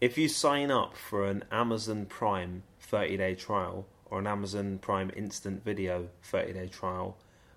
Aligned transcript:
If 0.00 0.16
you 0.16 0.28
sign 0.28 0.70
up 0.70 0.96
for 0.96 1.26
an 1.26 1.42
Amazon 1.50 2.06
Prime 2.06 2.62
30 2.78 3.16
day 3.16 3.34
trial 3.34 3.84
or 4.06 4.20
an 4.20 4.28
Amazon 4.28 4.78
Prime 4.78 5.10
Instant 5.16 5.64
Video 5.64 6.08
30 6.22 6.52
day 6.52 6.68
trial, 6.68 7.16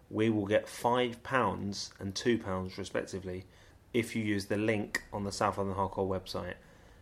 we 0.10 0.32
will 0.32 0.48
get 0.48 0.66
£5 0.66 1.90
and 2.00 2.16
£2 2.16 2.78
respectively 2.80 3.46
if 3.94 4.16
you 4.16 4.24
use 4.24 4.46
the 4.48 4.58
link 4.58 5.04
on 5.14 5.24
the 5.24 5.32
South 5.32 5.60
London 5.60 5.76
Hardcore 5.76 6.10
website. 6.10 6.56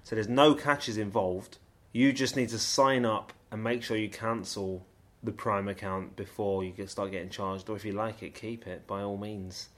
So 0.04 0.14
there's 0.14 0.28
no 0.28 0.56
catches 0.56 0.98
involved. 0.98 1.58
You 1.94 2.12
just 2.12 2.36
need 2.36 2.50
to 2.50 2.60
sign 2.60 3.06
up 3.06 3.32
and 3.50 3.64
make 3.64 3.82
sure 3.82 3.96
you 3.96 4.10
cancel 4.10 4.86
the 5.24 5.32
Prime 5.32 5.70
account 5.70 6.18
before 6.18 6.66
you 6.66 6.72
get 6.72 6.90
start 6.90 7.12
getting 7.12 7.30
charged. 7.30 7.70
Or 7.70 7.78
if 7.78 7.86
you 7.86 7.94
like 7.94 8.22
it, 8.24 8.36
keep 8.36 8.68
it 8.68 8.86
by 8.86 9.04
all 9.04 9.18
means. 9.18 9.70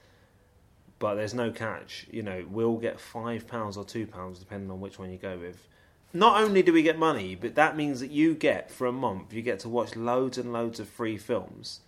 But 1.02 1.16
there's 1.16 1.34
no 1.34 1.50
catch. 1.50 2.06
You 2.12 2.22
know, 2.22 2.44
we'll 2.48 2.76
get 2.76 3.00
five 3.00 3.48
pounds 3.48 3.76
or 3.76 3.84
two 3.84 4.06
pounds 4.06 4.38
depending 4.38 4.70
on 4.70 4.80
which 4.80 5.00
one 5.00 5.10
you 5.10 5.18
go 5.18 5.36
with. 5.36 5.66
Not 6.12 6.40
only 6.40 6.62
do 6.62 6.72
we 6.72 6.84
get 6.84 6.96
money, 6.96 7.34
but 7.34 7.56
that 7.56 7.76
means 7.76 7.98
that 7.98 8.12
you 8.12 8.36
get 8.36 8.70
for 8.70 8.86
a 8.86 8.92
month 8.92 9.32
you 9.32 9.42
get 9.42 9.58
to 9.60 9.68
watch 9.68 9.96
loads 9.96 10.38
and 10.38 10.52
loads 10.52 10.78
of 10.78 10.88
free 10.88 11.18
films 11.18 11.80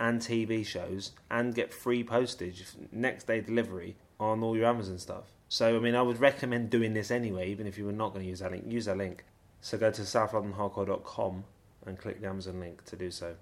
and 0.00 0.18
TV 0.18 0.64
shows 0.64 1.12
and 1.30 1.54
get 1.54 1.74
free 1.74 2.02
postage 2.02 2.64
next 2.90 3.26
day 3.26 3.42
delivery 3.42 3.96
on 4.18 4.42
all 4.42 4.56
your 4.56 4.64
Amazon 4.64 4.98
stuff. 4.98 5.24
So 5.50 5.76
I 5.76 5.78
mean, 5.78 5.94
I 5.94 6.00
would 6.00 6.18
recommend 6.18 6.70
doing 6.70 6.94
this 6.94 7.10
anyway, 7.10 7.50
even 7.50 7.66
if 7.66 7.76
you 7.76 7.84
were 7.84 7.92
not 7.92 8.14
going 8.14 8.24
to 8.24 8.30
use 8.30 8.38
that 8.38 8.50
link. 8.50 8.64
Use 8.66 8.86
that 8.86 8.96
link. 8.96 9.26
So 9.60 9.76
go 9.76 9.90
to 9.90 10.00
southlondonhardcore.com 10.00 11.44
and 11.84 11.98
click 11.98 12.22
the 12.22 12.28
Amazon 12.28 12.60
link 12.60 12.82
to 12.86 12.96
do 12.96 13.10
so. 13.10 13.34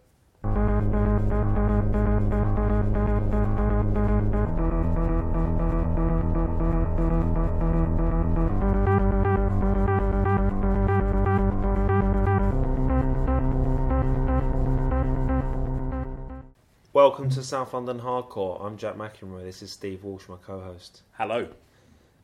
Welcome 17.04 17.30
to 17.30 17.42
South 17.42 17.74
London 17.74 17.98
Hardcore. 17.98 18.64
I'm 18.64 18.76
Jack 18.76 18.94
McEnroy. 18.94 19.42
This 19.42 19.60
is 19.60 19.72
Steve 19.72 20.04
Walsh, 20.04 20.28
my 20.28 20.36
co-host. 20.36 21.02
Hello. 21.14 21.48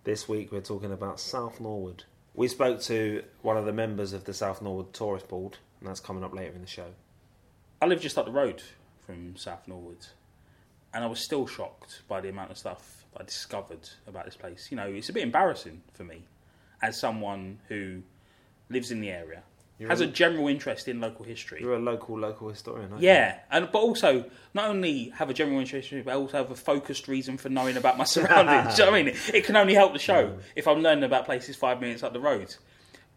This 0.05 0.29
week 0.29 0.53
we're 0.53 0.61
talking 0.61 0.93
about 0.93 1.19
South 1.19 1.61
Norwood. 1.61 2.05
We 2.33 2.47
spoke 2.47 2.81
to 2.83 3.25
one 3.43 3.57
of 3.57 3.67
the 3.67 3.73
members 3.73 4.13
of 4.13 4.23
the 4.23 4.33
South 4.33 4.63
Norwood 4.63 4.93
Tourist 4.95 5.27
Board, 5.27 5.59
and 5.81 5.89
that's 5.89 5.99
coming 5.99 6.23
up 6.23 6.33
later 6.33 6.55
in 6.55 6.61
the 6.61 6.69
show. 6.69 6.91
I 7.83 7.87
live 7.87 8.01
just 8.01 8.17
up 8.19 8.27
the 8.27 8.31
road 8.31 8.63
from 9.05 9.37
South 9.37 9.67
Norwood, 9.67 10.07
and 10.95 11.03
I 11.03 11.09
was 11.09 11.19
still 11.19 11.49
shocked 11.49 12.03
by 12.07 12.21
the 12.21 12.29
amount 12.29 12.53
of 12.53 12.57
stuff 12.57 13.05
I 13.17 13.25
discovered 13.25 13.91
about 14.07 14.27
this 14.27 14.37
place. 14.37 14.69
You 14.71 14.77
know, 14.77 14.87
it's 14.87 15.09
a 15.09 15.13
bit 15.13 15.25
embarrassing 15.25 15.83
for 15.93 16.05
me 16.05 16.23
as 16.83 16.97
someone 16.97 17.59
who 17.67 18.03
lives 18.71 18.93
in 18.93 19.01
the 19.01 19.11
area, 19.11 19.43
You're 19.79 19.89
has 19.91 20.01
a- 20.01 20.05
a 20.05 20.07
general 20.09 20.49
interest 20.49 20.89
in 20.89 21.01
local 21.01 21.25
history. 21.25 21.61
You're 21.61 21.75
a 21.75 21.79
local 21.79 22.19
local 22.19 22.49
historian, 22.49 22.91
aren't 22.91 23.03
Yeah, 23.03 23.39
and 23.51 23.71
but 23.71 23.79
also 23.79 24.25
not 24.55 24.69
only 24.71 25.11
have 25.11 25.31
a 25.31 25.35
general 25.35 25.61
interest, 25.61 25.93
but 26.05 26.17
also 26.17 26.37
have 26.39 26.51
a 26.51 26.57
focused 26.57 27.07
reason 27.09 27.37
for 27.39 27.49
knowing 27.49 27.77
about 27.77 27.97
my 27.97 28.05
surroundings. 28.15 28.75
Do 28.77 28.83
you 28.83 28.87
know 28.87 28.93
what 28.93 29.01
I 29.01 29.03
mean? 29.05 29.15
It 29.33 29.45
can 29.45 29.57
only 29.57 29.75
help 29.75 29.93
the 29.93 29.99
show 29.99 30.39
if 30.57 30.67
I'm 30.67 30.81
learning 30.83 31.05
about 31.05 31.25
places 31.27 31.55
five 31.57 31.81
minutes 31.81 32.03
up 32.03 32.13
the 32.13 32.21
road. 32.21 32.55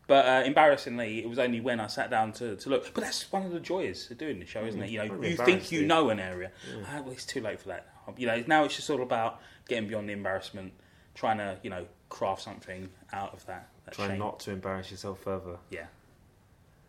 But 0.07 0.25
uh, 0.25 0.43
embarrassingly, 0.45 1.19
it 1.23 1.29
was 1.29 1.39
only 1.39 1.61
when 1.61 1.79
I 1.79 1.87
sat 1.87 2.09
down 2.09 2.33
to, 2.33 2.55
to 2.57 2.69
look. 2.69 2.93
But 2.93 3.03
that's 3.05 3.31
one 3.31 3.45
of 3.45 3.51
the 3.53 3.59
joys 3.61 4.11
of 4.11 4.17
doing 4.17 4.39
the 4.39 4.45
show, 4.45 4.63
isn't 4.65 4.81
it? 4.81 4.89
You 4.89 4.97
know, 5.05 5.21
you 5.21 5.37
think 5.37 5.71
you 5.71 5.85
know 5.85 6.09
an 6.09 6.19
area. 6.19 6.51
Ah, 6.87 7.01
well, 7.01 7.11
it's 7.11 7.25
too 7.25 7.39
late 7.39 7.59
for 7.61 7.69
that. 7.69 7.87
You 8.17 8.27
know, 8.27 8.43
now 8.45 8.65
it's 8.65 8.75
just 8.75 8.89
all 8.89 9.01
about 9.03 9.39
getting 9.69 9.87
beyond 9.87 10.09
the 10.09 10.13
embarrassment, 10.13 10.73
trying 11.15 11.37
to 11.37 11.57
you 11.63 11.69
know 11.69 11.85
craft 12.09 12.41
something 12.41 12.89
out 13.13 13.33
of 13.33 13.45
that. 13.45 13.69
that 13.85 13.93
Try 13.93 14.07
shame. 14.09 14.19
not 14.19 14.39
to 14.41 14.51
embarrass 14.51 14.91
yourself 14.91 15.19
further. 15.21 15.57
Yeah. 15.69 15.85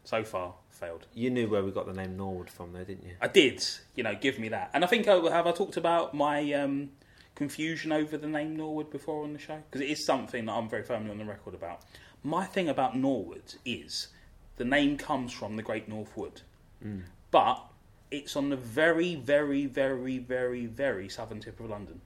So 0.05 0.25
far, 0.25 0.55
failed. 0.69 1.07
You 1.15 1.31
knew 1.31 1.49
where 1.49 1.63
we 1.63 1.71
got 1.71 1.87
the 1.87 1.93
name 1.93 2.17
Norwood 2.17 2.51
from, 2.51 2.73
though, 2.73 2.85
didn't 2.85 3.05
you? 3.05 3.15
I 3.21 3.29
did, 3.29 3.65
you 3.95 4.03
know, 4.03 4.15
give 4.15 4.39
me 4.39 4.49
that. 4.49 4.71
And 4.75 4.85
I 4.85 4.87
think 4.89 5.07
I 5.07 5.17
have 5.31 5.47
I 5.47 5.53
talked 5.53 5.77
about 5.77 6.13
my 6.13 6.53
um, 6.55 6.91
confusion 7.35 7.93
over 7.93 8.17
the 8.17 8.27
name 8.27 8.57
Norwood 8.57 8.91
before 8.91 9.23
on 9.25 9.33
the 9.33 9.39
show 9.39 9.59
because 9.71 9.81
it 9.81 9.91
is 9.91 10.05
something 10.05 10.47
that 10.47 10.53
I'm 10.53 10.69
very 10.69 10.83
firmly 10.83 11.11
on 11.11 11.19
the 11.19 11.25
record 11.25 11.55
about. 11.55 11.83
My 12.25 12.45
thing 12.45 12.69
about 12.69 12.97
Norwood 12.97 13.55
is 13.65 14.09
the 14.57 14.65
name 14.65 14.97
comes 14.97 15.33
from 15.33 15.57
the 15.57 15.63
Great 15.63 15.89
North 15.89 16.17
Wood, 16.17 16.43
but 17.31 17.65
it's 18.11 18.37
on 18.37 18.51
the 18.51 18.57
very, 18.57 19.15
very, 19.15 19.67
very, 19.67 20.19
very, 20.19 20.67
very 20.67 21.09
southern 21.09 21.41
tip 21.41 21.59
of 21.61 21.71
London. 21.71 22.01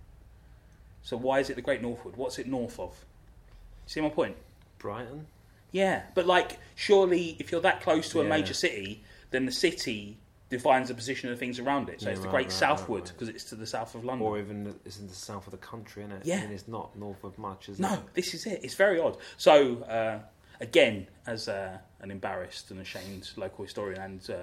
So 1.03 1.17
why 1.17 1.41
is 1.41 1.51
it 1.51 1.57
the 1.57 1.63
Great 1.63 1.83
Northwood? 1.83 2.17
What's 2.17 2.39
it 2.39 2.47
north 2.47 2.79
of? 2.79 3.05
See 3.87 4.01
my 4.01 4.09
point? 4.09 4.37
Brighton? 4.79 5.27
Yeah, 5.77 6.03
but 6.15 6.27
like, 6.27 6.59
surely 6.75 7.37
if 7.39 7.51
you're 7.53 7.61
that 7.63 7.81
close 7.83 8.09
to 8.11 8.21
a 8.21 8.23
Yeah. 8.23 8.31
major 8.31 8.55
city, 8.55 9.03
then 9.31 9.47
the 9.47 9.53
city 9.53 10.19
defines 10.49 10.89
the 10.89 10.95
position 10.95 11.29
of 11.29 11.35
the 11.37 11.41
things 11.41 11.59
around 11.59 11.89
it. 11.89 12.01
So 12.01 12.07
Yeah, 12.07 12.13
it's 12.13 12.21
the 12.21 12.29
right, 12.29 12.33
Great 12.37 12.47
right, 12.47 12.53
Southwood 12.53 13.01
right, 13.01 13.09
right. 13.09 13.13
because 13.19 13.29
it's 13.35 13.45
to 13.51 13.57
the 13.57 13.67
south 13.67 13.95
of 13.97 14.05
London. 14.05 14.27
Or 14.27 14.39
even 14.39 14.75
it's 14.85 14.99
in 14.99 15.09
the 15.09 15.15
south 15.15 15.47
of 15.47 15.51
the 15.51 15.59
country, 15.73 16.05
isn't 16.05 16.17
it? 16.19 16.23
Yeah. 16.25 16.41
Mean, 16.43 16.53
it's 16.53 16.69
not 16.69 16.97
north 16.97 17.23
of 17.25 17.37
much, 17.37 17.69
is 17.69 17.79
no, 17.81 17.95
it? 17.95 18.15
this 18.15 18.33
is 18.33 18.47
it. 18.47 18.61
It's 18.63 18.75
very 18.75 18.99
odd. 19.01 19.17
So 19.37 19.83
uh, 19.83 20.21
again, 20.61 21.09
as 21.27 21.49
uh, 21.49 21.77
an 22.01 22.11
embarrassed 22.11 22.71
and 22.71 22.81
ashamed 22.81 23.29
local 23.37 23.65
historian 23.65 24.01
and 24.01 24.31
uh, 24.31 24.37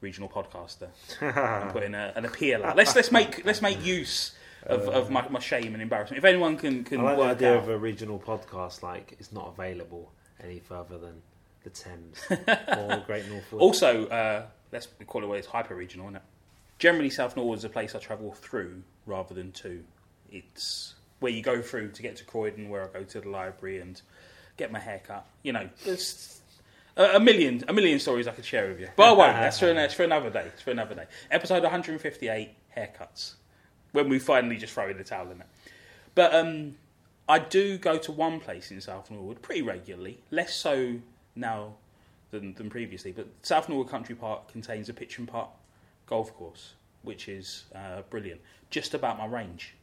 regional 0.00 0.28
podcaster, 0.28 0.88
I'm 1.20 1.72
putting 1.76 1.94
a, 1.94 2.12
an 2.14 2.24
appeal 2.24 2.64
out. 2.64 2.76
Let's 2.76 2.94
let's 2.94 3.10
make 3.10 3.44
let's 3.44 3.60
make 3.60 3.84
use 3.84 4.32
of, 4.66 4.88
of 4.88 5.10
my, 5.10 5.28
my 5.28 5.40
shame 5.40 5.72
and 5.74 5.82
embarrassment. 5.82 6.18
If 6.18 6.24
anyone 6.24 6.56
can 6.56 6.84
can 6.84 7.00
I 7.00 7.02
like 7.02 7.16
the 7.16 7.20
work 7.22 7.30
idea 7.36 7.52
out, 7.56 7.62
of 7.64 7.68
a 7.70 7.76
regional 7.78 8.18
podcast 8.20 8.82
like 8.84 9.16
it's 9.18 9.32
not 9.32 9.48
available 9.48 10.12
any 10.42 10.58
further 10.58 10.98
than 10.98 11.22
the 11.64 11.70
Thames 11.70 12.18
or 12.30 13.02
Great 13.06 13.28
North 13.28 13.52
Wood. 13.52 13.60
Also, 13.60 14.06
uh, 14.06 14.46
let's 14.72 14.88
call 15.06 15.22
it 15.22 15.26
what 15.26 15.38
it's 15.38 15.46
hyper 15.46 15.74
regional, 15.74 16.06
isn't 16.06 16.16
it? 16.16 16.22
Generally, 16.78 17.10
South 17.10 17.36
Norwood 17.36 17.58
is 17.58 17.64
a 17.64 17.68
place 17.68 17.94
I 17.94 17.98
travel 17.98 18.32
through 18.32 18.82
rather 19.06 19.34
than 19.34 19.52
to. 19.52 19.84
It's 20.32 20.94
where 21.18 21.32
you 21.32 21.42
go 21.42 21.60
through 21.60 21.90
to 21.92 22.02
get 22.02 22.16
to 22.16 22.24
Croydon, 22.24 22.68
where 22.70 22.84
I 22.84 22.88
go 22.88 23.04
to 23.04 23.20
the 23.20 23.28
library 23.28 23.80
and 23.80 24.00
get 24.56 24.72
my 24.72 24.78
hair 24.78 25.00
cut. 25.06 25.26
You 25.42 25.52
know, 25.52 25.68
there's 25.84 26.40
a, 26.96 27.16
a 27.16 27.20
million, 27.20 27.64
a 27.68 27.72
million 27.72 27.98
stories 27.98 28.26
I 28.26 28.32
could 28.32 28.44
share 28.44 28.68
with 28.68 28.80
you, 28.80 28.88
but 28.96 29.08
I 29.08 29.12
won't. 29.12 29.34
That's 29.34 29.58
for, 29.58 29.72
that's 29.72 29.94
for 29.94 30.04
another 30.04 30.30
day. 30.30 30.46
It's 30.46 30.62
for 30.62 30.70
another 30.70 30.94
day. 30.94 31.04
Episode 31.30 31.62
158, 31.62 32.50
haircuts. 32.76 33.34
When 33.92 34.08
we 34.08 34.18
finally 34.18 34.56
just 34.56 34.72
throw 34.72 34.88
in 34.88 34.96
the 34.96 35.04
towel 35.04 35.30
in 35.30 35.40
it. 35.40 35.46
But 36.14 36.34
um, 36.34 36.76
I 37.30 37.38
do 37.38 37.78
go 37.78 37.96
to 37.96 38.10
one 38.10 38.40
place 38.40 38.72
in 38.72 38.80
South 38.80 39.08
Norwood 39.08 39.40
pretty 39.40 39.62
regularly, 39.62 40.18
less 40.32 40.52
so 40.52 40.96
now 41.36 41.74
than, 42.32 42.54
than 42.54 42.68
previously. 42.68 43.12
But 43.12 43.28
South 43.42 43.68
Norwood 43.68 43.88
Country 43.88 44.16
Park 44.16 44.50
contains 44.50 44.88
a 44.88 44.92
pitch 44.92 45.16
and 45.18 45.28
putt 45.28 45.48
golf 46.06 46.34
course, 46.34 46.74
which 47.02 47.28
is 47.28 47.66
uh, 47.72 48.02
brilliant. 48.10 48.40
Just 48.70 48.94
about 48.94 49.16
my 49.16 49.26
range. 49.26 49.74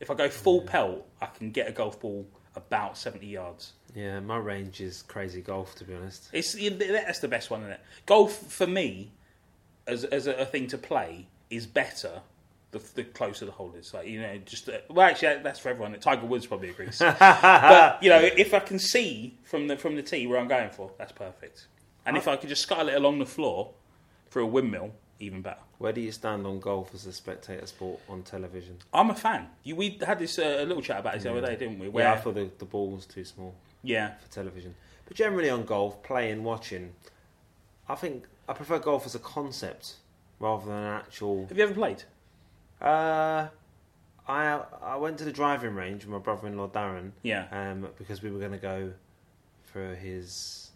If 0.00 0.10
I 0.10 0.14
go 0.14 0.30
full 0.30 0.62
pelt, 0.62 1.06
I 1.20 1.26
can 1.26 1.50
get 1.50 1.68
a 1.68 1.72
golf 1.72 2.00
ball 2.00 2.26
about 2.54 2.96
70 2.96 3.26
yards. 3.26 3.74
Yeah, 3.94 4.20
my 4.20 4.38
range 4.38 4.80
is 4.80 5.02
crazy 5.02 5.42
golf, 5.42 5.74
to 5.74 5.84
be 5.84 5.92
honest. 5.92 6.30
It's 6.32 6.54
that's 6.54 7.18
the 7.18 7.28
best 7.28 7.50
one, 7.50 7.60
isn't 7.60 7.72
it? 7.72 7.80
Golf 8.06 8.32
for 8.32 8.66
me, 8.66 9.12
as 9.86 10.04
as 10.04 10.26
a, 10.26 10.32
a 10.36 10.46
thing 10.46 10.66
to 10.68 10.78
play, 10.78 11.26
is 11.50 11.66
better 11.66 12.22
the, 12.78 12.94
the 12.94 13.04
closer 13.04 13.44
the 13.44 13.52
hole 13.52 13.74
is. 13.78 13.92
Like 13.94 14.06
you 14.06 14.20
know, 14.20 14.38
just 14.44 14.68
uh, 14.68 14.78
well, 14.88 15.08
actually, 15.08 15.42
that's 15.42 15.58
for 15.58 15.68
everyone. 15.68 15.98
Tiger 15.98 16.26
Woods 16.26 16.46
probably 16.46 16.70
agrees. 16.70 16.98
but 17.00 18.02
you 18.02 18.10
know, 18.10 18.20
if 18.20 18.54
I 18.54 18.60
can 18.60 18.78
see 18.78 19.38
from 19.42 19.68
the 19.68 19.76
from 19.76 19.96
the 19.96 20.02
tee 20.02 20.26
where 20.26 20.38
I'm 20.38 20.48
going 20.48 20.70
for, 20.70 20.90
that's 20.98 21.12
perfect. 21.12 21.66
And 22.04 22.16
if 22.16 22.28
I 22.28 22.36
could 22.36 22.48
just 22.48 22.62
scuttle 22.62 22.88
it 22.88 22.94
along 22.94 23.18
the 23.18 23.26
floor 23.26 23.72
for 24.30 24.38
a 24.38 24.46
windmill, 24.46 24.92
even 25.18 25.42
better. 25.42 25.58
Where 25.78 25.92
do 25.92 26.00
you 26.00 26.12
stand 26.12 26.46
on 26.46 26.60
golf 26.60 26.94
as 26.94 27.04
a 27.04 27.12
spectator 27.12 27.66
sport 27.66 28.00
on 28.08 28.22
television? 28.22 28.78
I'm 28.94 29.10
a 29.10 29.14
fan. 29.14 29.48
You, 29.64 29.74
we 29.74 29.98
had 30.06 30.20
this 30.20 30.38
uh, 30.38 30.64
little 30.66 30.82
chat 30.82 31.00
about 31.00 31.16
it 31.16 31.22
the 31.22 31.30
other 31.30 31.40
day, 31.40 31.56
didn't 31.56 31.80
we? 31.80 31.88
Where, 31.88 32.04
yeah, 32.04 32.12
I 32.12 32.16
thought 32.18 32.34
the, 32.34 32.48
the 32.58 32.64
ball 32.64 32.92
was 32.92 33.06
too 33.06 33.24
small 33.24 33.54
yeah, 33.86 34.14
for 34.16 34.30
television. 34.30 34.74
But 35.06 35.16
generally 35.16 35.48
on 35.48 35.64
golf, 35.64 36.02
playing, 36.02 36.44
watching, 36.44 36.92
I 37.88 37.94
think 37.94 38.24
I 38.48 38.52
prefer 38.52 38.78
golf 38.78 39.06
as 39.06 39.14
a 39.14 39.18
concept 39.18 39.94
rather 40.40 40.66
than 40.66 40.74
an 40.74 40.92
actual. 40.92 41.46
Have 41.48 41.56
you 41.56 41.64
ever 41.64 41.74
played? 41.74 42.04
Uh, 42.80 43.48
I 44.28 44.60
I 44.82 44.96
went 44.96 45.18
to 45.18 45.24
the 45.24 45.32
driving 45.32 45.74
range 45.74 46.04
with 46.04 46.12
my 46.12 46.18
brother-in-law 46.18 46.68
Darren 46.68 47.12
Yeah. 47.22 47.46
um, 47.52 47.88
because 47.98 48.22
we 48.22 48.30
were 48.30 48.38
going 48.38 48.52
to 48.52 48.58
go 48.58 48.92
for 49.64 49.94
his 49.94 50.70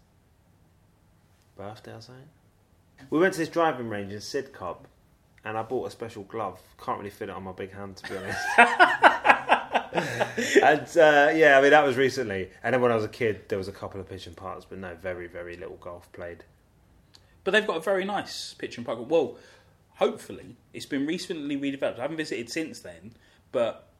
birthday 1.56 1.92
or 1.92 2.00
something. 2.00 2.28
We 3.10 3.18
went 3.18 3.32
to 3.34 3.40
this 3.40 3.48
driving 3.48 3.88
range 3.88 4.12
in 4.12 4.18
Sidcup, 4.18 4.78
and 5.44 5.56
I 5.56 5.62
bought 5.62 5.88
a 5.88 5.90
special 5.90 6.22
glove. 6.24 6.60
Can't 6.84 6.98
really 6.98 7.10
fit 7.10 7.28
it 7.28 7.34
on 7.34 7.42
my 7.44 7.52
big 7.52 7.72
hand, 7.72 7.96
to 7.96 8.10
be 8.10 8.16
honest. 8.16 8.38
and 10.62 10.88
uh, 10.98 11.32
yeah, 11.34 11.56
I 11.58 11.62
mean 11.62 11.70
that 11.70 11.84
was 11.84 11.96
recently. 11.96 12.50
And 12.62 12.74
then 12.74 12.80
when 12.80 12.92
I 12.92 12.94
was 12.94 13.04
a 13.04 13.08
kid, 13.08 13.48
there 13.48 13.58
was 13.58 13.68
a 13.68 13.72
couple 13.72 14.00
of 14.00 14.08
pitch 14.08 14.26
and 14.26 14.36
putts, 14.36 14.64
but 14.64 14.78
no, 14.78 14.94
very 14.94 15.26
very 15.26 15.56
little 15.56 15.76
golf 15.76 16.10
played. 16.12 16.44
But 17.42 17.52
they've 17.52 17.66
got 17.66 17.78
a 17.78 17.80
very 17.80 18.04
nice 18.04 18.54
pitch 18.54 18.76
and 18.76 18.86
putt. 18.86 19.08
Well, 19.08 19.36
hopefully, 20.00 20.56
it's 20.72 20.86
been 20.86 21.06
recently 21.06 21.56
redeveloped. 21.56 21.98
I 21.98 22.02
haven't 22.02 22.16
visited 22.16 22.50
since 22.50 22.80
then, 22.80 23.12
but 23.52 23.90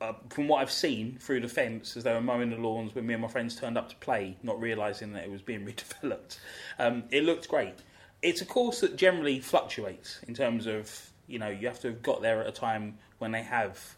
uh, 0.00 0.12
from 0.30 0.48
what 0.48 0.62
I've 0.62 0.70
seen 0.70 1.18
through 1.20 1.40
the 1.40 1.48
fence, 1.48 1.96
as 1.96 2.04
they 2.04 2.12
were 2.12 2.20
mowing 2.20 2.50
the 2.50 2.56
lawns 2.56 2.94
when 2.94 3.06
me 3.06 3.14
and 3.14 3.22
my 3.22 3.28
friends 3.28 3.56
turned 3.56 3.76
up 3.76 3.88
to 3.90 3.96
play, 3.96 4.36
not 4.42 4.60
realising 4.60 5.12
that 5.12 5.24
it 5.24 5.30
was 5.30 5.42
being 5.42 5.66
redeveloped, 5.66 6.38
um, 6.78 7.02
it 7.10 7.24
looked 7.24 7.48
great. 7.48 7.74
It's 8.22 8.40
a 8.40 8.46
course 8.46 8.80
that 8.80 8.96
generally 8.96 9.40
fluctuates 9.40 10.20
in 10.26 10.34
terms 10.34 10.66
of 10.66 11.10
you 11.26 11.38
know 11.38 11.48
you 11.48 11.66
have 11.66 11.80
to 11.80 11.88
have 11.88 12.02
got 12.02 12.22
there 12.22 12.40
at 12.40 12.46
a 12.46 12.52
time 12.52 12.96
when 13.18 13.32
they 13.32 13.42
have 13.42 13.96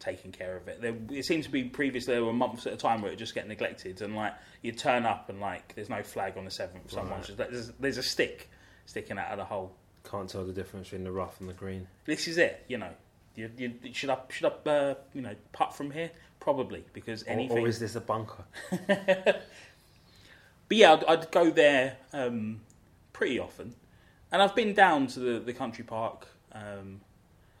taken 0.00 0.32
care 0.32 0.56
of 0.56 0.66
it. 0.66 0.80
There, 0.80 0.96
it 1.10 1.24
seems 1.24 1.44
to 1.44 1.52
be 1.52 1.64
previously 1.64 2.14
there 2.14 2.24
were 2.24 2.32
months 2.32 2.66
at 2.66 2.72
a 2.72 2.76
time 2.76 3.02
where 3.02 3.12
it 3.12 3.16
just 3.16 3.34
get 3.34 3.46
neglected, 3.46 4.00
and 4.00 4.16
like 4.16 4.32
you 4.62 4.72
turn 4.72 5.04
up 5.04 5.28
and 5.28 5.40
like 5.40 5.74
there's 5.74 5.90
no 5.90 6.02
flag 6.02 6.38
on 6.38 6.46
the 6.46 6.50
seventh. 6.50 6.90
Someone's 6.90 7.26
just 7.26 7.38
there's, 7.38 7.70
there's 7.78 7.98
a 7.98 8.02
stick 8.02 8.48
sticking 8.86 9.18
out 9.18 9.30
of 9.30 9.36
the 9.36 9.44
hole. 9.44 9.76
Can't 10.04 10.28
tell 10.28 10.44
the 10.44 10.52
difference 10.52 10.88
between 10.88 11.04
the 11.04 11.12
rough 11.12 11.40
and 11.40 11.48
the 11.48 11.52
green. 11.54 11.86
This 12.04 12.26
is 12.26 12.38
it, 12.38 12.64
you 12.68 12.78
know. 12.78 12.90
You, 13.36 13.50
you, 13.56 13.74
should 13.92 14.10
I 14.10 14.18
should 14.28 14.52
I 14.66 14.70
uh, 14.70 14.94
you 15.14 15.22
know 15.22 15.34
putt 15.52 15.74
from 15.74 15.90
here? 15.90 16.10
Probably 16.40 16.84
because 16.92 17.22
Or, 17.24 17.30
anything. 17.30 17.58
or 17.58 17.68
is 17.68 17.78
this 17.78 17.94
a 17.96 18.00
bunker? 18.00 18.44
But 20.70 20.76
yeah, 20.76 20.92
I'd, 20.92 21.04
I'd 21.04 21.30
go 21.32 21.50
there 21.50 21.96
um, 22.12 22.60
pretty 23.12 23.40
often, 23.40 23.74
and 24.30 24.40
I've 24.40 24.54
been 24.54 24.72
down 24.72 25.08
to 25.08 25.18
the, 25.18 25.40
the 25.40 25.52
country 25.52 25.82
park 25.82 26.28
um, 26.52 27.00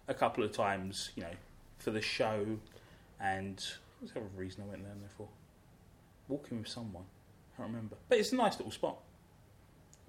a 0.06 0.14
couple 0.14 0.44
of 0.44 0.52
times, 0.52 1.10
you 1.16 1.24
know, 1.24 1.32
for 1.78 1.90
the 1.90 2.00
show, 2.00 2.46
and 3.20 3.56
what 3.98 4.02
was 4.02 4.12
the 4.12 4.20
other 4.20 4.28
reason 4.36 4.62
I 4.64 4.70
went 4.70 4.84
down 4.84 5.00
there 5.00 5.10
for? 5.16 5.26
Walking 6.28 6.58
with 6.58 6.68
someone, 6.68 7.02
I 7.52 7.56
can't 7.56 7.68
remember. 7.70 7.96
But 8.08 8.18
it's 8.18 8.30
a 8.30 8.36
nice 8.36 8.56
little 8.58 8.70
spot. 8.70 8.98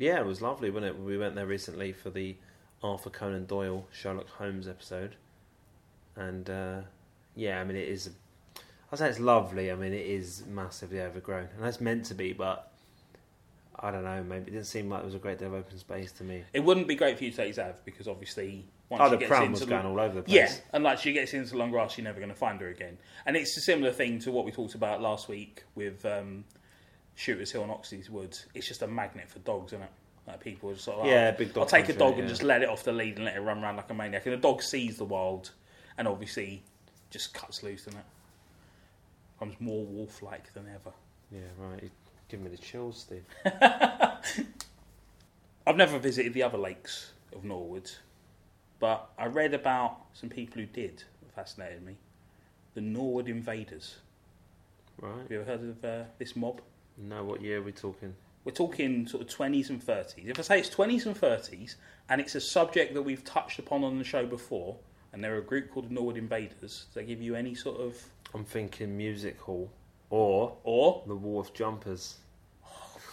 Yeah, 0.02 0.20
it 0.20 0.26
was 0.26 0.42
lovely, 0.42 0.72
wasn't 0.72 0.96
it? 0.96 1.00
We 1.00 1.16
went 1.16 1.36
there 1.36 1.46
recently 1.46 1.94
for 1.94 2.10
the 2.10 2.36
Arthur 2.82 3.12
Conan 3.12 3.46
Doyle 3.46 3.86
Sherlock 3.92 4.28
Holmes 4.30 4.68
episode, 4.68 5.16
and 6.16 6.50
uh, 6.50 6.82
yeah, 7.36 7.62
I 7.62 7.64
mean 7.64 7.78
it 7.78 7.88
is. 7.88 8.10
I 8.92 8.96
say 8.96 9.10
it's 9.10 9.20
lovely. 9.20 9.72
I 9.72 9.76
mean 9.76 9.94
it 9.94 10.08
is 10.08 10.44
massively 10.48 11.02
overgrown, 11.02 11.50
and 11.56 11.64
that's 11.64 11.80
meant 11.80 12.06
to 12.06 12.16
be, 12.16 12.34
but 12.34 12.72
I 13.80 13.92
don't 13.92 14.04
know. 14.04 14.24
Maybe 14.24 14.48
it 14.48 14.54
didn't 14.54 14.66
seem 14.66 14.90
like 14.90 15.02
there 15.02 15.06
was 15.06 15.14
a 15.14 15.20
great 15.20 15.38
deal 15.38 15.50
of 15.50 15.54
open 15.54 15.78
space 15.78 16.12
to 16.14 16.24
me. 16.24 16.46
It 16.52 16.62
wouldn't 16.62 16.88
be 16.88 16.96
great 16.96 17.20
for 17.20 17.24
you 17.24 17.30
to 17.30 17.38
take 17.38 17.54
Zav 17.54 17.76
because 17.86 18.08
obviously 18.08 18.66
once 18.90 19.04
Oh, 19.06 19.16
the 19.16 19.24
pram 19.24 19.52
was 19.52 19.64
going 19.66 19.86
all 19.86 20.00
over 20.00 20.16
the 20.16 20.24
place. 20.24 20.36
Yeah, 20.36 20.52
and 20.74 20.84
like 20.84 20.98
she 20.98 21.14
gets 21.14 21.36
into 21.36 21.56
long 21.56 21.70
grass, 21.70 21.96
you're 21.96 22.06
never 22.06 22.20
going 22.20 22.32
to 22.32 22.36
find 22.36 22.60
her 22.62 22.70
again. 22.70 22.98
And 23.28 23.38
it's 23.38 23.56
a 23.56 23.62
similar 23.62 23.92
thing 23.92 24.18
to 24.22 24.32
what 24.32 24.46
we 24.46 24.52
talked 24.52 24.74
about 24.74 25.00
last 25.00 25.30
week 25.30 25.64
with 25.76 26.04
um, 26.08 26.44
Shooters 27.16 27.52
Hill 27.52 27.64
and 27.64 27.72
Oxleas 27.72 28.10
Woods. 28.10 28.46
It's 28.54 28.68
just 28.68 28.82
a 28.82 28.88
magnet 28.88 29.30
for 29.30 29.40
dogs, 29.40 29.74
isn't 29.74 29.84
it? 29.84 29.90
Like 30.28 30.40
people 30.40 30.70
are 30.70 30.74
just 30.74 30.86
sort 30.86 30.98
of 31.00 31.04
like, 31.06 31.12
Yeah, 31.12 31.32
"Oh, 31.34 31.38
big 31.38 31.54
dog 31.54 31.64
I'll 31.64 31.70
take 31.70 31.90
a 31.90 31.94
dog 31.94 32.14
and 32.14 32.24
yeah. 32.24 32.28
just 32.30 32.44
let 32.44 32.62
it 32.62 32.70
off 32.70 32.84
the 32.84 32.92
lead 32.92 33.16
and 33.18 33.26
let 33.26 33.36
it 33.36 33.42
run 33.42 33.64
around 33.64 33.76
like 33.78 33.90
a 33.90 33.94
maniac. 33.94 34.26
And 34.26 34.34
the 34.34 34.38
dog 34.38 34.62
sees 34.62 34.98
the 34.98 35.06
wild 35.06 35.52
and 35.98 36.08
obviously 36.08 36.64
just 37.10 37.34
cuts 37.34 37.64
loose, 37.64 37.86
doesn't 37.86 38.00
it? 38.00 38.06
Becomes 39.40 39.60
more 39.60 39.84
wolf-like 39.86 40.54
than 40.54 40.68
ever. 40.68 40.94
Yeah, 41.32 41.40
right. 41.58 41.82
You 41.84 41.90
give 42.30 42.40
me 42.42 42.50
the 42.50 42.58
chills, 42.58 43.00
Steve. 43.00 43.26
I've 45.68 45.76
never 45.76 45.98
visited 46.00 46.34
the 46.34 46.44
other 46.44 46.58
lakes 46.58 47.12
of 47.34 47.44
Norwood, 47.44 47.90
but 48.80 49.10
I 49.18 49.26
read 49.28 49.54
about 49.54 49.98
some 50.14 50.30
people 50.30 50.62
who 50.62 50.68
did. 50.68 51.04
That 51.22 51.34
fascinated 51.36 51.84
me. 51.84 51.96
The 52.74 52.82
Norwood 52.82 53.28
Invaders. 53.28 53.98
Right. 55.00 55.22
Have 55.22 55.32
you 55.32 55.42
ever 55.42 55.52
heard 55.52 55.64
of 55.70 55.86
uh, 55.86 56.04
this 56.20 56.36
mob? 56.36 56.62
No, 57.02 57.24
what 57.24 57.42
year 57.42 57.60
are 57.60 57.64
we 57.64 57.72
talking? 57.72 58.14
We're 58.44 58.52
talking 58.52 59.08
sort 59.08 59.24
of 59.24 59.30
20s 59.30 59.70
and 59.70 59.84
30s. 59.86 60.28
If 60.28 60.40
I 60.40 60.42
say 60.42 60.60
it's 60.60 60.70
20s 60.70 61.06
and 61.06 61.16
30s, 61.16 61.76
and 62.10 62.22
it's 62.22 62.36
a 62.36 62.42
subject 62.42 62.94
that 62.94 63.02
we've 63.02 63.24
touched 63.24 63.60
upon 63.60 63.84
on 63.84 63.98
the 63.98 64.04
show 64.04 64.26
before, 64.26 64.78
and 65.14 65.24
they're 65.24 65.38
a 65.38 65.44
group 65.44 65.72
called 65.72 65.90
the 65.90 65.94
Norwood 65.94 66.18
Invaders, 66.18 66.58
does 66.60 66.88
that 66.94 67.04
give 67.08 67.22
you 67.22 67.36
any 67.36 67.56
sort 67.56 67.80
of. 67.80 67.98
I'm 68.34 68.46
thinking 68.46 68.96
music 68.96 69.40
hall 69.40 69.70
or 70.10 70.56
Or 70.64 71.04
the 71.08 71.16
Wharf 71.16 71.54
Jumpers. 71.54 72.18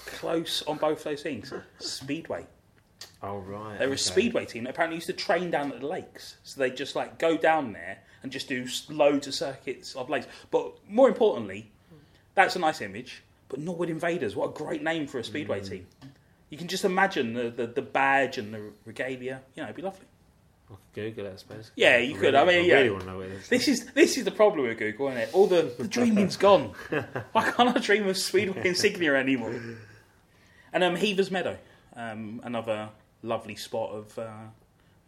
close 0.06 0.62
on 0.66 0.76
both 0.78 1.04
those 1.04 1.22
things? 1.22 1.52
Speedway. 1.78 2.46
Oh 3.22 3.38
right. 3.38 3.78
They're 3.78 3.92
a 3.92 3.98
speedway 3.98 4.44
team 4.46 4.64
that 4.64 4.70
apparently 4.70 4.96
used 4.96 5.06
to 5.08 5.12
train 5.12 5.50
down 5.50 5.72
at 5.72 5.80
the 5.80 5.86
lakes. 5.86 6.36
So 6.44 6.60
they 6.60 6.70
just 6.70 6.94
like 6.96 7.18
go 7.18 7.36
down 7.36 7.72
there 7.72 7.98
and 8.22 8.30
just 8.32 8.48
do 8.48 8.66
loads 8.88 9.26
of 9.26 9.34
circuits 9.34 9.94
of 9.94 10.08
lakes. 10.08 10.26
But 10.50 10.72
more 10.88 11.08
importantly, 11.08 11.70
that's 12.34 12.56
a 12.56 12.58
nice 12.58 12.80
image. 12.80 13.22
But 13.48 13.60
Norwood 13.60 13.90
Invaders, 13.90 14.36
what 14.36 14.50
a 14.50 14.52
great 14.52 14.82
name 14.82 15.06
for 15.06 15.18
a 15.18 15.24
speedway 15.24 15.60
Mm. 15.60 15.68
team. 15.70 15.86
You 16.50 16.56
can 16.58 16.68
just 16.68 16.84
imagine 16.84 17.34
the, 17.34 17.50
the, 17.50 17.66
the 17.66 17.82
badge 17.82 18.38
and 18.38 18.52
the 18.54 18.62
regalia. 18.84 19.40
You 19.54 19.62
know, 19.62 19.64
it'd 19.64 19.76
be 19.76 19.82
lovely. 19.82 20.06
I 20.70 20.74
could 20.94 21.02
Google 21.16 21.26
it, 21.26 21.32
I 21.32 21.36
suppose. 21.36 21.70
Yeah, 21.76 21.96
you 21.98 22.14
could. 22.14 22.34
Really- 22.34 22.36
I 22.38 22.44
mean, 22.44 22.64
yeah. 22.66 22.74
really 22.76 22.90
want 22.90 23.02
to 23.04 23.10
know 23.10 23.16
what 23.18 23.26
it 23.26 23.32
is. 23.32 23.48
This 23.48 23.68
is 23.68 23.86
this 23.92 24.16
is 24.18 24.24
the 24.24 24.30
problem 24.30 24.66
with 24.66 24.76
Google, 24.78 25.08
isn't 25.08 25.18
it? 25.22 25.30
All 25.32 25.46
the, 25.46 25.72
the 25.78 25.88
dreaming's 25.96 26.36
gone. 26.36 26.72
Why 27.32 27.50
can't 27.50 27.74
I 27.76 27.80
dream 27.80 28.06
of 28.06 28.16
Speedway 28.18 28.66
insignia 28.68 29.14
anymore? 29.14 29.54
And 30.72 30.84
um, 30.84 30.96
Heavers 30.96 31.30
Meadow, 31.30 31.56
um, 31.96 32.42
another 32.44 32.90
lovely 33.22 33.56
spot 33.56 33.90
of 33.92 34.18
uh, 34.18 34.28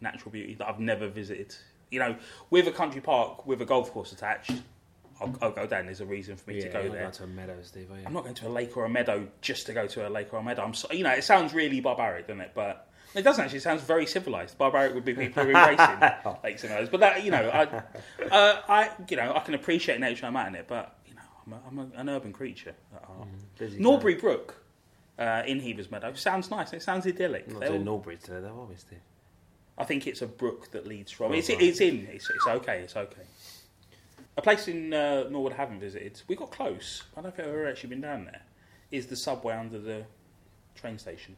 natural 0.01 0.31
beauty 0.31 0.55
that 0.55 0.67
I've 0.67 0.79
never 0.79 1.07
visited. 1.07 1.55
You 1.91 1.99
know, 1.99 2.15
with 2.49 2.67
a 2.67 2.71
country 2.71 2.99
park 2.99 3.45
with 3.45 3.61
a 3.61 3.65
golf 3.65 3.91
course 3.91 4.11
attached, 4.11 4.53
I'll, 5.21 5.37
I'll 5.41 5.51
go 5.51 5.67
down. 5.67 5.85
There's 5.85 6.01
a 6.01 6.05
reason 6.05 6.35
for 6.35 6.49
me 6.49 6.57
yeah, 6.57 6.63
to 6.63 6.69
go 6.69 6.81
not 6.83 6.91
there. 6.91 7.01
going 7.01 7.11
to 7.13 7.23
a 7.23 7.27
meadow, 7.27 7.57
Steve? 7.61 7.89
I'm 8.05 8.13
not 8.13 8.23
going 8.23 8.35
to 8.35 8.47
a 8.47 8.49
lake 8.49 8.75
or 8.75 8.85
a 8.85 8.89
meadow 8.89 9.27
just 9.41 9.67
to 9.67 9.73
go 9.73 9.87
to 9.87 10.07
a 10.07 10.09
lake 10.09 10.33
or 10.33 10.39
a 10.39 10.43
meadow. 10.43 10.63
I'm 10.63 10.73
so, 10.73 10.91
you 10.91 11.03
know, 11.03 11.11
it 11.11 11.23
sounds 11.23 11.53
really 11.53 11.79
barbaric, 11.79 12.27
doesn't 12.27 12.41
it? 12.41 12.51
But 12.55 12.87
it 13.13 13.21
doesn't 13.21 13.43
actually. 13.43 13.57
It 13.57 13.63
sounds 13.63 13.83
very 13.83 14.05
civilized. 14.05 14.57
Barbaric 14.57 14.93
would 14.93 15.05
be 15.05 15.13
people 15.13 15.43
who 15.43 15.53
are 15.53 15.67
racing 15.69 16.33
lakes 16.43 16.63
and 16.63 16.71
meadows. 16.71 16.89
But 16.89 17.01
that, 17.01 17.23
you 17.23 17.31
know, 17.31 17.49
I, 17.49 18.25
uh, 18.25 18.61
I, 18.67 18.89
you 19.09 19.17
know, 19.17 19.33
I 19.35 19.39
can 19.39 19.53
appreciate 19.53 19.99
nature. 19.99 20.25
I'm 20.25 20.35
out 20.35 20.47
in 20.47 20.55
it, 20.55 20.65
but 20.67 20.97
you 21.07 21.13
know, 21.13 21.21
I'm, 21.45 21.53
a, 21.53 21.61
I'm 21.67 21.91
a, 21.91 21.99
an 21.99 22.09
urban 22.09 22.33
creature. 22.33 22.73
Busy 23.57 23.79
Norbury 23.79 24.15
Brook 24.15 24.55
uh, 25.19 25.43
in 25.45 25.59
Heavers 25.59 25.91
Meadow 25.91 26.13
sounds 26.13 26.49
nice. 26.49 26.73
It 26.73 26.81
sounds 26.81 27.05
idyllic. 27.05 27.47
Not 27.47 27.59
They're 27.59 27.69
doing 27.69 27.83
Norbury 27.83 28.17
today, 28.17 28.39
though, 28.41 28.67
we, 28.69 28.75
I 29.77 29.83
think 29.83 30.07
it's 30.07 30.21
a 30.21 30.27
brook 30.27 30.71
that 30.71 30.85
leads 30.85 31.11
from. 31.11 31.31
Oh, 31.31 31.35
it's, 31.35 31.49
right. 31.49 31.61
it's 31.61 31.81
in. 31.81 32.07
It's, 32.11 32.29
it's 32.29 32.47
okay. 32.47 32.79
It's 32.79 32.95
okay. 32.95 33.21
A 34.37 34.41
place 34.41 34.67
in 34.67 34.93
uh, 34.93 35.25
Norwood 35.29 35.53
I 35.53 35.57
haven't 35.57 35.79
visited. 35.79 36.21
We 36.27 36.35
got 36.35 36.51
close. 36.51 37.03
I 37.17 37.21
don't 37.21 37.35
think 37.35 37.47
I've 37.47 37.53
ever 37.53 37.67
actually 37.67 37.89
been 37.89 38.01
down 38.01 38.25
there. 38.25 38.41
Is 38.89 39.07
the 39.07 39.15
subway 39.15 39.55
under 39.55 39.79
the 39.79 40.05
train 40.75 40.97
station? 40.97 41.35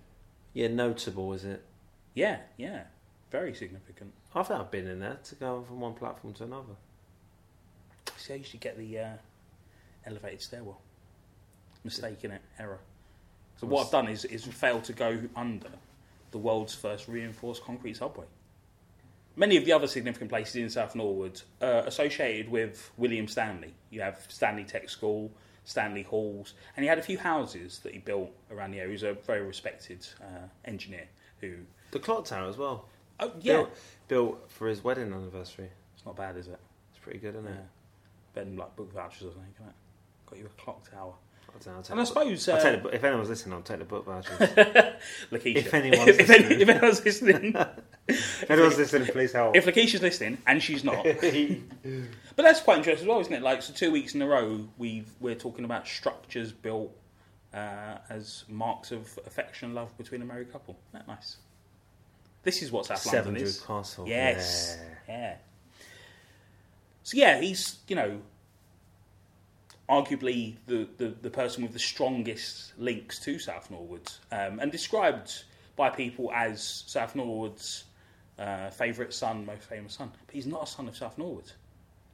Yeah, 0.53 0.67
notable, 0.67 1.33
is 1.33 1.43
it? 1.43 1.63
Yeah, 2.13 2.39
yeah, 2.57 2.83
very 3.31 3.53
significant. 3.55 4.13
I've 4.35 4.49
not 4.49 4.71
been 4.71 4.87
in 4.87 4.99
there 4.99 5.17
to 5.23 5.35
go 5.35 5.63
from 5.67 5.79
one 5.79 5.93
platform 5.93 6.33
to 6.35 6.43
another. 6.43 6.75
See, 8.17 8.35
you 8.35 8.43
should 8.43 8.59
get 8.59 8.77
the 8.77 8.99
uh, 8.99 9.09
elevated 10.05 10.41
stairwell. 10.41 10.79
Mistake 11.83 12.23
in 12.23 12.31
it, 12.31 12.41
error. 12.59 12.79
So 13.57 13.67
what 13.67 13.85
I've 13.85 13.91
done 13.91 14.07
is 14.07 14.25
is 14.25 14.45
failed 14.45 14.83
to 14.85 14.93
go 14.93 15.19
under 15.35 15.69
the 16.31 16.37
world's 16.37 16.73
first 16.73 17.07
reinforced 17.07 17.63
concrete 17.63 17.97
subway. 17.97 18.25
Many 19.35 19.57
of 19.57 19.65
the 19.65 19.71
other 19.73 19.87
significant 19.87 20.29
places 20.29 20.55
in 20.57 20.69
South 20.69 20.95
Norwood 20.95 21.41
are 21.61 21.79
associated 21.87 22.49
with 22.49 22.91
William 22.97 23.27
Stanley. 23.27 23.73
You 23.89 24.01
have 24.01 24.23
Stanley 24.29 24.63
Tech 24.63 24.89
School, 24.89 25.31
Stanley 25.65 26.03
Halls, 26.03 26.53
and 26.75 26.83
he 26.83 26.87
had 26.89 26.99
a 26.99 27.01
few 27.01 27.17
houses 27.17 27.79
that 27.79 27.93
he 27.93 27.99
built 27.99 28.29
around 28.51 28.71
the 28.71 28.77
area. 28.79 28.89
He 28.89 28.93
was 28.93 29.03
a 29.03 29.13
very 29.13 29.41
respected 29.41 30.05
uh, 30.21 30.47
engineer 30.65 31.07
who, 31.41 31.55
The 31.91 31.99
clock 31.99 32.25
tower 32.25 32.47
as 32.47 32.57
well. 32.57 32.85
oh 33.19 33.31
yeah, 33.41 33.53
Built, 33.53 33.69
built 34.07 34.51
for 34.51 34.67
his 34.67 34.83
wedding 34.83 35.11
anniversary. 35.11 35.69
it's 35.95 36.05
not 36.05 36.15
bad, 36.15 36.37
is 36.37 36.47
it? 36.47 36.59
It's 36.91 36.99
pretty 36.99 37.17
good, 37.19 37.33
isn't 37.35 37.45
Yeah. 37.45 37.51
it? 37.53 37.65
Better 38.35 38.49
like 38.51 38.75
book 38.75 38.93
vouchers 38.93 39.23
or 39.23 39.31
something, 39.31 39.53
can? 39.57 39.73
Got 40.29 40.39
you 40.39 40.45
a 40.45 40.61
clock 40.61 40.89
tower. 40.91 41.13
I'll 41.67 41.73
I'll 41.75 41.83
And 41.91 41.99
I 42.01 42.03
suppose 42.03 42.47
uh, 42.49 42.57
the 42.83 42.89
if 42.89 43.03
anyone's 43.03 43.29
listening, 43.29 43.53
I'll 43.53 43.61
take 43.61 43.79
the 43.79 43.85
book 43.85 44.05
vouchers. 44.05 44.37
Lakeisha. 45.31 45.55
If 45.57 45.73
anyone's 45.73 46.07
if, 46.19 46.29
any- 46.29 46.39
listening. 46.39 46.61
if 46.61 46.69
anyone's 46.69 47.05
listening, 47.05 47.55
if 48.07 48.49
anyone's 48.49 48.77
listening, 48.77 49.07
please 49.09 49.31
help. 49.31 49.55
if 49.55 49.65
Lakeisha's 49.65 50.01
listening, 50.01 50.37
and 50.45 50.61
she's 50.61 50.83
not, 50.83 51.03
but 52.35 52.43
that's 52.43 52.59
quite 52.61 52.77
interesting 52.77 53.03
as 53.05 53.07
well, 53.07 53.19
isn't 53.21 53.33
it? 53.33 53.41
Like, 53.41 53.61
so 53.61 53.73
two 53.73 53.91
weeks 53.91 54.13
in 54.15 54.21
a 54.21 54.27
row, 54.27 54.67
we've 54.77 55.09
we're 55.19 55.35
talking 55.35 55.65
about 55.65 55.87
structures 55.87 56.51
built 56.51 56.91
uh, 57.53 57.97
as 58.09 58.43
marks 58.49 58.91
of 58.91 59.17
affection 59.25 59.67
and 59.67 59.75
love 59.75 59.95
between 59.97 60.21
a 60.21 60.25
married 60.25 60.51
couple. 60.51 60.77
Isn't 60.93 61.07
that 61.07 61.13
nice? 61.15 61.37
This 62.43 62.61
is 62.61 62.71
what 62.71 62.85
South 62.85 62.99
Seven 62.99 63.33
London 63.35 63.43
is. 63.43 63.61
Castle. 63.61 64.05
Yes, 64.07 64.77
Yeah. 65.07 65.13
yeah. 65.13 65.35
So 67.03 67.17
yeah, 67.17 67.39
he's 67.41 67.77
you 67.87 67.95
know 67.95 68.21
arguably 69.89 70.55
the, 70.67 70.87
the, 70.97 71.13
the 71.21 71.29
person 71.29 71.61
with 71.63 71.73
the 71.73 71.79
strongest 71.79 72.73
links 72.77 73.19
to 73.19 73.37
South 73.37 73.69
Norwood, 73.69 74.09
um, 74.31 74.59
and 74.59 74.71
described 74.71 75.43
by 75.75 75.89
people 75.89 76.31
as 76.33 76.83
South 76.87 77.15
Norwood's 77.15 77.83
uh, 78.39 78.69
favourite 78.69 79.13
son, 79.13 79.45
most 79.45 79.63
famous 79.63 79.93
son. 79.93 80.11
But 80.25 80.33
he's 80.33 80.47
not 80.47 80.63
a 80.63 80.67
son 80.67 80.87
of 80.87 80.95
South 80.95 81.17
Norwood. 81.17 81.51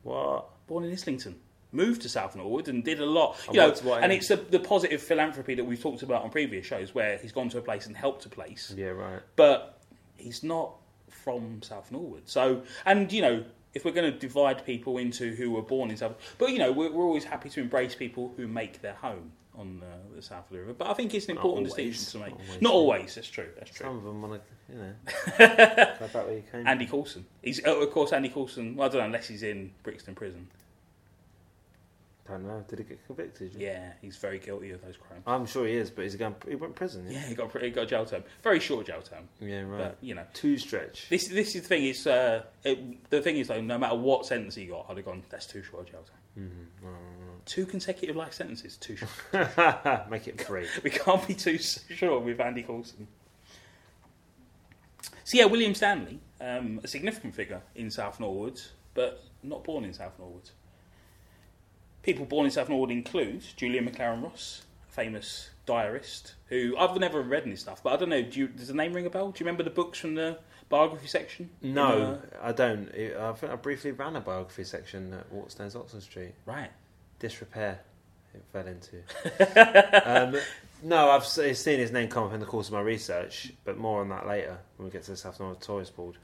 What? 0.04 0.50
Born 0.68 0.84
in 0.84 0.92
Islington, 0.92 1.36
moved 1.72 2.02
to 2.04 2.10
South 2.10 2.36
Norwood 2.36 2.68
and 2.68 2.84
did 2.84 3.00
a 3.00 3.06
lot. 3.06 3.38
And 3.48 3.56
You 3.56 3.62
know, 3.62 3.94
and 4.04 4.12
it's 4.12 4.28
the, 4.28 4.38
the 4.38 4.60
positive 4.60 5.02
philanthropy 5.02 5.56
that 5.56 5.64
we've 5.64 5.82
talked 5.82 6.04
about 6.04 6.24
on 6.24 6.30
previous 6.30 6.66
shows, 6.66 6.96
where 6.96 7.18
he's 7.18 7.32
gone 7.32 7.50
to 7.50 7.58
a 7.58 7.62
place 7.62 7.86
and 7.86 7.96
helped 7.96 8.26
a 8.26 8.30
place 8.30 8.74
Yeah, 8.76 8.90
right. 8.90 9.22
but 9.36 9.80
he's 10.18 10.44
not 10.44 10.76
from 11.10 11.62
South 11.62 11.92
Norwood. 11.92 12.24
So, 12.26 12.64
and 12.86 13.12
you 13.12 13.22
know, 13.22 13.44
if 13.74 13.86
we're 13.86 13.92
going 13.92 14.12
to 14.12 14.18
divide 14.18 14.66
people 14.66 14.98
into 14.98 15.36
who 15.36 15.52
were 15.52 15.62
born 15.62 15.92
in 15.92 15.98
South, 15.98 16.16
but 16.38 16.50
you 16.52 16.60
know, 16.60 16.72
we're, 16.72 16.92
we're 16.92 17.06
always 17.06 17.24
happy 17.26 17.50
to 17.50 17.62
embrace 17.62 17.96
people 17.96 18.34
who 18.38 18.48
make 18.48 18.82
their 18.82 18.96
home 18.96 19.32
on 19.60 19.84
uh, 19.84 20.16
the 20.16 20.22
south 20.22 20.46
of 20.50 20.54
the 20.54 20.60
river. 20.60 20.74
But 20.74 20.90
I 20.90 20.94
think 20.94 21.14
it's 21.14 21.28
an 21.28 21.36
Not 21.36 21.42
important 21.46 21.70
always. 21.72 21.98
distinction 21.98 22.22
to 22.22 22.26
make. 22.28 22.38
Not 22.40 22.48
always. 22.48 22.62
Not 22.62 22.74
always. 22.74 23.16
That's 23.16 23.28
true. 23.28 23.50
That's 23.58 23.72
true. 23.72 23.86
Some 23.86 23.98
of 23.98 24.04
them 24.04 24.22
want 24.22 24.42
to, 24.42 24.74
you 24.74 24.80
know, 24.80 24.94
go 25.38 26.08
back 26.08 26.14
where 26.28 26.34
you 26.34 26.44
came. 26.52 26.66
Andy 26.66 26.86
Coulson. 26.86 27.26
He's 27.44 27.64
uh, 27.66 27.76
of 27.76 27.92
course 27.92 28.14
Andy 28.14 28.30
Coulson. 28.30 28.76
Well, 28.76 28.88
I 28.88 28.92
don't 28.92 29.00
know 29.02 29.06
unless 29.06 29.28
he's 29.28 29.44
in 29.44 29.72
Brixton 29.84 30.16
Prison. 30.16 30.48
Don't 32.30 32.48
know. 32.48 32.64
Did 32.68 32.80
he 32.80 32.86
get 32.86 33.06
convicted? 33.06 33.56
Yeah, 33.58 33.92
he's 34.02 34.18
very 34.18 34.40
guilty 34.40 34.72
of 34.72 34.82
those 34.82 34.96
crimes. 34.98 35.24
I'm 35.28 35.46
sure 35.46 35.66
he 35.68 35.74
is, 35.74 35.90
but 35.90 36.04
he's 36.04 36.16
going. 36.16 36.36
He 36.48 36.56
went 36.56 36.74
to 36.76 36.78
prison. 36.78 37.06
Yeah, 37.08 37.20
Yeah. 37.20 37.28
he 37.28 37.36
got 37.36 37.62
he 37.62 37.70
got 37.72 37.84
a 37.84 37.86
jail 37.88 38.06
term. 38.06 38.24
Very 38.44 38.60
short 38.60 38.86
jail 38.88 39.02
term. 39.02 39.28
Yeah. 39.42 39.62
right. 39.62 39.78
But 39.80 39.98
you 40.02 40.16
know, 40.16 40.24
Two 40.34 40.58
stretch. 40.58 41.08
this 41.10 41.28
this 41.28 41.56
is 41.56 41.62
the 41.64 41.68
thing. 41.68 41.86
Is 41.86 42.06
uh, 42.08 42.44
it, 42.64 43.10
the 43.10 43.22
thing 43.22 43.38
is 43.38 43.48
though, 43.48 43.62
no 43.62 43.78
matter 43.78 43.96
what 43.96 44.26
sentence 44.26 44.56
he 44.56 44.66
got, 44.66 44.86
I'd 44.90 44.98
have 44.98 45.06
gone. 45.06 45.24
That's 45.30 45.46
too 45.46 45.64
short 45.64 45.88
a 45.88 45.92
jail 45.92 46.04
term. 46.04 46.48
Mm-hmm. 46.48 46.88
Two 47.46 47.66
consecutive 47.66 48.16
life 48.16 48.34
sentences. 48.34 48.78
Too 48.78 48.96
short. 48.96 49.12
Make 50.10 50.28
it 50.28 50.40
three. 50.40 50.68
we 50.84 50.90
can't 50.92 51.26
be 51.28 51.34
too 51.34 51.58
short 51.58 52.24
with 52.24 52.40
Andy 52.40 52.64
Coulson. 52.64 53.08
So 55.24 55.38
yeah, 55.38 55.46
William 55.46 55.76
Stanley, 55.76 56.20
um, 56.42 56.80
a 56.84 56.88
significant 56.88 57.36
figure 57.36 57.62
in 57.76 57.92
South 57.92 58.20
Norwood, 58.20 58.60
but 58.94 59.24
not 59.44 59.64
born 59.64 59.86
in 59.86 59.94
South 59.94 60.14
Norwood. 60.18 60.50
People 62.04 62.26
born 62.26 62.46
in 62.46 62.52
South 62.52 62.70
Norwood 62.70 62.92
include 62.92 63.44
Julian 63.56 63.88
Maclaren-Ross, 63.90 64.64
a 64.88 64.92
famous 64.92 65.50
diarist, 65.66 66.34
who 66.48 66.76
I've 66.78 66.98
never 66.98 67.22
read 67.22 67.44
any 67.46 67.56
stuff, 67.56 67.84
but 67.84 67.94
I 67.94 67.98
don't 67.98 68.10
know. 68.10 68.22
Do 68.22 68.40
you, 68.40 68.48
does 68.48 68.68
the 68.70 68.74
name 68.74 68.94
ring 68.94 69.06
a 69.06 69.10
bell? 69.10 69.32
Do 69.32 69.40
you 69.40 69.46
remember 69.46 69.64
the 69.64 69.70
books 69.70 70.00
from 70.00 70.16
the 70.16 70.40
biography 70.70 71.08
section? 71.08 71.50
No, 71.62 72.14
In, 72.14 72.22
I 72.42 72.52
don't. 72.52 72.90
I 72.96 73.34
think 73.34 73.52
I 73.52 73.56
briefly 73.56 73.92
ran 73.92 74.16
a 74.16 74.22
biography 74.22 74.64
section 74.64 75.14
at 75.14 75.32
Waterstones, 75.34 75.76
Oxford 75.76 76.02
Street. 76.04 76.34
uh, 76.48 76.52
right. 76.52 76.72
Disrepair. 77.20 77.80
It 78.34 78.44
fell 78.54 78.68
into. 78.68 80.06
um, 80.06 80.40
no, 80.84 81.10
I've 81.10 81.26
seen 81.26 81.80
his 81.80 81.92
name 81.92 82.08
come 82.10 82.26
up 82.26 82.34
in 82.34 82.40
the 82.40 82.46
course 82.46 82.68
of 82.68 82.74
my 82.74 82.82
research, 82.82 83.52
but 83.66 83.78
more 83.78 84.02
on 84.02 84.10
that 84.10 84.28
later 84.28 84.58
when 84.78 84.86
we 84.86 84.92
get 84.92 85.04
to 85.04 85.12
the 85.12 85.18
South 85.18 85.40
Norwood 85.40 85.62
Tourist 85.62 85.96
Board. 85.96 86.16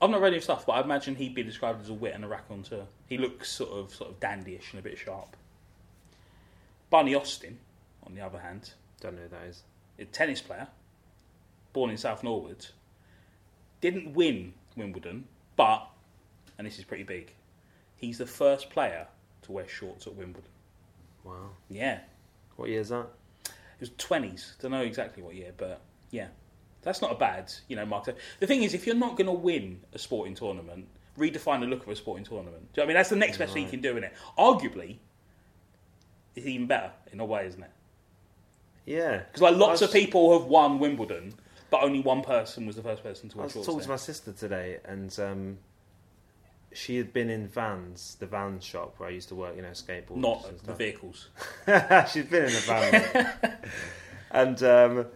I've 0.00 0.10
not 0.10 0.20
read 0.20 0.32
any 0.32 0.40
stuff, 0.40 0.64
but 0.66 0.72
I 0.72 0.80
imagine 0.80 1.16
he'd 1.16 1.34
be 1.34 1.42
described 1.42 1.80
as 1.82 1.88
a 1.88 1.94
wit 1.94 2.14
and 2.14 2.24
a 2.24 2.28
raconteur. 2.28 2.86
He 3.08 3.18
looks 3.18 3.48
sort 3.50 3.70
of 3.72 3.92
sort 3.94 4.10
of 4.10 4.20
dandyish 4.20 4.70
and 4.70 4.78
a 4.78 4.82
bit 4.82 4.96
sharp. 4.98 5.36
Bunny 6.90 7.14
Austin, 7.14 7.58
on 8.06 8.14
the 8.14 8.20
other 8.20 8.38
hand, 8.40 8.72
Don't 9.00 9.16
know 9.16 9.22
who 9.22 9.28
that 9.28 9.44
is. 9.44 9.62
a 9.98 10.04
tennis 10.04 10.40
player, 10.40 10.68
born 11.72 11.90
in 11.90 11.96
South 11.96 12.22
Norwood, 12.22 12.66
didn't 13.80 14.14
win 14.14 14.54
Wimbledon, 14.76 15.24
but, 15.56 15.88
and 16.56 16.66
this 16.66 16.78
is 16.78 16.84
pretty 16.84 17.02
big, 17.02 17.32
he's 17.96 18.18
the 18.18 18.26
first 18.26 18.70
player 18.70 19.08
to 19.42 19.52
wear 19.52 19.68
shorts 19.68 20.06
at 20.06 20.14
Wimbledon. 20.14 20.50
Wow. 21.24 21.50
Yeah, 21.68 22.00
What 22.56 22.68
year 22.70 22.80
is 22.80 22.88
that? 22.90 23.06
it 23.44 23.80
was 23.80 23.90
twenties. 23.98 24.54
Don't 24.60 24.70
know 24.72 24.80
exactly 24.80 25.22
what 25.22 25.34
year, 25.34 25.52
but 25.56 25.80
yeah, 26.10 26.28
that's 26.88 27.02
not 27.02 27.12
a 27.12 27.16
bad, 27.16 27.52
you 27.68 27.76
know, 27.76 27.84
mark. 27.84 28.08
The 28.40 28.46
thing 28.46 28.62
is, 28.62 28.72
if 28.72 28.86
you're 28.86 28.96
not 28.96 29.16
going 29.16 29.26
to 29.26 29.32
win 29.32 29.80
a 29.92 29.98
sporting 29.98 30.34
tournament, 30.34 30.88
redefine 31.18 31.60
the 31.60 31.66
look 31.66 31.82
of 31.82 31.88
a 31.90 31.96
sporting 31.96 32.24
tournament. 32.24 32.72
Do 32.72 32.80
you 32.80 32.82
know 32.82 32.84
I 32.84 32.86
mean? 32.88 32.96
That's 32.96 33.10
the 33.10 33.16
next 33.16 33.36
best 33.36 33.52
thing 33.52 33.64
you 33.64 33.68
can 33.68 33.82
do 33.82 33.98
in 33.98 34.04
it. 34.04 34.14
Arguably, 34.38 34.96
it's 36.34 36.46
even 36.46 36.66
better 36.66 36.90
in 37.12 37.20
a 37.20 37.26
way, 37.26 37.46
isn't 37.46 37.62
it? 37.62 37.70
Yeah. 38.86 39.18
Because 39.18 39.42
like 39.42 39.56
lots 39.56 39.82
I 39.82 39.84
of 39.84 39.92
people 39.92 40.38
have 40.38 40.48
won 40.48 40.78
Wimbledon, 40.78 41.34
but 41.68 41.82
only 41.82 42.00
one 42.00 42.22
person 42.22 42.66
was 42.66 42.76
the 42.76 42.82
first 42.82 43.02
person 43.02 43.28
to 43.28 43.36
win. 43.36 43.42
I 43.42 43.46
was 43.46 43.66
talking 43.66 43.80
to 43.80 43.88
my 43.88 43.96
sister 43.96 44.32
today, 44.32 44.78
and 44.86 45.14
um, 45.20 45.58
she 46.72 46.96
had 46.96 47.12
been 47.12 47.28
in 47.28 47.48
Vans, 47.48 48.16
the 48.18 48.26
Vans 48.26 48.64
shop 48.64 48.94
where 48.96 49.10
I 49.10 49.12
used 49.12 49.28
to 49.28 49.34
work, 49.34 49.56
you 49.56 49.62
know, 49.62 49.72
skateboards 49.72 50.16
Not 50.16 50.64
the 50.64 50.72
vehicles. 50.72 51.28
She'd 52.10 52.30
been 52.30 52.44
in 52.44 52.48
a 52.48 52.60
van, 52.60 53.28
and 54.30 54.62
um, 54.62 55.06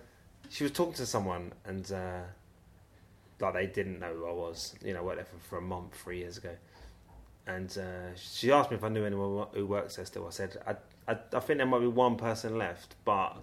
she 0.53 0.65
was 0.65 0.73
talking 0.73 0.95
to 0.95 1.07
someone, 1.07 1.53
and 1.65 1.91
uh, 1.91 2.21
like 3.41 3.55
they 3.55 3.67
didn't 3.67 4.01
know 4.01 4.13
who 4.13 4.27
I 4.27 4.33
was. 4.33 4.75
You 4.85 4.93
know, 4.93 5.01
I 5.01 5.03
worked 5.03 5.17
there 5.17 5.25
for, 5.25 5.49
for 5.49 5.59
a 5.59 5.63
month 5.63 5.95
three 5.95 6.19
years 6.19 6.37
ago, 6.37 6.51
and 7.47 7.77
uh, 7.79 8.15
she 8.17 8.53
asked 8.53 8.71
me 8.71 8.77
if 8.77 8.85
I 8.85 8.89
knew 8.89 9.05
anyone 9.05 9.47
who 9.55 9.67
works 9.67 9.97
there 9.97 10.05
still. 10.05 10.27
I 10.27 10.31
said 10.31 10.57
I, 10.67 10.77
I, 11.11 11.17
I 11.33 11.41
think 11.41 11.57
there 11.57 11.67
might 11.67 11.81
be 11.81 11.87
one 11.87 12.17
person 12.17 12.59
left, 12.59 12.97
but 13.07 13.39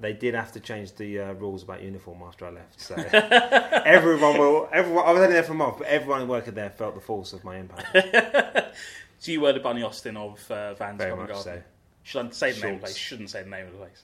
they 0.00 0.12
did 0.12 0.34
have 0.34 0.50
to 0.52 0.60
change 0.60 0.94
the 0.96 1.20
uh, 1.20 1.32
rules 1.34 1.62
about 1.62 1.82
uniform 1.82 2.20
after 2.26 2.46
I 2.46 2.50
left. 2.50 2.80
So 2.80 2.96
everyone 3.86 4.36
will. 4.36 4.68
Everyone, 4.72 5.06
I 5.06 5.12
was 5.12 5.22
only 5.22 5.34
there 5.34 5.44
for 5.44 5.52
a 5.52 5.56
month, 5.56 5.78
but 5.78 5.86
everyone 5.86 6.26
working 6.26 6.54
there 6.54 6.70
felt 6.70 6.96
the 6.96 7.00
force 7.00 7.32
of 7.32 7.44
my 7.44 7.58
impact. 7.58 8.74
So 9.20 9.32
you 9.32 9.42
were 9.42 9.52
the 9.52 9.60
Bunny 9.60 9.82
Austin 9.82 10.16
of 10.16 10.50
uh, 10.50 10.72
Vans 10.72 10.96
Very 10.96 11.10
Covent 11.10 11.28
Garden. 11.28 11.44
so. 11.44 11.62
Should 12.04 12.26
I 12.26 12.30
say 12.30 12.52
the 12.52 12.60
name 12.62 12.74
of 12.76 12.80
the 12.80 12.86
place? 12.86 12.96
Shouldn't 12.96 13.28
say 13.28 13.42
the 13.42 13.50
name 13.50 13.66
of 13.66 13.72
the 13.72 13.78
place. 13.78 14.02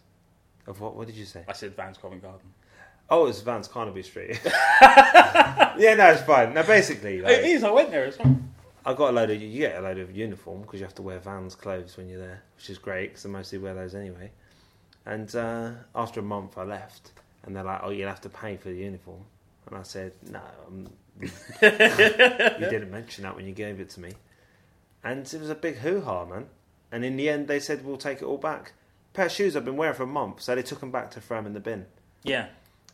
Of 0.66 0.80
what? 0.80 0.96
What 0.96 1.06
did 1.06 1.16
you 1.16 1.24
say? 1.24 1.44
I 1.48 1.52
said 1.52 1.76
Vans 1.76 1.98
Covent 1.98 2.22
Garden. 2.22 2.52
Oh, 3.08 3.26
it's 3.26 3.40
Vans 3.40 3.68
Carnaby 3.68 4.02
Street. 4.02 4.40
yeah, 4.44 5.94
no, 5.96 6.10
it's 6.10 6.22
fine. 6.22 6.54
Now, 6.54 6.64
basically, 6.64 7.18
it 7.18 7.24
like, 7.24 7.38
is. 7.38 7.62
I 7.62 7.70
went 7.70 7.90
there 7.90 8.06
as 8.06 8.18
well. 8.18 8.36
I 8.84 8.94
got 8.94 9.10
a 9.10 9.12
load 9.12 9.30
of 9.30 9.42
you 9.42 9.60
get 9.60 9.76
a 9.76 9.80
load 9.80 9.98
of 9.98 10.16
uniform 10.16 10.62
because 10.62 10.78
you 10.78 10.86
have 10.86 10.94
to 10.94 11.02
wear 11.02 11.18
Vans 11.18 11.56
clothes 11.56 11.96
when 11.96 12.08
you're 12.08 12.20
there, 12.20 12.42
which 12.56 12.70
is 12.70 12.78
great 12.78 13.10
because 13.10 13.26
I 13.26 13.28
mostly 13.28 13.58
wear 13.58 13.74
those 13.74 13.94
anyway. 13.96 14.30
And 15.04 15.34
uh, 15.34 15.70
after 15.94 16.20
a 16.20 16.22
month, 16.22 16.56
I 16.58 16.62
left, 16.62 17.12
and 17.44 17.54
they're 17.54 17.64
like, 17.64 17.80
"Oh, 17.82 17.90
you'll 17.90 18.08
have 18.08 18.20
to 18.22 18.28
pay 18.28 18.56
for 18.56 18.68
the 18.68 18.76
uniform." 18.76 19.22
And 19.66 19.76
I 19.76 19.82
said, 19.82 20.12
"No, 20.30 20.40
you 21.20 21.28
didn't 22.70 22.90
mention 22.90 23.24
that 23.24 23.34
when 23.34 23.46
you 23.46 23.52
gave 23.52 23.80
it 23.80 23.90
to 23.90 24.00
me." 24.00 24.12
And 25.02 25.32
it 25.32 25.40
was 25.40 25.50
a 25.50 25.54
big 25.54 25.76
hoo 25.76 26.00
ha, 26.00 26.24
man. 26.24 26.46
And 26.90 27.04
in 27.04 27.16
the 27.16 27.28
end, 27.28 27.48
they 27.48 27.60
said, 27.60 27.84
"We'll 27.84 27.96
take 27.96 28.18
it 28.22 28.24
all 28.24 28.38
back." 28.38 28.72
Pair 29.16 29.26
of 29.26 29.32
shoes 29.32 29.56
I've 29.56 29.64
been 29.64 29.76
wearing 29.76 29.94
for 29.96 30.02
a 30.04 30.06
month, 30.06 30.40
so 30.42 30.54
they 30.54 30.62
took 30.62 30.80
them 30.80 30.90
back 30.90 31.10
to 31.12 31.20
throw 31.20 31.38
'em 31.38 31.46
in 31.46 31.52
the 31.54 31.60
bin. 31.60 31.86
Yeah. 32.22 32.46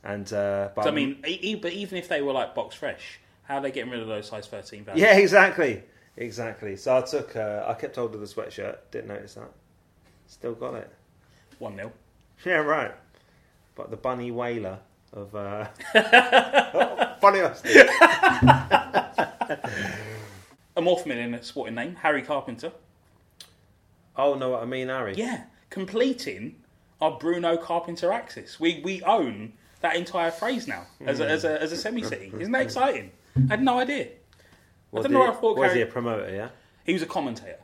And 0.04 0.32
uh, 0.32 0.70
but 0.74 0.84
So, 0.84 0.88
I 0.90 0.92
mean, 0.92 1.22
e- 1.26 1.38
e- 1.42 1.54
but 1.54 1.72
even 1.72 1.98
if 1.98 2.08
they 2.08 2.22
were 2.22 2.32
like 2.32 2.54
box 2.54 2.74
fresh, 2.74 3.18
how 3.44 3.56
are 3.56 3.60
they 3.60 3.70
getting 3.70 3.90
rid 3.90 4.00
of 4.00 4.08
those 4.08 4.28
size 4.28 4.46
13 4.46 4.84
Vans? 4.84 4.98
Yeah, 4.98 5.16
exactly, 5.16 5.82
exactly. 6.16 6.76
So 6.76 6.96
I 6.96 7.02
took, 7.02 7.36
uh, 7.36 7.64
I 7.66 7.74
kept 7.74 7.96
hold 7.96 8.14
of 8.14 8.20
the 8.20 8.26
sweatshirt. 8.26 8.78
Didn't 8.90 9.08
notice 9.08 9.34
that. 9.34 9.50
Still 10.26 10.54
got 10.54 10.74
it. 10.74 10.90
1 11.58 11.76
0. 11.76 11.92
Yeah, 12.44 12.54
right. 12.56 12.92
But 13.76 13.90
the 13.90 13.96
bunny 13.96 14.30
whaler 14.32 14.78
of 15.12 15.34
uh, 15.36 15.68
bunny 17.20 17.40
Austin. 17.40 17.88
A 20.74 20.80
more 20.80 20.98
familiar 20.98 21.42
sporting 21.42 21.74
name, 21.74 21.96
Harry 21.96 22.22
Carpenter. 22.22 22.72
Oh, 24.16 24.34
know 24.34 24.50
what 24.50 24.62
I 24.62 24.66
mean, 24.66 24.88
Harry? 24.88 25.14
Yeah, 25.16 25.44
completing 25.72 26.54
our 27.00 27.18
Bruno 27.18 27.56
Carpenter 27.56 28.12
axis. 28.12 28.60
We 28.60 28.80
we 28.84 29.02
own 29.02 29.54
that 29.80 29.96
entire 29.96 30.30
phrase 30.30 30.68
now 30.68 30.86
as 31.04 31.18
a, 31.18 31.28
as 31.28 31.44
a, 31.44 31.60
as 31.60 31.72
a 31.72 31.76
semi 31.76 32.02
city. 32.02 32.32
Isn't 32.38 32.52
that 32.52 32.62
exciting? 32.62 33.10
I 33.36 33.40
had 33.48 33.62
no 33.62 33.80
idea. 33.80 34.08
Was, 34.92 35.02
don't 35.04 35.12
he, 35.12 35.18
know 35.18 35.24
what 35.24 35.36
I 35.36 35.40
thought 35.40 35.56
was 35.56 35.72
he 35.72 35.80
a 35.80 35.86
promoter? 35.86 36.32
Yeah. 36.32 36.50
He 36.84 36.92
was 36.92 37.02
a 37.02 37.06
commentator. 37.06 37.58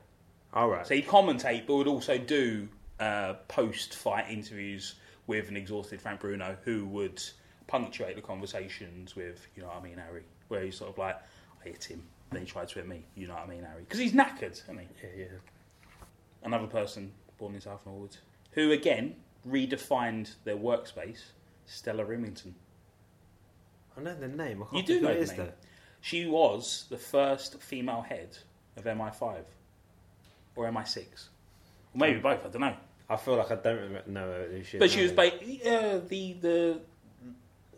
All 0.55 0.69
right. 0.69 0.87
So 0.87 0.95
he'd 0.95 1.07
commentate, 1.07 1.67
but 1.67 1.77
would 1.77 1.87
also 1.87 2.17
do 2.17 2.69
uh, 2.99 3.35
post-fight 3.47 4.31
interviews 4.31 4.95
with 5.27 5.51
an 5.51 5.57
exhausted 5.57 6.01
Frank 6.01 6.21
Bruno, 6.21 6.57
who 6.65 6.87
would 6.87 7.23
punctuate 7.67 8.17
the 8.17 8.23
conversations 8.23 9.15
with, 9.15 9.47
you 9.55 9.63
know 9.63 9.69
what 9.69 9.77
I 9.77 9.83
mean, 9.83 9.99
Harry, 9.99 10.25
where 10.49 10.63
he's 10.63 10.77
sort 10.77 10.91
of 10.91 10.97
like, 10.97 11.17
I 11.63 11.69
hit 11.69 11.85
him, 11.85 12.03
then 12.33 12.41
he 12.41 12.47
tried 12.47 12.69
to 12.69 12.77
hit 12.77 12.89
me, 12.89 13.05
you 13.15 13.29
know 13.29 13.35
what 13.35 13.43
I 13.43 13.47
mean, 13.47 13.63
Harry, 13.63 13.83
because 13.83 13.99
he's 13.99 14.15
knackered, 14.15 14.53
isn't 14.53 14.79
he? 14.79 14.87
Yeah, 15.03 15.11
yeah. 15.19 15.27
Another 16.43 16.67
person 16.67 17.13
born 17.39 17.55
in 17.55 17.61
South 17.61 17.85
Norwood, 17.87 18.17
who 18.53 18.73
again 18.73 19.17
redefined 19.49 20.35
their 20.45 20.57
workspace, 20.57 21.23
Stella 21.67 22.05
Rimington. 22.05 22.53
I 23.97 24.01
know 24.01 24.15
the 24.15 24.29
name. 24.29 24.63
I 24.63 24.67
can't 24.67 24.89
You 24.89 24.95
do 24.97 25.01
know 25.01 25.15
the 25.21 25.27
name. 25.27 25.37
though. 25.37 25.53
She 26.01 26.27
was 26.27 26.87
the 26.91 26.97
first 26.99 27.61
female 27.61 28.03
head 28.03 28.37
of 28.77 28.85
MI5 28.85 29.43
or 30.55 30.67
MI6, 30.71 30.99
or 31.95 31.99
maybe 31.99 32.21
both. 32.21 32.45
I 32.45 32.49
don't 32.49 32.61
know. 32.61 32.77
I 33.11 33.17
feel 33.17 33.37
like 33.37 33.51
I 33.51 33.57
don't 33.57 33.77
remember, 33.81 34.03
know 34.11 34.45
who 34.51 34.63
she. 34.63 34.79
But 34.79 34.91
she 34.91 35.03
was 35.03 35.13
ba- 35.13 35.33
uh, 35.35 36.01
the 36.09 36.33
the 36.35 36.81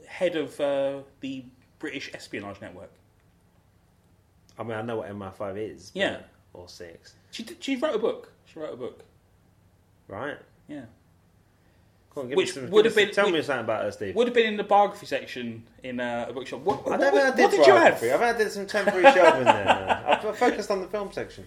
head 0.07 0.37
of 0.37 0.59
uh, 0.61 1.01
the 1.21 1.45
British 1.79 2.11
espionage 2.15 2.61
network. 2.61 2.91
I 4.59 4.63
mean, 4.65 4.73
I 4.73 4.83
know 4.83 4.97
what 4.99 5.09
MI5 5.09 5.57
is. 5.57 5.91
but- 5.91 6.01
Yeah. 6.01 6.21
Or 6.53 6.69
six. 6.69 7.15
She 7.31 7.47
she 7.61 7.77
wrote 7.77 7.95
a 7.95 7.99
book. 7.99 8.33
She 8.45 8.59
wrote 8.59 8.75
a 8.75 8.77
book. 8.77 9.05
Right. 10.11 10.37
Yeah, 10.69 10.85
Go 12.15 12.23
on, 12.23 12.29
give 12.29 12.37
Which 12.37 12.49
me 12.57 12.63
some, 12.63 12.71
would 12.71 12.85
have 12.85 12.95
been- 12.97 13.13
Tell 13.13 13.27
which- 13.27 13.35
me 13.35 13.43
something 13.43 13.65
about 13.65 13.85
her, 13.85 13.93
Steve. 13.93 14.17
would 14.17 14.27
have 14.27 14.35
been 14.35 14.47
in 14.47 14.57
the 14.57 14.65
biography 14.65 15.07
section 15.07 15.63
in 15.85 16.01
uh, 16.01 16.27
a 16.29 16.33
bookshop. 16.33 16.61
What, 16.61 16.81
I 16.87 16.91
what, 16.91 17.01
don't 17.01 17.13
think 17.13 17.15
I 17.25 17.29
what, 17.29 17.37
did, 17.37 17.43
what 17.45 17.51
did 17.53 17.67
you 17.67 17.73
have? 17.73 18.21
I've 18.21 18.39
had 18.39 18.53
some 18.53 18.67
temporary 18.67 19.05
shelving 19.13 19.45
there. 19.45 20.05
I've 20.07 20.37
focused 20.37 20.71
on 20.71 20.81
the 20.81 20.89
film 20.89 21.13
section. 21.13 21.45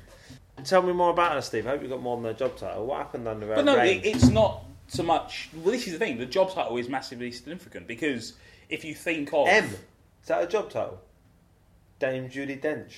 Tell 0.64 0.82
me 0.82 0.94
more 0.94 1.10
about 1.12 1.34
her, 1.34 1.42
Steve. 1.42 1.68
I 1.68 1.72
hope 1.72 1.82
you 1.84 1.90
got 1.90 2.02
more 2.02 2.16
than 2.16 2.24
the 2.24 2.34
job 2.34 2.56
title. 2.56 2.86
What 2.86 3.00
happened 3.00 3.28
under 3.28 3.48
her 3.48 3.56
But 3.56 3.66
no, 3.66 3.78
it, 3.80 4.06
it's 4.06 4.30
not 4.30 4.64
so 4.88 5.04
much. 5.04 5.50
Well, 5.54 5.72
this 5.72 5.88
is 5.88 5.94
the 5.94 6.00
thing. 6.00 6.18
The 6.18 6.26
job 6.26 6.54
title 6.54 6.78
is 6.78 6.88
massively 6.88 7.32
significant 7.32 7.88
because 7.88 8.34
if 8.70 8.86
you 8.86 8.94
think 8.96 9.34
of 9.34 9.48
M. 9.48 9.66
Is 9.66 10.28
that 10.28 10.44
a 10.44 10.48
job 10.48 10.70
title? 10.70 11.02
Dame 12.00 12.30
Judi 12.30 12.62
Dench. 12.62 12.94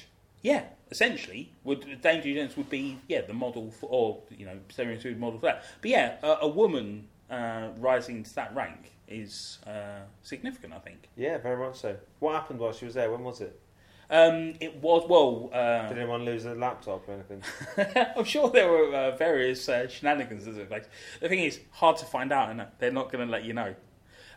Yeah, 0.45 0.65
essentially, 0.91 1.51
would 1.63 2.01
Danger 2.03 2.31
Jones 2.35 2.55
would 2.55 2.69
be 2.69 2.99
yeah 3.07 3.21
the 3.21 3.33
model 3.33 3.71
for, 3.71 3.89
or 3.89 4.19
you 4.29 4.45
know, 4.45 4.59
stereotypical 4.69 5.17
model 5.17 5.39
for 5.39 5.47
that. 5.47 5.63
But 5.81 5.89
yeah, 5.89 6.17
a, 6.21 6.37
a 6.41 6.47
woman 6.47 7.07
uh, 7.31 7.69
rising 7.79 8.21
to 8.21 8.35
that 8.35 8.53
rank 8.53 8.91
is 9.07 9.57
uh, 9.65 10.01
significant, 10.21 10.73
I 10.73 10.77
think. 10.77 11.09
Yeah, 11.17 11.39
very 11.39 11.57
much 11.57 11.77
so. 11.77 11.97
What 12.19 12.35
happened 12.35 12.59
while 12.59 12.73
she 12.73 12.85
was 12.85 12.93
there? 12.93 13.09
When 13.09 13.23
was 13.23 13.41
it? 13.41 13.59
Um, 14.07 14.53
it 14.59 14.75
was 14.83 15.09
well. 15.09 15.49
Uh, 15.51 15.87
Did 15.89 15.97
anyone 15.97 16.25
lose 16.25 16.45
a 16.45 16.53
laptop 16.53 17.09
or 17.09 17.13
anything? 17.13 17.41
I'm 18.15 18.23
sure 18.23 18.51
there 18.51 18.69
were 18.69 18.93
uh, 18.93 19.17
various 19.17 19.67
uh, 19.67 19.87
shenanigans 19.87 20.47
as 20.47 20.57
it 20.57 20.69
like. 20.69 20.87
The 21.21 21.27
thing 21.27 21.39
is, 21.39 21.59
hard 21.71 21.97
to 21.97 22.05
find 22.05 22.31
out, 22.31 22.51
and 22.51 22.67
they're 22.77 22.91
not 22.91 23.11
going 23.11 23.25
to 23.25 23.31
let 23.31 23.45
you 23.45 23.53
know. 23.53 23.73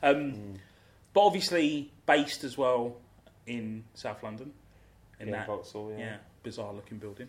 Um, 0.02 0.54
But 1.12 1.20
obviously, 1.20 1.92
based 2.06 2.44
as 2.44 2.56
well 2.56 2.96
in 3.46 3.84
South 3.92 4.22
London, 4.22 4.52
in 5.20 5.28
Yeah, 5.28 5.38
that 5.38 5.46
Vauxhall, 5.46 5.90
yeah. 5.92 5.98
yeah. 5.98 6.16
bizarre 6.42 6.72
looking 6.72 6.98
building. 6.98 7.28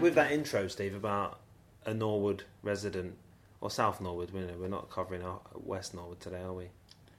With 0.00 0.14
that 0.16 0.32
intro, 0.32 0.68
Steve, 0.68 0.94
about 0.94 1.40
a 1.86 1.94
Norwood 1.94 2.44
resident 2.62 3.16
or 3.60 3.70
South 3.70 4.00
Norwood, 4.00 4.30
we 4.30 4.40
know 4.40 4.54
we're 4.60 4.68
not 4.68 4.90
covering 4.90 5.22
West 5.54 5.94
Norwood 5.94 6.20
today, 6.20 6.42
are 6.42 6.52
we? 6.52 6.66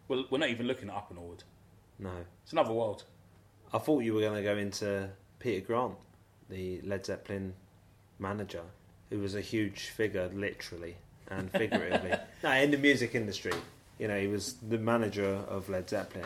Well, 0.08 0.25
we're 0.29 0.38
not 0.38 0.50
even 0.50 0.67
looking 0.67 0.89
at 0.89 0.96
Upper 0.96 1.15
Norwood. 1.15 1.43
No. 1.98 2.12
It's 2.43 2.51
another 2.53 2.74
world. 2.74 3.03
I 3.74 3.77
thought 3.79 4.03
you 4.03 4.13
were 4.13 4.22
going 4.22 4.36
to 4.36 4.43
go 4.43 4.58
into 4.58 5.10
Peter 5.39 5.65
Grant, 5.65 5.96
the 6.50 6.81
Led 6.81 7.05
Zeppelin 7.05 7.53
manager, 8.19 8.63
who 9.10 9.19
was 9.19 9.36
a 9.36 9.41
huge 9.41 9.88
figure, 9.89 10.29
literally 10.34 10.96
and 11.29 11.51
figuratively. 11.53 12.13
no, 12.43 12.51
in 12.51 12.72
the 12.72 12.77
music 12.77 13.13
industry, 13.15 13.53
you 14.00 14.08
know, 14.08 14.19
he 14.19 14.27
was 14.27 14.53
the 14.67 14.77
manager 14.77 15.43
of 15.48 15.69
Led 15.69 15.89
Zeppelin, 15.89 16.25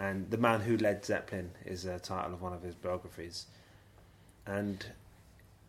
and 0.00 0.30
the 0.30 0.38
man 0.38 0.60
who 0.60 0.78
led 0.78 1.04
Zeppelin 1.04 1.50
is 1.66 1.84
a 1.84 1.98
title 1.98 2.32
of 2.32 2.40
one 2.40 2.54
of 2.54 2.62
his 2.62 2.74
biographies, 2.74 3.46
and 4.46 4.86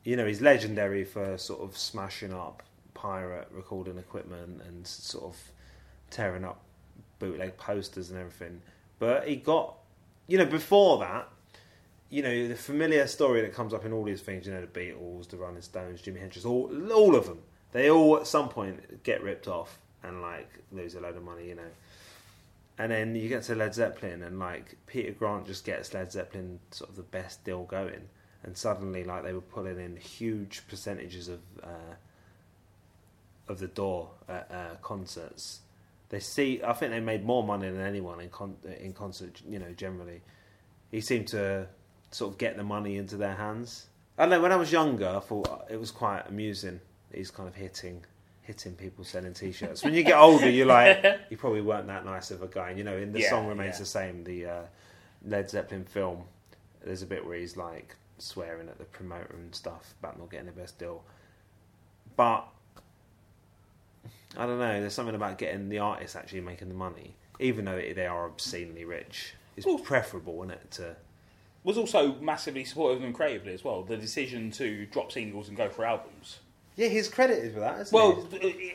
you 0.03 0.15
know, 0.15 0.25
he's 0.25 0.41
legendary 0.41 1.03
for 1.03 1.37
sort 1.37 1.61
of 1.61 1.77
smashing 1.77 2.33
up 2.33 2.63
pirate 2.93 3.47
recording 3.51 3.97
equipment 3.97 4.61
and 4.67 4.87
sort 4.87 5.25
of 5.25 5.37
tearing 6.09 6.45
up 6.45 6.61
bootleg 7.19 7.57
posters 7.57 8.09
and 8.09 8.19
everything. 8.19 8.61
But 8.99 9.27
he 9.27 9.35
got, 9.35 9.75
you 10.27 10.37
know, 10.37 10.45
before 10.45 10.99
that, 10.99 11.27
you 12.09 12.23
know, 12.23 12.47
the 12.47 12.55
familiar 12.55 13.07
story 13.07 13.41
that 13.41 13.53
comes 13.53 13.73
up 13.73 13.85
in 13.85 13.93
all 13.93 14.03
these 14.03 14.21
things, 14.21 14.47
you 14.47 14.53
know, 14.53 14.61
the 14.61 14.67
Beatles, 14.67 15.29
the 15.29 15.37
Rolling 15.37 15.61
Stones, 15.61 16.01
Jimi 16.01 16.19
Hendrix, 16.19 16.45
all, 16.45 16.71
all 16.91 17.15
of 17.15 17.25
them, 17.25 17.39
they 17.73 17.89
all 17.89 18.17
at 18.17 18.27
some 18.27 18.49
point 18.49 19.03
get 19.03 19.21
ripped 19.21 19.47
off 19.47 19.77
and 20.03 20.21
like 20.21 20.49
lose 20.71 20.95
a 20.95 21.01
load 21.01 21.17
of 21.17 21.23
money, 21.23 21.49
you 21.49 21.55
know. 21.55 21.69
And 22.77 22.91
then 22.91 23.15
you 23.15 23.29
get 23.29 23.43
to 23.43 23.55
Led 23.55 23.75
Zeppelin, 23.75 24.23
and 24.23 24.39
like 24.39 24.75
Peter 24.87 25.11
Grant 25.11 25.45
just 25.45 25.65
gets 25.65 25.93
Led 25.93 26.11
Zeppelin 26.11 26.59
sort 26.71 26.89
of 26.89 26.95
the 26.95 27.03
best 27.03 27.43
deal 27.43 27.63
going, 27.63 28.09
and 28.43 28.57
suddenly 28.57 29.03
like 29.03 29.23
they 29.23 29.33
were 29.33 29.41
pulling 29.41 29.79
in 29.79 29.97
huge 29.97 30.67
percentages 30.67 31.27
of 31.27 31.41
uh, 31.61 31.95
of 33.47 33.59
the 33.59 33.67
door 33.67 34.09
at 34.27 34.49
uh, 34.51 34.75
concerts. 34.81 35.59
They 36.09 36.19
see, 36.19 36.61
I 36.63 36.73
think 36.73 36.91
they 36.91 36.99
made 36.99 37.25
more 37.25 37.43
money 37.43 37.69
than 37.69 37.81
anyone 37.81 38.19
in 38.19 38.29
con- 38.29 38.57
in 38.79 38.93
concert, 38.93 39.41
you 39.47 39.59
know, 39.59 39.71
generally. 39.73 40.21
He 40.89 41.01
seemed 41.01 41.27
to 41.29 41.67
sort 42.09 42.33
of 42.33 42.37
get 42.37 42.57
the 42.57 42.63
money 42.63 42.97
into 42.97 43.15
their 43.15 43.35
hands. 43.35 43.87
I 44.17 44.25
know. 44.25 44.41
When 44.41 44.51
I 44.51 44.57
was 44.57 44.71
younger, 44.71 45.07
I 45.07 45.19
thought 45.19 45.67
it 45.69 45.79
was 45.79 45.91
quite 45.91 46.23
amusing. 46.27 46.81
He's 47.13 47.31
kind 47.31 47.47
of 47.47 47.55
hitting 47.55 48.05
hitting 48.43 48.73
people 48.73 49.03
selling 49.03 49.33
t-shirts. 49.33 49.83
When 49.83 49.93
you 49.93 50.03
get 50.03 50.17
older, 50.17 50.49
you're 50.49 50.65
like, 50.65 51.03
you 51.29 51.37
probably 51.37 51.61
weren't 51.61 51.87
that 51.87 52.05
nice 52.05 52.31
of 52.31 52.41
a 52.41 52.47
guy. 52.47 52.69
And, 52.69 52.77
you 52.77 52.83
know, 52.83 52.97
in 52.97 53.11
the 53.13 53.21
Yeah, 53.21 53.29
song 53.29 53.47
remains 53.47 53.75
yeah. 53.75 53.79
the 53.79 53.85
same. 53.85 54.23
The 54.23 54.45
uh, 54.45 54.61
Led 55.25 55.49
Zeppelin 55.49 55.85
film, 55.85 56.23
there's 56.83 57.01
a 57.01 57.05
bit 57.05 57.25
where 57.25 57.37
he's 57.37 57.55
like 57.55 57.95
swearing 58.17 58.67
at 58.69 58.77
the 58.77 58.85
promoter 58.85 59.33
and 59.33 59.53
stuff 59.53 59.93
about 59.99 60.17
not 60.19 60.29
getting 60.31 60.47
the 60.47 60.51
best 60.51 60.77
deal. 60.79 61.03
But 62.15 62.47
I 64.37 64.45
don't 64.45 64.59
know. 64.59 64.79
There's 64.79 64.93
something 64.93 65.15
about 65.15 65.37
getting 65.37 65.69
the 65.69 65.79
artist 65.79 66.15
actually 66.15 66.41
making 66.41 66.69
the 66.69 66.75
money, 66.75 67.15
even 67.39 67.65
though 67.65 67.75
they 67.77 68.07
are 68.07 68.25
obscenely 68.25 68.85
rich. 68.85 69.33
It's 69.57 69.65
Well- 69.65 69.77
preferable, 69.79 70.41
isn't 70.43 70.51
it? 70.51 70.71
To 70.71 70.95
Was 71.63 71.77
also 71.77 72.15
massively 72.15 72.63
supportive 72.65 72.97
of 72.97 73.01
them 73.03 73.13
creatively 73.13 73.53
as 73.53 73.63
well. 73.63 73.83
The 73.83 73.97
decision 73.97 74.49
to 74.51 74.85
drop 74.87 75.11
singles 75.11 75.47
and 75.47 75.55
go 75.55 75.69
for 75.69 75.85
albums. 75.85 76.39
Yeah, 76.81 76.87
he's 76.87 77.07
credited 77.07 77.53
for 77.53 77.59
that. 77.59 77.81
Isn't 77.81 77.87
it? 77.87 77.93
Well, 77.93 78.27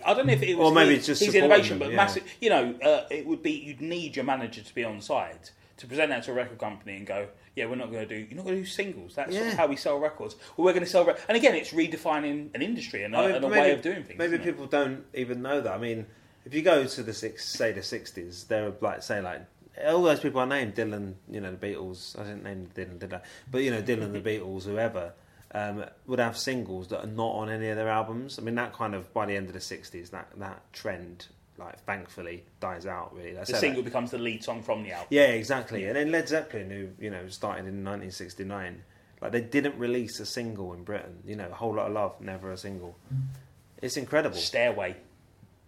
I 0.06 0.14
don't 0.14 0.26
know 0.26 0.32
if 0.32 0.42
it 0.42 0.56
was 0.56 0.70
Or 0.70 0.72
maybe 0.72 0.90
his, 0.90 0.98
it's 0.98 1.06
just 1.08 1.20
his 1.24 1.32
supporting 1.32 1.50
innovation, 1.50 1.78
them, 1.80 1.88
but 1.88 1.90
yeah. 1.90 1.96
massive. 1.96 2.22
You 2.40 2.50
know, 2.50 2.74
uh, 2.80 3.04
it 3.10 3.26
would 3.26 3.42
be 3.42 3.50
you'd 3.50 3.80
need 3.80 4.14
your 4.14 4.24
manager 4.24 4.62
to 4.62 4.74
be 4.74 4.84
on 4.84 5.00
side 5.00 5.50
to 5.78 5.86
present 5.86 6.10
that 6.10 6.22
to 6.24 6.30
a 6.30 6.34
record 6.34 6.58
company 6.58 6.96
and 6.96 7.06
go, 7.06 7.26
"Yeah, 7.56 7.66
we're 7.66 7.74
not 7.74 7.90
going 7.90 8.06
to 8.06 8.14
do. 8.14 8.24
You're 8.28 8.36
not 8.36 8.44
going 8.44 8.58
to 8.58 8.62
do 8.62 8.66
singles. 8.66 9.16
That's 9.16 9.34
sort 9.34 9.48
of 9.48 9.54
how 9.54 9.66
we 9.66 9.74
sell 9.76 9.98
records. 9.98 10.36
Well, 10.56 10.66
we're 10.66 10.72
going 10.72 10.84
to 10.84 10.90
sell." 10.90 11.04
Re-. 11.04 11.16
And 11.28 11.36
again, 11.36 11.56
it's 11.56 11.72
redefining 11.72 12.54
an 12.54 12.62
industry 12.62 13.02
and 13.02 13.14
a, 13.14 13.18
I 13.18 13.26
mean, 13.26 13.34
and 13.36 13.44
a 13.44 13.48
maybe- 13.48 13.60
way 13.60 13.72
of 13.72 13.82
doing 13.82 14.04
things. 14.04 14.18
Maybe 14.18 14.34
isn't 14.34 14.42
it? 14.42 14.52
people 14.52 14.66
don't 14.66 15.04
even 15.12 15.42
know 15.42 15.60
that. 15.60 15.72
I 15.72 15.78
mean, 15.78 16.06
if 16.44 16.54
you 16.54 16.62
go 16.62 16.86
to 16.86 17.02
the 17.02 17.12
six, 17.12 17.44
say 17.48 17.72
the 17.72 17.82
sixties, 17.82 18.44
there 18.44 18.68
are 18.68 18.74
like 18.80 19.02
say 19.02 19.20
like 19.20 19.42
all 19.84 20.02
those 20.02 20.20
people 20.20 20.40
I 20.40 20.44
named, 20.44 20.74
Dylan, 20.76 21.14
you 21.28 21.40
know, 21.40 21.50
the 21.50 21.66
Beatles. 21.66 22.18
I 22.18 22.22
didn't 22.22 22.44
name 22.44 22.68
Dylan, 22.74 22.98
did 23.00 23.12
I? 23.12 23.20
But 23.50 23.62
you 23.64 23.72
know, 23.72 23.82
Dylan, 23.82 24.12
the 24.12 24.20
Beatles, 24.38 24.64
whoever. 24.64 25.12
Um, 25.52 25.84
would 26.06 26.18
have 26.18 26.36
singles 26.36 26.88
that 26.88 27.04
are 27.04 27.06
not 27.06 27.30
on 27.30 27.48
any 27.48 27.68
of 27.68 27.76
their 27.76 27.88
albums. 27.88 28.38
I 28.38 28.42
mean, 28.42 28.56
that 28.56 28.72
kind 28.72 28.94
of 28.94 29.12
by 29.14 29.26
the 29.26 29.36
end 29.36 29.46
of 29.46 29.52
the 29.52 29.60
'60s, 29.60 30.10
that 30.10 30.28
that 30.36 30.72
trend, 30.72 31.26
like, 31.56 31.78
thankfully, 31.84 32.44
dies 32.60 32.84
out. 32.84 33.14
Really, 33.14 33.32
That's 33.32 33.50
the 33.50 33.56
single 33.56 33.82
becomes 33.82 34.10
the 34.10 34.18
lead 34.18 34.42
song 34.42 34.62
from 34.62 34.82
the 34.82 34.92
album. 34.92 35.06
yeah, 35.10 35.28
exactly. 35.28 35.84
And 35.86 35.96
then 35.96 36.10
Led 36.10 36.28
Zeppelin, 36.28 36.70
who 36.70 36.88
you 37.02 37.10
know 37.10 37.28
started 37.28 37.60
in 37.60 37.84
1969, 37.84 38.82
like 39.22 39.32
they 39.32 39.40
didn't 39.40 39.78
release 39.78 40.18
a 40.20 40.26
single 40.26 40.72
in 40.74 40.82
Britain. 40.82 41.22
You 41.24 41.36
know, 41.36 41.48
a 41.48 41.54
whole 41.54 41.74
lot 41.74 41.86
of 41.86 41.92
love, 41.92 42.20
never 42.20 42.50
a 42.50 42.56
single. 42.58 42.98
It's 43.80 43.96
incredible. 43.96 44.36
Stairway. 44.36 44.96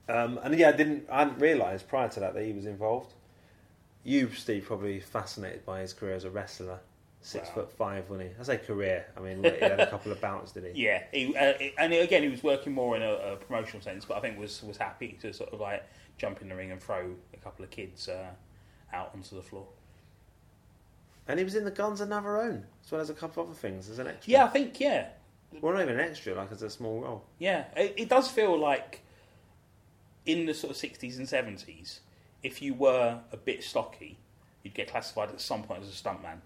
Um, 0.08 0.38
and 0.42 0.58
yeah, 0.58 0.70
I 0.70 0.72
didn't, 0.72 1.06
I 1.10 1.20
hadn't 1.20 1.38
realised 1.38 1.86
prior 1.86 2.08
to 2.08 2.20
that 2.20 2.34
that 2.34 2.44
he 2.44 2.52
was 2.52 2.66
involved. 2.66 3.12
You, 4.04 4.32
Steve, 4.32 4.64
probably 4.64 5.00
fascinated 5.00 5.66
by 5.66 5.80
his 5.80 5.92
career 5.92 6.14
as 6.14 6.24
a 6.24 6.30
wrestler. 6.30 6.80
Six 7.20 7.48
Wow. 7.48 7.54
foot 7.54 7.72
five, 7.72 8.08
wasn't 8.08 8.30
he? 8.30 8.34
I 8.40 8.42
say 8.44 8.56
career. 8.58 9.06
I 9.16 9.20
mean, 9.20 9.42
he 9.42 9.50
had 9.50 9.80
a 9.80 9.86
couple 9.90 10.12
of 10.12 10.20
bouts, 10.20 10.52
did 10.52 10.64
he? 10.72 10.84
Yeah, 10.84 11.02
he, 11.12 11.36
uh, 11.36 11.54
and 11.78 11.92
again, 11.92 12.22
he 12.22 12.28
was 12.28 12.42
working 12.44 12.72
more 12.72 12.96
in 12.96 13.02
a, 13.02 13.12
a 13.12 13.36
promotional 13.36 13.82
sense, 13.82 14.04
but 14.04 14.16
I 14.16 14.20
think 14.20 14.38
was 14.38 14.62
was 14.62 14.76
happy 14.76 15.18
to 15.22 15.32
sort 15.32 15.50
of 15.52 15.60
like 15.60 15.84
jump 16.16 16.40
in 16.42 16.48
the 16.48 16.54
ring 16.54 16.70
and 16.70 16.80
throw 16.80 17.14
a 17.34 17.36
couple 17.38 17.64
of 17.64 17.70
kids 17.70 18.08
uh, 18.08 18.28
out 18.92 19.10
onto 19.14 19.34
the 19.36 19.42
floor. 19.42 19.66
And 21.26 21.38
he 21.38 21.44
was 21.44 21.54
in 21.56 21.64
the 21.64 21.70
Guns 21.70 22.00
of 22.00 22.08
Navarone, 22.08 22.62
as 22.84 22.90
well 22.90 23.00
as 23.00 23.10
a 23.10 23.14
couple 23.14 23.42
of 23.42 23.50
other 23.50 23.58
things 23.58 23.90
as 23.90 23.98
an 23.98 24.06
extra. 24.06 24.32
Yeah, 24.32 24.44
I 24.44 24.48
think 24.48 24.80
yeah, 24.80 25.08
well, 25.60 25.74
not 25.74 25.82
even 25.82 25.98
an 25.98 26.08
extra, 26.08 26.34
like 26.34 26.52
as 26.52 26.62
a 26.62 26.70
small 26.70 27.00
role. 27.00 27.24
yeah. 27.38 27.64
It, 27.76 27.94
it 27.96 28.08
does 28.08 28.28
feel 28.30 28.58
like 28.58 29.02
in 30.24 30.46
the 30.46 30.54
sort 30.54 30.70
of 30.70 30.76
sixties 30.76 31.18
and 31.18 31.28
seventies, 31.28 32.00
if 32.42 32.62
you 32.62 32.74
were 32.74 33.18
a 33.32 33.36
bit 33.36 33.62
stocky, 33.64 34.18
you'd 34.62 34.74
get 34.74 34.88
classified 34.90 35.30
at 35.30 35.40
some 35.40 35.64
point 35.64 35.82
as 35.82 35.88
a 35.88 35.92
stuntman. 35.92 36.38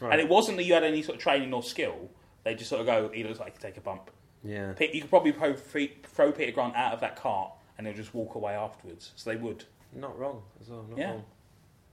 Right. 0.00 0.12
And 0.12 0.20
it 0.20 0.28
wasn't 0.28 0.56
that 0.56 0.64
you 0.64 0.74
had 0.74 0.84
any 0.84 1.02
sort 1.02 1.16
of 1.16 1.22
training 1.22 1.52
or 1.52 1.62
skill. 1.62 2.08
They 2.44 2.54
just 2.54 2.70
sort 2.70 2.80
of 2.80 2.86
go, 2.86 3.10
he 3.12 3.22
looks 3.22 3.38
like 3.38 3.48
he 3.48 3.52
could 3.52 3.62
take 3.62 3.76
a 3.76 3.82
bump. 3.82 4.10
yeah. 4.42 4.72
Pe- 4.72 4.92
You 4.92 5.02
could 5.02 5.10
probably 5.10 5.32
throw, 5.32 5.54
throw 5.54 6.32
Peter 6.32 6.52
Grant 6.52 6.74
out 6.74 6.94
of 6.94 7.00
that 7.00 7.16
cart 7.16 7.52
and 7.76 7.86
he'll 7.86 7.96
just 7.96 8.14
walk 8.14 8.34
away 8.34 8.54
afterwards. 8.54 9.12
So 9.16 9.30
they 9.30 9.36
would. 9.36 9.64
Not 9.94 10.18
wrong 10.18 10.42
as 10.60 10.68
well. 10.68 10.84
Not 10.88 10.98
Yeah. 10.98 11.10
wrong. 11.10 11.24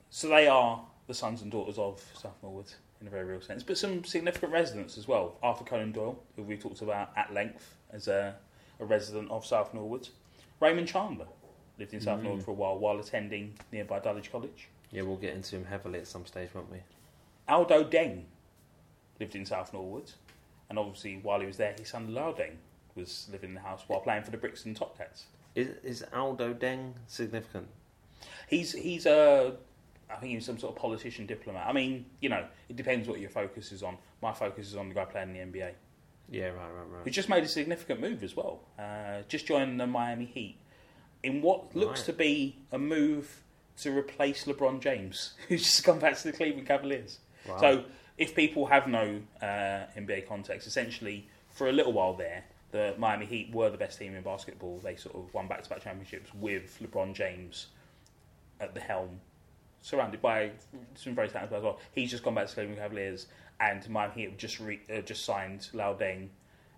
So 0.10 0.30
they 0.30 0.48
are 0.48 0.86
the 1.08 1.13
sons 1.13 1.41
and 1.41 1.52
daughters 1.52 1.78
of 1.78 2.02
South 2.13 2.38
Norwood 2.41 2.72
in 3.02 3.08
a 3.08 3.10
very 3.10 3.26
real 3.26 3.41
sense, 3.41 3.62
but 3.63 3.78
some 3.78 4.04
significant 4.04 4.52
residents 4.52 4.98
as 4.98 5.08
well. 5.08 5.36
Arthur 5.43 5.63
Conan 5.65 5.91
Doyle, 5.91 6.17
who 6.36 6.43
we 6.43 6.58
talked 6.58 6.82
about 6.82 7.12
at 7.15 7.34
length 7.34 7.76
as 7.91 8.08
a, 8.08 8.36
a 8.80 8.86
resident 8.86 9.30
of 9.32 9.46
South 9.46 9.74
Norwood. 9.74 10.10
Raymond 10.60 10.88
Chandler 10.88 11.28
lived 11.78 11.93
in 11.93 12.02
South 12.02 12.20
mm. 12.22 12.24
Norwood 12.24 12.43
for 12.43 12.52
a 12.52 12.56
while 12.56 12.78
while 12.80 13.00
attending 13.00 13.54
nearby 13.72 14.00
Dulwich 14.00 14.32
College. 14.32 14.70
Yeah, 14.91 15.04
we'll 15.04 15.17
get 15.17 15.36
into 15.36 15.56
him 15.58 15.65
heavily 15.65 16.00
at 16.00 16.08
some 16.08 16.26
stage, 16.26 16.50
won't 16.54 16.72
we? 16.72 16.80
Aldo 17.50 17.84
Deng 17.86 18.24
lived 19.20 19.36
in 19.36 19.46
South 19.46 19.74
Norwood, 19.74 20.12
and 20.70 20.78
obviously 20.78 21.20
while 21.24 21.40
he 21.40 21.46
was 21.46 21.58
there, 21.58 21.74
his 21.78 21.90
son 21.90 22.10
Luol 22.10 22.38
Deng 22.38 22.56
was 22.96 23.28
living 23.32 23.50
in 23.50 23.56
the 23.56 23.62
house 23.62 23.84
while 23.88 24.00
playing 24.00 24.24
for 24.24 24.32
the 24.32 24.38
Brixton 24.38 24.74
Topcats. 24.76 25.24
Is, 25.56 25.70
is 25.84 26.06
Aldo 26.14 26.54
Deng 26.54 26.94
significant? 27.08 27.68
He's 28.48 28.72
he's 28.74 29.06
a 29.06 29.56
I 30.10 30.16
think 30.16 30.34
he's 30.34 30.46
some 30.46 30.58
sort 30.58 30.76
of 30.76 30.82
politician 30.82 31.26
diplomat. 31.26 31.68
I 31.68 31.74
mean, 31.74 32.06
you 32.22 32.30
know, 32.30 32.46
it 32.70 32.76
depends 32.76 33.08
what 33.08 33.20
your 33.20 33.30
focus 33.30 33.72
is 33.72 33.84
on. 33.84 33.98
My 34.22 34.32
focus 34.34 34.68
is 34.68 34.76
on 34.76 34.90
the 34.90 34.96
guy 34.96 35.06
playing 35.06 35.36
in 35.36 35.52
the 35.52 35.60
NBA, 35.60 35.72
Yeah, 36.32 36.46
right, 36.48 36.56
right, 36.56 36.90
right. 36.90 37.04
who 37.04 37.10
just 37.10 37.28
made 37.30 37.44
a 37.44 37.48
significant 37.48 38.00
move 38.00 38.24
as 38.24 38.36
well. 38.36 38.62
Uh, 38.80 39.22
just 39.28 39.46
joined 39.46 39.80
the 39.80 39.86
Miami 39.88 40.26
Heat 40.26 40.58
in 41.24 41.42
what 41.42 41.76
looks 41.76 42.02
Right. 42.02 42.06
to 42.08 42.14
be 42.14 42.56
a 42.72 42.80
move 42.80 43.44
to 43.82 43.92
replace 43.96 44.46
LeBron 44.46 44.80
James, 44.80 45.34
who's 45.50 45.64
just 45.64 45.84
come 45.84 46.00
back 46.00 46.16
to 46.18 46.24
the 46.32 46.38
Cleveland 46.38 46.68
Cavaliers. 46.68 47.20
Wow. 47.48 47.58
So, 47.60 47.84
if 48.18 48.36
people 48.36 48.66
have 48.66 48.88
no 48.88 49.22
uh, 49.42 49.46
NBA 49.96 50.28
context, 50.28 50.68
essentially 50.68 51.28
for 51.50 51.70
a 51.70 51.72
little 51.72 51.94
while 51.94 52.14
there, 52.14 52.44
the 52.72 52.96
Miami 52.98 53.26
Heat 53.26 53.54
were 53.54 53.70
the 53.70 53.78
best 53.78 54.00
team 54.00 54.16
in 54.16 54.24
basketball. 54.24 54.80
They 54.80 54.96
sort 54.96 55.16
of 55.16 55.34
won 55.34 55.48
back-to-back 55.48 55.84
championships 55.84 56.34
with 56.34 56.78
LeBron 56.82 57.14
James 57.14 57.68
at 58.60 58.74
the 58.74 58.80
helm 58.80 59.22
surrounded 59.82 60.22
by 60.22 60.52
some 60.96 61.16
very 61.16 61.30
talented 61.30 61.50
players 61.50 61.62
as 61.62 61.64
well. 61.64 61.80
He's 61.94 62.12
just 62.12 62.24
gone 62.24 62.36
back 62.36 62.48
to 62.48 62.54
Cleveland 62.54 62.80
Cavaliers, 62.80 63.28
and 63.60 63.88
Miami 63.90 64.14
Heat 64.14 64.30
have 64.30 64.38
just 64.38 64.60
re, 64.60 64.80
uh, 64.94 65.02
just 65.02 65.24
signed 65.24 65.70
Luol 65.74 65.98
Deng 66.00 66.28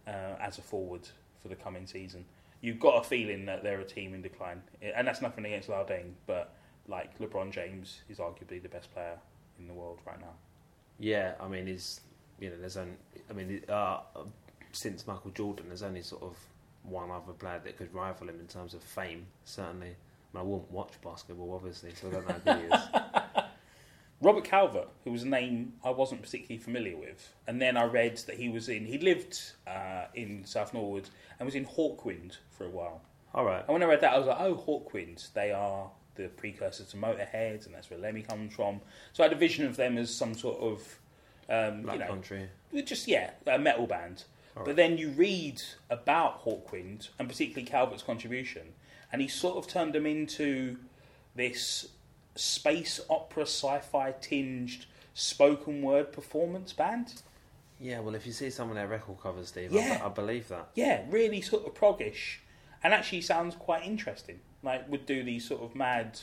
uh, 0.08 0.36
as 0.40 0.58
a 0.58 0.62
forward 0.62 1.08
for 1.42 1.48
the 1.48 1.56
coming 1.56 1.88
season. 1.88 2.26
You've 2.62 2.80
got 2.80 3.04
a 3.04 3.08
feeling 3.08 3.46
that 3.46 3.64
they're 3.64 3.80
a 3.80 3.86
team 3.86 4.14
in 4.14 4.22
decline, 4.22 4.62
and 4.82 5.08
that's 5.08 5.22
nothing 5.22 5.46
against 5.46 5.70
Luol 5.70 5.90
Deng, 5.90 6.12
but 6.28 6.56
like 6.88 7.18
LeBron 7.20 7.52
James 7.52 8.02
is 8.10 8.18
arguably 8.18 8.62
the 8.62 8.70
best 8.70 8.94
player 8.94 9.18
in 9.60 9.68
the 9.68 9.74
world 9.74 10.00
right 10.06 10.20
now. 10.20 10.34
Yeah, 11.00 11.34
I 11.40 11.48
mean, 11.48 11.68
he's 11.68 12.02
you 12.40 12.50
know, 12.50 12.56
there's 12.60 12.78
only, 12.78 12.94
I 13.30 13.34
mean, 13.34 13.62
uh, 13.70 14.00
since 14.72 15.06
Michael 15.08 15.32
Jordan, 15.32 15.66
there's 15.68 15.84
only 15.84 16.02
sort 16.02 16.24
of 16.24 16.38
one 16.84 17.12
other 17.12 17.34
player 17.34 17.62
that 17.64 17.78
could 17.78 17.94
rival 17.94 18.30
him 18.30 18.40
in 18.40 18.48
terms 18.48 18.74
of 18.74 18.82
fame. 18.82 19.26
Certainly, 19.44 19.88
I, 19.88 19.90
mean, 19.90 19.96
I 20.38 20.42
wouldn't 20.42 20.72
watch 20.72 20.94
basketball, 21.04 21.54
obviously, 21.54 21.92
so 21.94 22.08
I 22.08 22.12
don't 22.12 22.46
know 22.46 22.54
who 22.54 22.60
he 22.60 22.66
is. 22.68 22.82
Robert 24.22 24.44
Calvert, 24.44 24.90
who 25.06 25.12
was 25.12 25.24
a 25.24 25.28
name 25.28 25.74
I 25.84 25.92
wasn't 25.92 26.22
particularly 26.22 26.62
familiar 26.62 26.98
with, 26.98 27.34
and 27.48 27.62
then 27.62 27.78
I 27.78 27.86
read 27.86 28.18
that 28.28 28.36
he 28.36 28.50
was 28.50 28.68
in. 28.68 28.86
He 28.86 28.98
lived 28.98 29.40
uh, 29.66 30.06
in 30.14 30.44
South 30.46 30.74
Norwood 30.74 31.10
and 31.40 31.46
was 31.46 31.56
in 31.56 31.66
Hawkwind 31.66 32.38
for 32.52 32.66
a 32.66 32.70
while. 32.70 33.02
All 33.34 33.46
right. 33.46 33.62
And 33.62 33.70
when 33.70 33.82
I 33.82 33.86
read 33.86 34.02
that, 34.02 34.14
I 34.14 34.18
was 34.18 34.28
like, 34.28 34.42
"Oh, 34.42 34.56
Hawkwind! 34.56 35.32
They 35.32 35.54
are 35.54 35.90
the 36.22 36.30
precursor 36.30 36.84
to 36.84 36.98
Motorhead, 36.98 37.66
and 37.66 37.74
that's 37.74 37.90
where 37.90 38.00
Lemmy 38.00 38.22
comes 38.22 38.54
from." 38.54 38.82
So 39.14 39.24
I 39.24 39.28
had 39.28 39.34
a 39.34 39.40
vision 39.40 39.66
of 39.66 39.76
them 39.76 39.98
as 39.98 40.14
some 40.14 40.34
sort 40.36 40.60
of 40.60 41.00
um, 41.50 41.82
Black 41.84 41.96
you 41.96 42.00
know, 42.02 42.08
Country. 42.08 42.50
just 42.86 43.08
yeah, 43.08 43.32
a 43.48 43.58
metal 43.58 43.88
band. 43.88 44.24
But 44.66 44.76
then 44.76 44.98
you 44.98 45.12
read 45.12 45.62
about 45.90 46.44
Hawkwind 46.44 47.08
and 47.18 47.30
particularly 47.30 47.66
Calvert's 47.66 48.04
contribution, 48.04 48.74
and 49.10 49.22
he 49.22 49.28
sort 49.30 49.56
of 49.58 49.68
turned 49.68 49.94
them 49.94 50.06
into 50.06 50.78
this 51.34 51.88
space 52.36 53.00
opera, 53.10 53.44
sci-fi 53.44 54.12
tinged 54.20 54.86
spoken 55.14 55.82
word 55.82 56.12
performance 56.12 56.74
band. 56.74 57.22
Yeah, 57.80 58.02
well, 58.02 58.16
if 58.16 58.26
you 58.26 58.34
see 58.34 58.50
some 58.50 58.70
of 58.70 58.76
their 58.76 58.88
record 58.88 59.22
covers, 59.22 59.48
Steve, 59.48 59.72
Yeah. 59.72 60.00
I, 60.04 60.08
I 60.08 60.10
believe 60.10 60.50
that. 60.50 60.72
Yeah, 60.76 61.04
really 61.10 61.40
sort 61.40 61.66
of 61.66 61.74
proggish, 61.74 62.40
and 62.84 62.94
actually 62.94 63.22
sounds 63.22 63.56
quite 63.56 63.86
interesting. 63.86 64.42
Like 64.62 64.90
would 64.90 65.06
do 65.06 65.24
these 65.24 65.48
sort 65.48 65.62
of 65.62 65.76
mad 65.76 66.20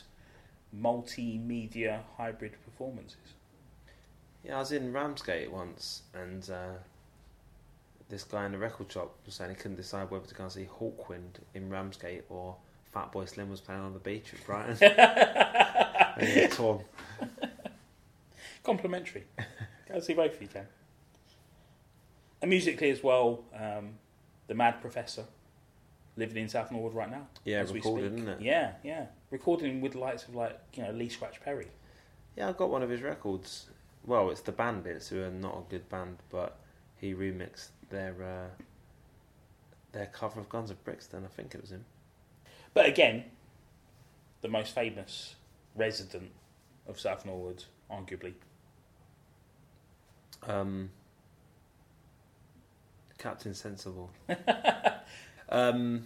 multimedia 0.74 2.00
hybrid 2.16 2.52
performances. 2.64 3.34
Yeah, 4.44 4.56
I 4.56 4.58
was 4.58 4.72
in 4.72 4.92
Ramsgate 4.92 5.50
once, 5.50 6.02
and 6.14 6.48
uh, 6.50 6.74
this 8.08 8.22
guy 8.22 8.46
in 8.46 8.52
the 8.52 8.58
record 8.58 8.92
shop 8.92 9.14
was 9.24 9.34
saying 9.34 9.50
he 9.50 9.56
couldn't 9.56 9.76
decide 9.76 10.10
whether 10.10 10.26
to 10.26 10.34
go 10.34 10.44
and 10.44 10.52
see 10.52 10.68
Hawkwind 10.78 11.40
in 11.54 11.70
Ramsgate 11.70 12.24
or 12.28 12.56
Fatboy 12.94 13.28
Slim 13.28 13.50
was 13.50 13.60
playing 13.60 13.80
on 13.80 13.92
the 13.92 13.98
beach 13.98 14.32
at 14.32 14.46
Brighton. 14.46 14.76
and 16.16 16.28
he 16.28 16.46
torn. 16.48 16.84
Complimentary. 18.62 19.24
Go 19.88 20.00
see 20.00 20.14
both 20.14 20.34
if 20.34 20.42
you 20.42 20.48
can. 20.48 20.66
And 22.40 22.50
musically 22.50 22.90
as 22.90 23.02
well, 23.02 23.44
um, 23.54 23.94
the 24.46 24.54
Mad 24.54 24.80
Professor, 24.80 25.24
living 26.16 26.42
in 26.42 26.48
South 26.48 26.70
Norwood 26.72 26.94
right 26.94 27.10
now. 27.10 27.26
Yeah, 27.44 27.60
as 27.60 27.72
we 27.72 27.78
recorded, 27.78 28.12
speak. 28.12 28.18
isn't 28.24 28.40
it? 28.40 28.40
Yeah, 28.40 28.72
yeah. 28.82 29.06
Recording 29.30 29.80
with 29.80 29.92
the 29.92 29.98
likes 29.98 30.26
of 30.26 30.34
like 30.34 30.58
you 30.74 30.82
know 30.82 30.90
Lee 30.90 31.08
Scratch 31.08 31.40
Perry. 31.40 31.68
Yeah, 32.36 32.48
I've 32.48 32.56
got 32.56 32.70
one 32.70 32.82
of 32.82 32.90
his 32.90 33.02
records. 33.02 33.66
Well, 34.04 34.30
it's 34.30 34.40
the 34.40 34.52
Bandits, 34.52 35.08
who 35.08 35.22
are 35.22 35.30
not 35.30 35.64
a 35.66 35.70
good 35.70 35.88
band, 35.88 36.18
but 36.30 36.58
he 36.96 37.14
remixed 37.14 37.70
their 37.90 38.14
uh, 38.22 38.62
their 39.92 40.06
cover 40.06 40.40
of 40.40 40.48
Guns 40.48 40.70
of 40.70 40.82
Brixton. 40.84 41.24
I 41.24 41.28
think 41.28 41.54
it 41.54 41.60
was 41.60 41.70
him. 41.70 41.84
But 42.74 42.86
again, 42.86 43.24
the 44.42 44.48
most 44.48 44.74
famous 44.74 45.36
resident 45.74 46.30
of 46.86 47.00
South 47.00 47.24
Norwood, 47.24 47.64
arguably. 47.90 48.34
Um, 50.42 50.90
Captain 53.18 53.54
Sensible. 53.54 54.10
um, 55.48 56.04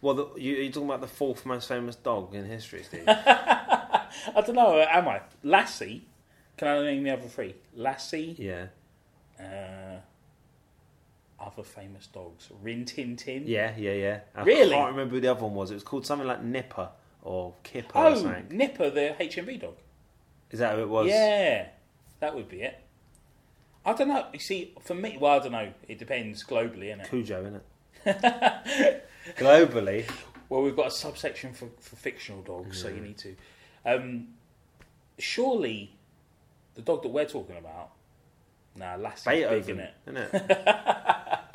well, 0.00 0.14
the, 0.14 0.26
you, 0.36 0.54
you're 0.56 0.72
talking 0.72 0.88
about 0.88 1.00
the 1.00 1.06
fourth 1.06 1.44
most 1.46 1.68
famous 1.68 1.96
dog 1.96 2.34
in 2.34 2.44
history, 2.44 2.82
Steve. 2.82 3.04
I 3.08 4.08
don't 4.44 4.54
know, 4.54 4.80
am 4.88 5.08
I? 5.08 5.20
Lassie. 5.42 6.04
Can 6.56 6.68
I 6.68 6.82
name 6.84 7.02
the 7.02 7.10
other 7.10 7.28
three? 7.28 7.54
Lassie, 7.74 8.34
yeah, 8.38 8.66
uh, 9.38 9.98
other 11.38 11.62
famous 11.62 12.06
dogs. 12.06 12.48
Rin 12.62 12.84
Tin 12.86 13.16
Tin. 13.16 13.44
yeah, 13.46 13.72
yeah, 13.76 13.92
yeah. 13.92 14.20
Really? 14.20 14.20
I 14.34 14.42
Really? 14.42 14.70
can't 14.70 14.90
remember 14.92 15.14
who 15.16 15.20
the 15.20 15.28
other 15.28 15.42
one 15.44 15.54
was. 15.54 15.70
It 15.70 15.74
was 15.74 15.82
called 15.82 16.06
something 16.06 16.26
like 16.26 16.42
Nipper 16.42 16.88
or 17.22 17.52
Kipper 17.62 17.98
or 17.98 18.06
Oh, 18.06 18.14
something. 18.14 18.46
Nipper, 18.56 18.88
the 18.90 19.14
HMV 19.20 19.60
dog. 19.60 19.74
Is 20.50 20.60
that 20.60 20.74
who 20.76 20.82
it 20.82 20.88
was? 20.88 21.08
Yeah, 21.08 21.66
that 22.20 22.34
would 22.34 22.48
be 22.48 22.62
it. 22.62 22.80
I 23.84 23.92
don't 23.92 24.08
know. 24.08 24.26
You 24.32 24.38
see, 24.38 24.74
for 24.80 24.94
me, 24.94 25.18
well, 25.20 25.38
I 25.38 25.42
don't 25.42 25.52
know. 25.52 25.72
It 25.86 25.98
depends 25.98 26.42
globally, 26.42 26.84
innit? 26.86 27.08
Cujo, 27.08 27.44
innit? 27.44 27.60
Globally, 29.36 30.08
Well, 30.48 30.62
we've 30.62 30.76
got 30.76 30.86
a 30.88 30.90
subsection 30.90 31.52
for, 31.52 31.68
for 31.80 31.96
fictional 31.96 32.42
dogs, 32.42 32.80
so 32.80 32.88
you 32.88 33.00
need 33.00 33.18
to. 33.18 33.34
Um, 33.84 34.28
surely, 35.18 35.92
the 36.74 36.82
dog 36.82 37.02
that 37.02 37.08
we're 37.08 37.24
talking 37.26 37.56
about, 37.56 37.90
nah, 38.76 38.96
Lassie's 38.96 39.24
big, 39.24 39.48
Beethoven, 39.48 39.88
innit? 40.08 40.34
isn't 40.34 40.46
it? 40.46 41.38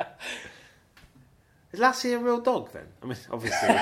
Is 1.72 1.80
Lassie 1.80 2.12
a 2.12 2.18
real 2.18 2.38
dog 2.40 2.70
then? 2.72 2.84
I 3.02 3.06
mean, 3.06 3.16
obviously. 3.30 3.68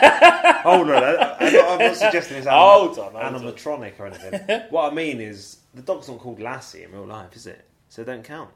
oh 0.64 0.84
no, 0.86 0.94
I, 0.94 1.44
I'm, 1.44 1.52
not, 1.52 1.70
I'm 1.72 1.78
not 1.80 1.96
suggesting 1.96 2.36
it's 2.36 2.46
Hold 2.46 2.96
on, 3.00 3.12
hold 3.12 3.16
on. 3.16 3.34
animatronic 3.34 3.98
or 3.98 4.06
anything. 4.06 4.60
what 4.70 4.92
I 4.92 4.94
mean 4.94 5.20
is, 5.20 5.56
the 5.74 5.82
dog's 5.82 6.08
not 6.08 6.20
called 6.20 6.38
Lassie 6.38 6.84
in 6.84 6.92
real 6.92 7.04
life, 7.06 7.34
is 7.34 7.48
it? 7.48 7.64
So 7.88 8.02
it 8.02 8.04
don't 8.04 8.22
count. 8.22 8.50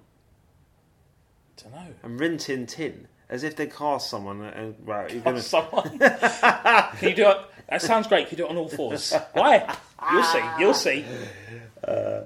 don't 1.61 1.73
know. 1.73 1.87
And 2.05 2.21
Rin 2.21 2.39
Tin 2.39 2.65
Tin, 2.67 3.09
as 3.29 3.43
if 3.43 3.57
they 3.57 3.67
cast 3.67 4.11
someone 4.11 4.43
and 4.43 4.75
right, 4.85 5.11
you're 5.11 5.23
gonna. 5.23 5.41
Someone. 5.41 5.99
Can 5.99 7.09
you 7.09 7.15
do 7.15 7.31
it? 7.31 7.39
That 7.69 7.83
sounds 7.83 8.07
great. 8.07 8.29
Can 8.29 8.39
you 8.39 8.45
do 8.45 8.47
it 8.47 8.51
on 8.51 8.57
all 8.57 8.69
fours? 8.69 9.15
Why? 9.33 9.75
You'll 10.13 10.23
see. 10.25 10.41
You'll 10.59 10.75
see. 10.75 11.05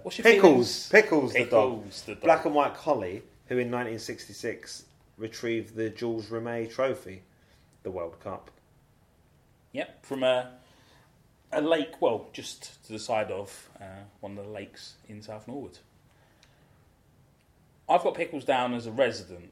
What's 0.02 0.18
your 0.18 0.24
Pickles, 0.24 0.86
feelings? 0.86 0.88
Pickles, 0.88 1.32
the 1.32 1.38
dog, 1.44 1.78
Pickles, 1.78 2.02
the 2.02 2.14
dog. 2.14 2.22
black 2.22 2.44
and 2.44 2.54
white 2.54 2.74
collie, 2.74 3.22
who 3.46 3.54
in 3.54 3.70
1966 3.70 4.84
retrieved 5.16 5.74
the 5.74 5.90
Jules 5.90 6.26
Rimet 6.26 6.70
Trophy, 6.72 7.22
the 7.82 7.90
World 7.90 8.18
Cup. 8.20 8.50
Yep, 9.72 10.04
from 10.04 10.22
a 10.22 10.52
a 11.52 11.60
lake, 11.60 12.00
well, 12.00 12.26
just 12.32 12.84
to 12.86 12.92
the 12.92 12.98
side 12.98 13.30
of 13.30 13.70
uh, 13.80 13.84
one 14.20 14.36
of 14.36 14.44
the 14.44 14.50
lakes 14.50 14.94
in 15.08 15.22
South 15.22 15.48
Norwood. 15.48 15.78
I've 17.88 18.02
got 18.02 18.14
Pickles 18.14 18.44
down 18.44 18.74
as 18.74 18.86
a 18.86 18.90
resident 18.90 19.50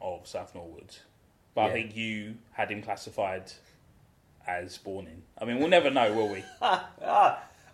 of 0.00 0.26
South 0.26 0.54
Norwood, 0.54 0.96
but 1.54 1.62
I 1.66 1.72
think 1.72 1.96
you 1.96 2.34
had 2.52 2.70
him 2.70 2.82
classified 2.82 3.52
as 4.46 4.78
born 4.78 5.06
in. 5.06 5.22
I 5.40 5.44
mean, 5.44 5.58
we'll 5.58 5.68
never 5.68 5.90
know, 5.90 6.12
will 6.12 6.28
we? 6.28 6.44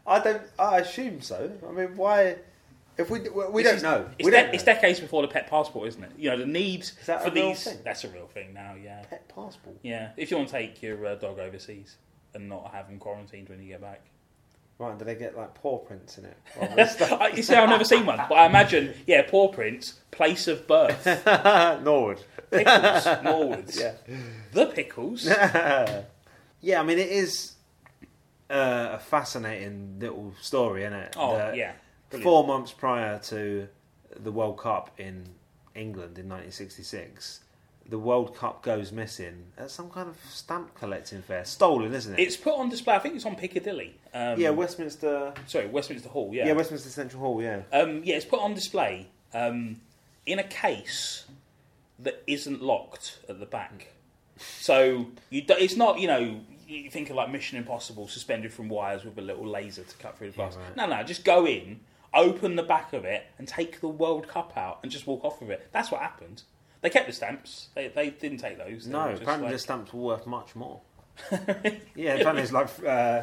I 0.06 0.20
don't. 0.22 0.42
I 0.58 0.78
assume 0.80 1.20
so. 1.20 1.50
I 1.68 1.72
mean, 1.72 1.96
why? 1.96 2.36
If 2.96 3.10
we 3.10 3.20
we 3.28 3.62
This 3.64 3.82
don't 3.82 3.90
know, 4.02 4.10
It's, 4.18 4.24
we 4.24 4.30
de- 4.30 4.36
don't 4.36 4.46
know. 4.48 4.52
it's 4.52 4.62
decades 4.62 5.00
before 5.00 5.22
the 5.22 5.28
pet 5.28 5.48
passport, 5.50 5.88
isn't 5.88 6.04
it? 6.04 6.12
You 6.16 6.30
know, 6.30 6.38
the 6.38 6.46
need 6.46 6.88
that 7.06 7.24
for 7.24 7.30
these. 7.30 7.64
thing? 7.64 7.78
That's 7.84 8.04
a 8.04 8.08
real 8.08 8.26
thing 8.26 8.54
now. 8.54 8.74
Yeah, 8.82 9.02
pet 9.10 9.26
passport. 9.28 9.76
yeah. 9.82 10.10
If 10.16 10.30
you 10.30 10.36
want 10.36 10.48
to 10.50 10.54
take 10.54 10.80
your 10.82 11.04
uh, 11.06 11.14
dog 11.16 11.38
overseas 11.40 11.96
and 12.34 12.48
not 12.48 12.72
have 12.72 12.86
him 12.88 12.98
quarantined 12.98 13.48
when 13.48 13.60
you 13.60 13.68
get 13.68 13.80
back. 13.80 14.02
Right? 14.78 14.98
Do 14.98 15.04
they 15.04 15.14
get 15.14 15.36
like 15.36 15.54
paw 15.54 15.78
prints 15.78 16.18
in 16.18 16.24
it? 16.24 16.36
Rather 16.60 16.74
than 16.74 16.88
stuff? 16.88 17.12
I, 17.12 17.28
you 17.28 17.42
see, 17.42 17.54
I've 17.54 17.68
never 17.68 17.84
seen 17.84 18.04
one, 18.06 18.16
but 18.28 18.34
I 18.34 18.46
imagine, 18.46 18.92
yeah, 19.06 19.22
paw 19.28 19.48
prints, 19.48 19.94
place 20.10 20.48
of 20.48 20.66
birth, 20.66 21.04
Norwood. 21.84 22.20
pickles, 22.50 23.04
Norwoods, 23.22 23.78
Yeah. 23.80 23.92
the 24.52 24.66
pickles. 24.66 25.24
yeah, 26.60 26.80
I 26.80 26.82
mean, 26.82 26.98
it 26.98 27.08
is 27.08 27.52
uh, 28.50 28.90
a 28.94 28.98
fascinating 28.98 29.96
little 30.00 30.34
story, 30.40 30.82
isn't 30.82 30.92
it? 30.98 31.14
Oh 31.16 31.36
That 31.36 31.56
yeah, 31.56 31.72
Brilliant. 32.10 32.24
Four 32.24 32.46
months 32.46 32.72
prior 32.72 33.18
to 33.20 33.68
the 34.16 34.32
World 34.32 34.58
Cup 34.58 34.90
in 34.98 35.24
England 35.76 36.18
in 36.18 36.28
1966, 36.28 37.40
the 37.88 37.98
World 37.98 38.34
Cup 38.36 38.62
goes 38.62 38.92
missing 38.92 39.44
at 39.58 39.70
some 39.70 39.90
kind 39.90 40.08
of 40.08 40.16
stamp 40.30 40.74
collecting 40.74 41.20
fair. 41.22 41.44
Stolen, 41.44 41.92
isn't 41.92 42.14
it? 42.14 42.20
It's 42.22 42.36
put 42.36 42.54
on 42.54 42.68
display. 42.70 42.94
I 42.94 42.98
think 42.98 43.14
it's 43.16 43.26
on 43.26 43.36
Piccadilly. 43.36 43.94
Um, 44.14 44.40
yeah, 44.40 44.50
Westminster. 44.50 45.34
sorry, 45.46 45.66
Westminster 45.66 46.08
Hall. 46.08 46.30
Yeah, 46.32 46.46
Yeah. 46.46 46.52
Westminster 46.54 46.88
Central 46.88 47.20
Hall. 47.22 47.42
Yeah. 47.42 47.62
Um, 47.72 48.02
yeah, 48.04 48.16
it's 48.16 48.24
put 48.24 48.40
on 48.40 48.54
display 48.54 49.08
um, 49.34 49.80
in 50.24 50.38
a 50.38 50.44
case 50.44 51.24
that 51.98 52.22
isn't 52.26 52.62
locked 52.62 53.18
at 53.28 53.38
the 53.38 53.46
back. 53.46 53.88
So 54.38 55.06
you 55.30 55.42
do, 55.42 55.54
it's 55.58 55.76
not, 55.76 56.00
you 56.00 56.08
know, 56.08 56.40
you 56.66 56.90
think 56.90 57.10
of 57.10 57.16
like 57.16 57.30
Mission 57.30 57.58
Impossible 57.58 58.08
suspended 58.08 58.52
from 58.52 58.68
wires 58.68 59.04
with 59.04 59.18
a 59.18 59.22
little 59.22 59.46
laser 59.46 59.84
to 59.84 59.96
cut 59.98 60.16
through 60.18 60.30
the 60.30 60.36
glass. 60.36 60.56
right. 60.56 60.76
No, 60.76 60.86
no, 60.86 61.02
just 61.02 61.24
go 61.24 61.46
in, 61.46 61.80
open 62.12 62.56
the 62.56 62.62
back 62.62 62.92
of 62.92 63.04
it, 63.04 63.26
and 63.38 63.46
take 63.46 63.80
the 63.80 63.88
World 63.88 64.26
Cup 64.26 64.56
out 64.56 64.80
and 64.82 64.90
just 64.90 65.06
walk 65.06 65.24
off 65.24 65.40
with 65.40 65.50
it. 65.50 65.68
That's 65.72 65.90
what 65.90 66.00
happened. 66.00 66.42
They 66.84 66.90
kept 66.90 67.06
the 67.06 67.14
stamps. 67.14 67.68
They, 67.74 67.88
they 67.88 68.10
didn't 68.10 68.38
take 68.38 68.58
those. 68.58 68.84
They 68.84 68.92
No, 68.92 69.04
were 69.06 69.10
just 69.12 69.22
apparently 69.22 69.46
like- 69.46 69.54
the 69.54 69.58
stamps 69.58 69.94
were 69.94 70.02
worth 70.02 70.26
much 70.26 70.54
more. 70.54 70.82
yeah, 71.96 72.12
apparently 72.16 72.42
it's 72.42 72.52
like 72.52 72.68
uh, 72.86 73.22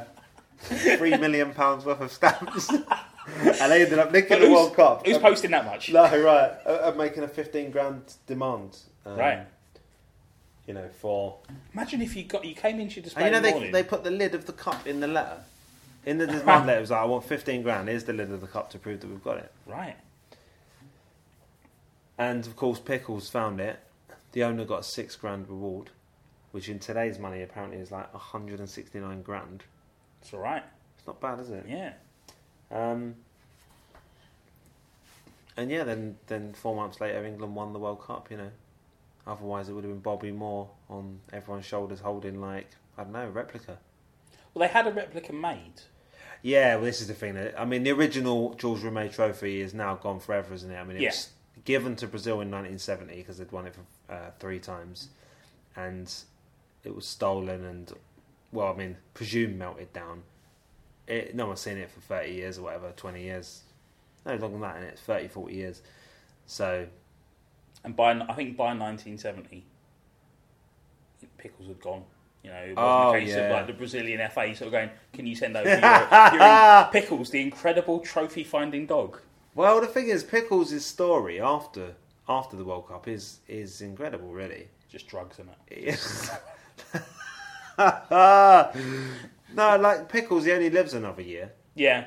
three 0.97 1.15
million 1.17 1.53
pounds 1.53 1.85
worth 1.85 2.01
of 2.01 2.11
stamps, 2.11 2.69
and 3.27 3.71
they 3.71 3.83
ended 3.83 3.99
up 3.99 4.11
nicking 4.11 4.39
the 4.39 4.47
who's- 4.47 4.51
World 4.51 4.75
Cup. 4.75 5.05
Who's 5.05 5.17
Um, 5.17 5.21
posting 5.21 5.51
that 5.51 5.65
much? 5.65 5.91
No, 5.91 6.01
right. 6.23 6.53
Uh, 6.65 6.89
uh, 6.91 6.93
making 6.97 7.21
a 7.21 7.27
fifteen 7.27 7.69
grand 7.69 8.01
demand. 8.25 8.79
um, 9.05 9.15
Right. 9.15 9.45
You 10.65 10.73
know, 10.73 10.89
for 10.99 11.37
Imagine 11.73 12.01
if 12.01 12.15
you 12.15 12.23
got 12.23 12.43
you 12.43 12.55
came 12.55 12.79
into 12.79 12.95
your 12.95 13.03
display 13.03 13.25
and 13.25 13.27
you 13.27 13.31
know 13.33 13.37
in 13.37 13.43
the 13.43 13.47
they 13.49 13.53
morning. 13.53 13.71
they 13.73 13.83
put 13.83 14.03
the 14.03 14.11
lid 14.11 14.33
of 14.33 14.45
the 14.47 14.53
cup 14.53 14.87
in 14.87 15.01
the 15.01 15.07
letter. 15.07 15.37
In 16.05 16.17
the 16.17 16.25
demand 16.25 16.65
letter, 16.67 16.77
it 16.79 16.81
was 16.81 16.89
like, 16.91 17.01
"I 17.01 17.05
want 17.05 17.25
fifteen 17.25 17.61
grand. 17.61 17.89
Here's 17.89 18.05
the 18.05 18.13
lid 18.13 18.31
of 18.31 18.41
the 18.41 18.47
cup 18.47 18.71
to 18.71 18.79
prove 18.79 19.01
that 19.01 19.07
we've 19.07 19.23
got 19.23 19.37
it." 19.37 19.51
Right. 19.67 19.97
And 22.21 22.45
of 22.45 22.55
course, 22.55 22.79
Pickles 22.79 23.29
found 23.29 23.59
it. 23.59 23.79
The 24.33 24.43
owner 24.43 24.63
got 24.63 24.81
a 24.81 24.83
six 24.83 25.15
grand 25.15 25.49
reward, 25.49 25.89
which 26.51 26.69
in 26.69 26.77
today's 26.77 27.17
money 27.17 27.41
apparently 27.41 27.79
is 27.79 27.91
like 27.91 28.13
169 28.13 29.23
grand. 29.23 29.63
It's 30.21 30.31
all 30.31 30.39
right. 30.41 30.63
It's 30.99 31.07
not 31.07 31.19
bad, 31.19 31.39
is 31.39 31.49
it? 31.49 31.65
Yeah. 31.67 31.93
Um, 32.69 33.15
and 35.57 35.71
yeah, 35.71 35.83
then 35.83 36.17
then 36.27 36.53
four 36.53 36.75
months 36.75 37.01
later, 37.01 37.25
England 37.25 37.55
won 37.55 37.73
the 37.73 37.79
World 37.79 38.01
Cup. 38.03 38.29
You 38.29 38.37
know, 38.37 38.51
otherwise 39.25 39.67
it 39.67 39.73
would 39.73 39.83
have 39.83 39.91
been 39.91 39.99
Bobby 39.99 40.31
Moore 40.31 40.69
on 40.91 41.21
everyone's 41.33 41.65
shoulders 41.65 42.01
holding 42.01 42.39
like 42.39 42.67
I 42.99 43.03
don't 43.03 43.13
know 43.13 43.25
a 43.25 43.31
replica. 43.31 43.79
Well, 44.53 44.67
they 44.67 44.71
had 44.71 44.85
a 44.85 44.91
replica 44.91 45.33
made. 45.33 45.81
Yeah, 46.43 46.75
well, 46.75 46.85
this 46.85 47.01
is 47.01 47.07
the 47.07 47.15
thing. 47.15 47.35
I 47.57 47.65
mean, 47.65 47.81
the 47.81 47.91
original 47.91 48.53
Jules 48.53 48.81
Rimet 48.83 49.11
Trophy 49.13 49.61
is 49.61 49.73
now 49.73 49.95
gone 49.95 50.19
forever, 50.19 50.53
isn't 50.53 50.69
it? 50.69 50.77
I 50.77 50.83
mean, 50.83 50.97
it 50.97 51.01
Yeah. 51.01 51.09
was 51.09 51.29
given 51.65 51.95
to 51.97 52.07
Brazil 52.07 52.35
in 52.41 52.49
1970 52.51 53.15
because 53.17 53.37
they'd 53.37 53.51
won 53.51 53.67
it 53.67 53.75
for 53.75 54.13
uh, 54.13 54.31
three 54.39 54.59
times, 54.59 55.09
and 55.75 56.13
it 56.83 56.95
was 56.95 57.05
stolen 57.05 57.63
and, 57.65 57.93
well, 58.51 58.73
I 58.73 58.75
mean, 58.77 58.97
presumed 59.13 59.57
melted 59.57 59.93
down. 59.93 60.23
It, 61.07 61.35
no 61.35 61.47
one's 61.47 61.59
seen 61.59 61.77
it 61.77 61.91
for 61.91 61.99
30 62.01 62.31
years 62.31 62.57
or 62.57 62.63
whatever, 62.63 62.91
20 62.95 63.21
years. 63.21 63.61
No, 64.25 64.31
longer 64.33 64.49
than 64.49 64.61
that, 64.61 64.75
and 64.77 64.85
it's 64.85 65.01
30, 65.01 65.27
40 65.27 65.53
years. 65.53 65.81
So, 66.45 66.87
And 67.83 67.95
by 67.95 68.11
I 68.11 68.33
think 68.33 68.55
by 68.57 68.73
1970, 68.75 69.65
Pickles 71.37 71.67
had 71.67 71.79
gone. 71.81 72.03
You 72.43 72.49
know, 72.49 72.57
it 72.57 72.75
wasn't 72.75 72.77
Oh, 72.77 73.13
a 73.13 73.19
case 73.19 73.29
yeah. 73.29 73.35
of 73.37 73.51
like 73.51 73.67
the 73.67 73.73
Brazilian 73.73 74.29
FA 74.29 74.55
sort 74.55 74.67
of 74.67 74.71
going, 74.71 74.89
"Can 75.13 75.25
you 75.27 75.35
send 75.35 75.55
over 75.55 75.69
your, 75.69 76.39
your 76.39 76.89
Pickles, 76.91 77.29
the 77.29 77.41
incredible 77.41 77.99
trophy-finding 77.99 78.87
dog?" 78.87 79.19
Well, 79.55 79.81
the 79.81 79.87
thing 79.87 80.09
is, 80.09 80.23
Pickles' 80.23 80.85
story 80.85 81.39
after 81.41 81.95
after 82.27 82.55
the 82.55 82.63
World 82.63 82.87
Cup 82.87 83.07
is 83.07 83.39
is 83.47 83.81
incredible, 83.81 84.29
really. 84.31 84.67
Just 84.89 85.07
drugs 85.07 85.39
in 85.39 85.49
it. 85.69 85.99
No, 89.53 89.77
like 89.77 90.09
Pickles, 90.09 90.45
he 90.45 90.51
only 90.51 90.69
lives 90.69 90.93
another 90.93 91.21
year. 91.21 91.51
Yeah. 91.75 92.05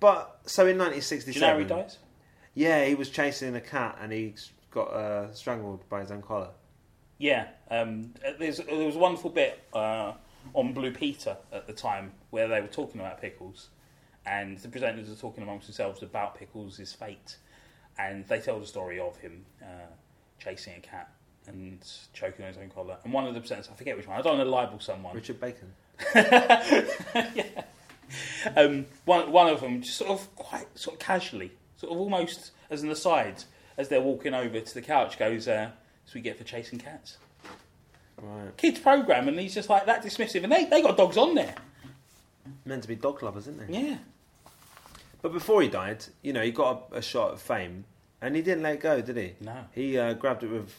But 0.00 0.40
so 0.46 0.66
in 0.66 0.76
Do 0.78 0.84
you 0.84 1.40
know 1.40 1.46
how 1.46 1.56
1967, 1.56 1.58
he 1.58 1.64
dies? 1.64 1.98
yeah, 2.54 2.84
he 2.84 2.94
was 2.94 3.08
chasing 3.10 3.54
a 3.56 3.60
cat 3.60 3.98
and 4.00 4.12
he 4.12 4.34
got 4.70 4.88
uh, 4.88 5.32
strangled 5.32 5.88
by 5.88 6.00
his 6.00 6.10
own 6.10 6.22
collar. 6.22 6.50
Yeah. 7.18 7.48
Um, 7.70 8.12
there's 8.38 8.58
there 8.58 8.86
was 8.86 8.96
a 8.96 8.98
wonderful 8.98 9.30
bit 9.30 9.62
uh, 9.72 10.12
on 10.52 10.72
Blue 10.74 10.92
Peter 10.92 11.36
at 11.52 11.66
the 11.66 11.72
time 11.72 12.12
where 12.30 12.46
they 12.46 12.60
were 12.60 12.66
talking 12.66 13.00
about 13.00 13.20
Pickles, 13.20 13.68
and 14.26 14.58
the 14.58 14.68
presenters 14.68 15.10
are 15.12 15.16
talking 15.16 15.42
amongst 15.42 15.66
themselves 15.66 16.02
about 16.02 16.36
Pickles' 16.36 16.92
fate, 16.92 17.36
and 17.98 18.26
they 18.26 18.40
tell 18.40 18.58
the 18.58 18.66
story 18.66 18.98
of 18.98 19.16
him 19.18 19.44
uh, 19.62 19.86
chasing 20.38 20.74
a 20.76 20.80
cat 20.80 21.10
and 21.46 21.78
choking 22.12 22.44
on 22.44 22.52
his 22.52 22.60
own 22.60 22.68
collar. 22.70 22.96
And 23.04 23.12
one 23.12 23.26
of 23.26 23.34
the 23.34 23.40
presenters, 23.40 23.70
I 23.70 23.74
forget 23.74 23.96
which 23.96 24.06
one, 24.06 24.18
I 24.18 24.22
don't 24.22 24.38
want 24.38 24.46
to 24.46 24.50
libel 24.50 24.80
someone. 24.80 25.14
Richard 25.14 25.40
Bacon. 25.40 25.72
yeah. 26.14 27.62
Um, 28.56 28.86
one 29.04 29.32
one 29.32 29.48
of 29.48 29.60
them 29.60 29.82
just 29.82 29.96
sort 29.96 30.10
of 30.10 30.34
quite 30.36 30.66
sort 30.78 30.94
of 30.94 31.00
casually, 31.00 31.52
sort 31.76 31.92
of 31.92 31.98
almost 31.98 32.52
as 32.70 32.82
an 32.82 32.90
aside, 32.90 33.44
as 33.76 33.88
they're 33.88 34.00
walking 34.00 34.34
over 34.34 34.60
to 34.60 34.74
the 34.74 34.82
couch, 34.82 35.18
goes, 35.18 35.48
uh, 35.48 35.70
"So 36.04 36.12
we 36.14 36.20
get 36.20 36.38
for 36.38 36.44
chasing 36.44 36.78
cats." 36.78 37.16
Right. 38.20 38.56
Kids 38.56 38.78
program, 38.78 39.28
and 39.28 39.38
he's 39.38 39.54
just 39.54 39.68
like 39.68 39.86
that 39.86 40.04
dismissive, 40.04 40.44
and 40.44 40.52
they 40.52 40.66
they 40.66 40.82
got 40.82 40.96
dogs 40.96 41.16
on 41.16 41.34
there. 41.34 41.54
Meant 42.64 42.82
to 42.82 42.88
be 42.88 42.94
dog 42.94 43.22
lovers, 43.22 43.48
isn't 43.48 43.66
they? 43.66 43.78
Yeah. 43.78 43.96
But 45.22 45.32
before 45.32 45.62
he 45.62 45.68
died, 45.68 46.04
you 46.22 46.32
know, 46.32 46.42
he 46.42 46.50
got 46.50 46.88
a, 46.92 46.96
a 46.96 47.02
shot 47.02 47.32
of 47.32 47.40
fame 47.40 47.84
and 48.20 48.36
he 48.36 48.42
didn't 48.42 48.62
let 48.62 48.74
it 48.74 48.80
go, 48.80 49.00
did 49.00 49.16
he? 49.16 49.32
No. 49.40 49.56
He 49.74 49.98
uh, 49.98 50.14
grabbed 50.14 50.42
it 50.42 50.50
with. 50.50 50.72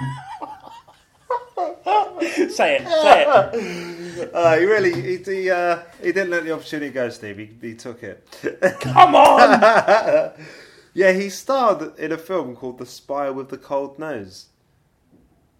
say 2.50 2.78
it, 2.78 2.88
say 2.88 3.24
it. 3.26 4.00
Uh, 4.34 4.58
he 4.58 4.64
really. 4.66 4.92
He, 4.92 5.16
he, 5.16 5.50
uh, 5.50 5.78
he 5.98 6.12
didn't 6.12 6.30
let 6.30 6.44
the 6.44 6.52
opportunity 6.52 6.92
go, 6.92 7.08
Steve. 7.08 7.38
He, 7.38 7.68
he 7.68 7.74
took 7.74 8.02
it. 8.02 8.26
Come 8.80 9.14
on! 9.14 10.32
Yeah, 10.92 11.12
he 11.12 11.30
starred 11.30 11.98
in 11.98 12.12
a 12.12 12.18
film 12.18 12.56
called 12.56 12.78
The 12.78 12.86
Spy 12.86 13.30
with 13.30 13.48
the 13.48 13.58
Cold 13.58 13.98
Nose. 13.98 14.46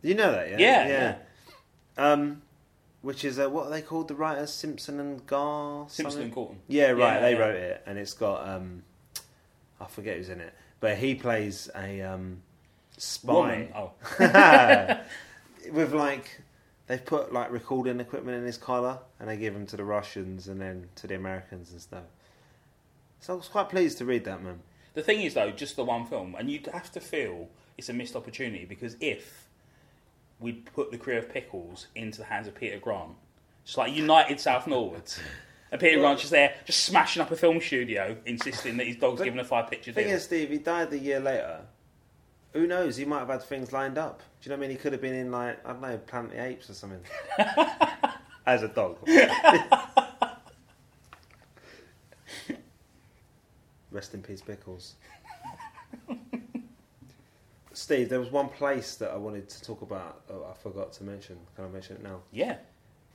You 0.02 0.14
know 0.14 0.32
that, 0.32 0.50
yeah? 0.50 0.58
Yeah, 0.58 1.16
Um, 1.96 2.42
which 3.02 3.24
is, 3.24 3.38
uh, 3.38 3.48
what 3.48 3.66
are 3.66 3.70
they 3.70 3.82
called? 3.82 4.08
The 4.08 4.14
writers? 4.14 4.52
Simpson 4.52 5.00
and 5.00 5.26
Gar? 5.26 5.86
Simpson 5.88 6.10
something? 6.10 6.22
and 6.24 6.34
Corton. 6.34 6.58
Yeah, 6.68 6.90
right. 6.90 7.14
Yeah, 7.14 7.20
they 7.20 7.32
yeah. 7.32 7.38
wrote 7.38 7.56
it, 7.56 7.82
and 7.86 7.98
it's 7.98 8.12
got, 8.12 8.48
um, 8.48 8.82
I 9.80 9.86
forget 9.86 10.16
who's 10.16 10.28
in 10.28 10.40
it, 10.40 10.54
but 10.80 10.98
he 10.98 11.14
plays 11.14 11.70
a 11.74 12.02
um, 12.02 12.42
spy. 12.96 13.68
Oh, 13.74 13.92
With 15.72 15.92
like, 15.92 16.40
they've 16.86 17.04
put 17.04 17.32
like 17.32 17.50
recording 17.50 18.00
equipment 18.00 18.36
in 18.38 18.44
his 18.44 18.56
collar, 18.56 18.98
and 19.18 19.28
they 19.28 19.36
give 19.36 19.54
him 19.54 19.66
to 19.66 19.76
the 19.76 19.84
Russians 19.84 20.48
and 20.48 20.60
then 20.60 20.88
to 20.96 21.06
the 21.06 21.14
Americans 21.14 21.70
and 21.72 21.80
stuff. 21.80 22.04
So 23.20 23.34
I 23.34 23.36
was 23.36 23.48
quite 23.48 23.68
pleased 23.68 23.98
to 23.98 24.04
read 24.06 24.24
that, 24.24 24.42
man. 24.42 24.60
the 24.94 25.02
thing 25.02 25.20
is 25.20 25.34
though, 25.34 25.50
just 25.50 25.76
the 25.76 25.84
one 25.84 26.06
film, 26.06 26.34
and 26.38 26.50
you'd 26.50 26.66
have 26.66 26.90
to 26.92 27.00
feel 27.00 27.48
it's 27.76 27.88
a 27.88 27.92
missed 27.92 28.16
opportunity 28.16 28.64
because 28.64 28.96
if 29.00 29.48
we'd 30.40 30.64
put 30.74 30.90
the 30.90 30.98
career 30.98 31.18
of 31.18 31.28
Pickles 31.28 31.86
into 31.94 32.18
the 32.18 32.24
hands 32.24 32.46
of 32.48 32.54
Peter 32.54 32.78
Grant, 32.78 33.12
just 33.64 33.78
like 33.78 33.94
United 33.94 34.40
South 34.40 34.66
Norwood. 34.66 35.12
And 35.72 35.80
Peter 35.80 36.00
Grant's 36.00 36.22
just 36.22 36.32
there, 36.32 36.54
just 36.64 36.82
smashing 36.84 37.22
up 37.22 37.30
a 37.30 37.36
film 37.36 37.60
studio, 37.60 38.16
insisting 38.26 38.76
that 38.78 38.86
his 38.86 38.96
dog's 38.96 39.18
But 39.18 39.24
given 39.24 39.38
a 39.40 39.44
five 39.44 39.70
picture 39.70 39.92
thing 39.92 40.06
deal. 40.08 40.16
is, 40.16 40.24
Steve, 40.24 40.50
he 40.50 40.58
died 40.58 40.92
a 40.92 40.98
year 40.98 41.20
later. 41.20 41.60
Who 42.52 42.66
knows? 42.66 42.96
He 42.96 43.04
might 43.04 43.20
have 43.20 43.28
had 43.28 43.42
things 43.44 43.72
lined 43.72 43.96
up. 43.96 44.18
Do 44.40 44.50
you 44.50 44.56
know 44.56 44.58
what 44.58 44.64
I 44.64 44.68
mean? 44.68 44.76
He 44.76 44.82
could 44.82 44.92
have 44.92 45.00
been 45.00 45.14
in 45.14 45.30
like 45.30 45.64
I 45.64 45.72
don't 45.72 45.82
know, 45.82 45.96
Planet 45.98 46.32
of 46.32 46.36
the 46.36 46.44
Apes 46.44 46.68
or 46.70 46.74
something. 46.74 47.00
As 48.46 48.62
a 48.64 48.68
dog. 48.68 48.98
Rest 53.92 54.14
in 54.14 54.22
peace, 54.22 54.40
Pickles. 54.40 54.94
Steve, 57.80 58.10
there 58.10 58.20
was 58.20 58.30
one 58.30 58.50
place 58.50 58.96
that 58.96 59.10
I 59.10 59.16
wanted 59.16 59.48
to 59.48 59.62
talk 59.62 59.80
about. 59.80 60.20
Oh, 60.28 60.46
I 60.50 60.54
forgot 60.54 60.92
to 60.94 61.04
mention. 61.04 61.38
Can 61.56 61.64
I 61.64 61.68
mention 61.68 61.96
it 61.96 62.02
now? 62.02 62.20
yeah. 62.30 62.56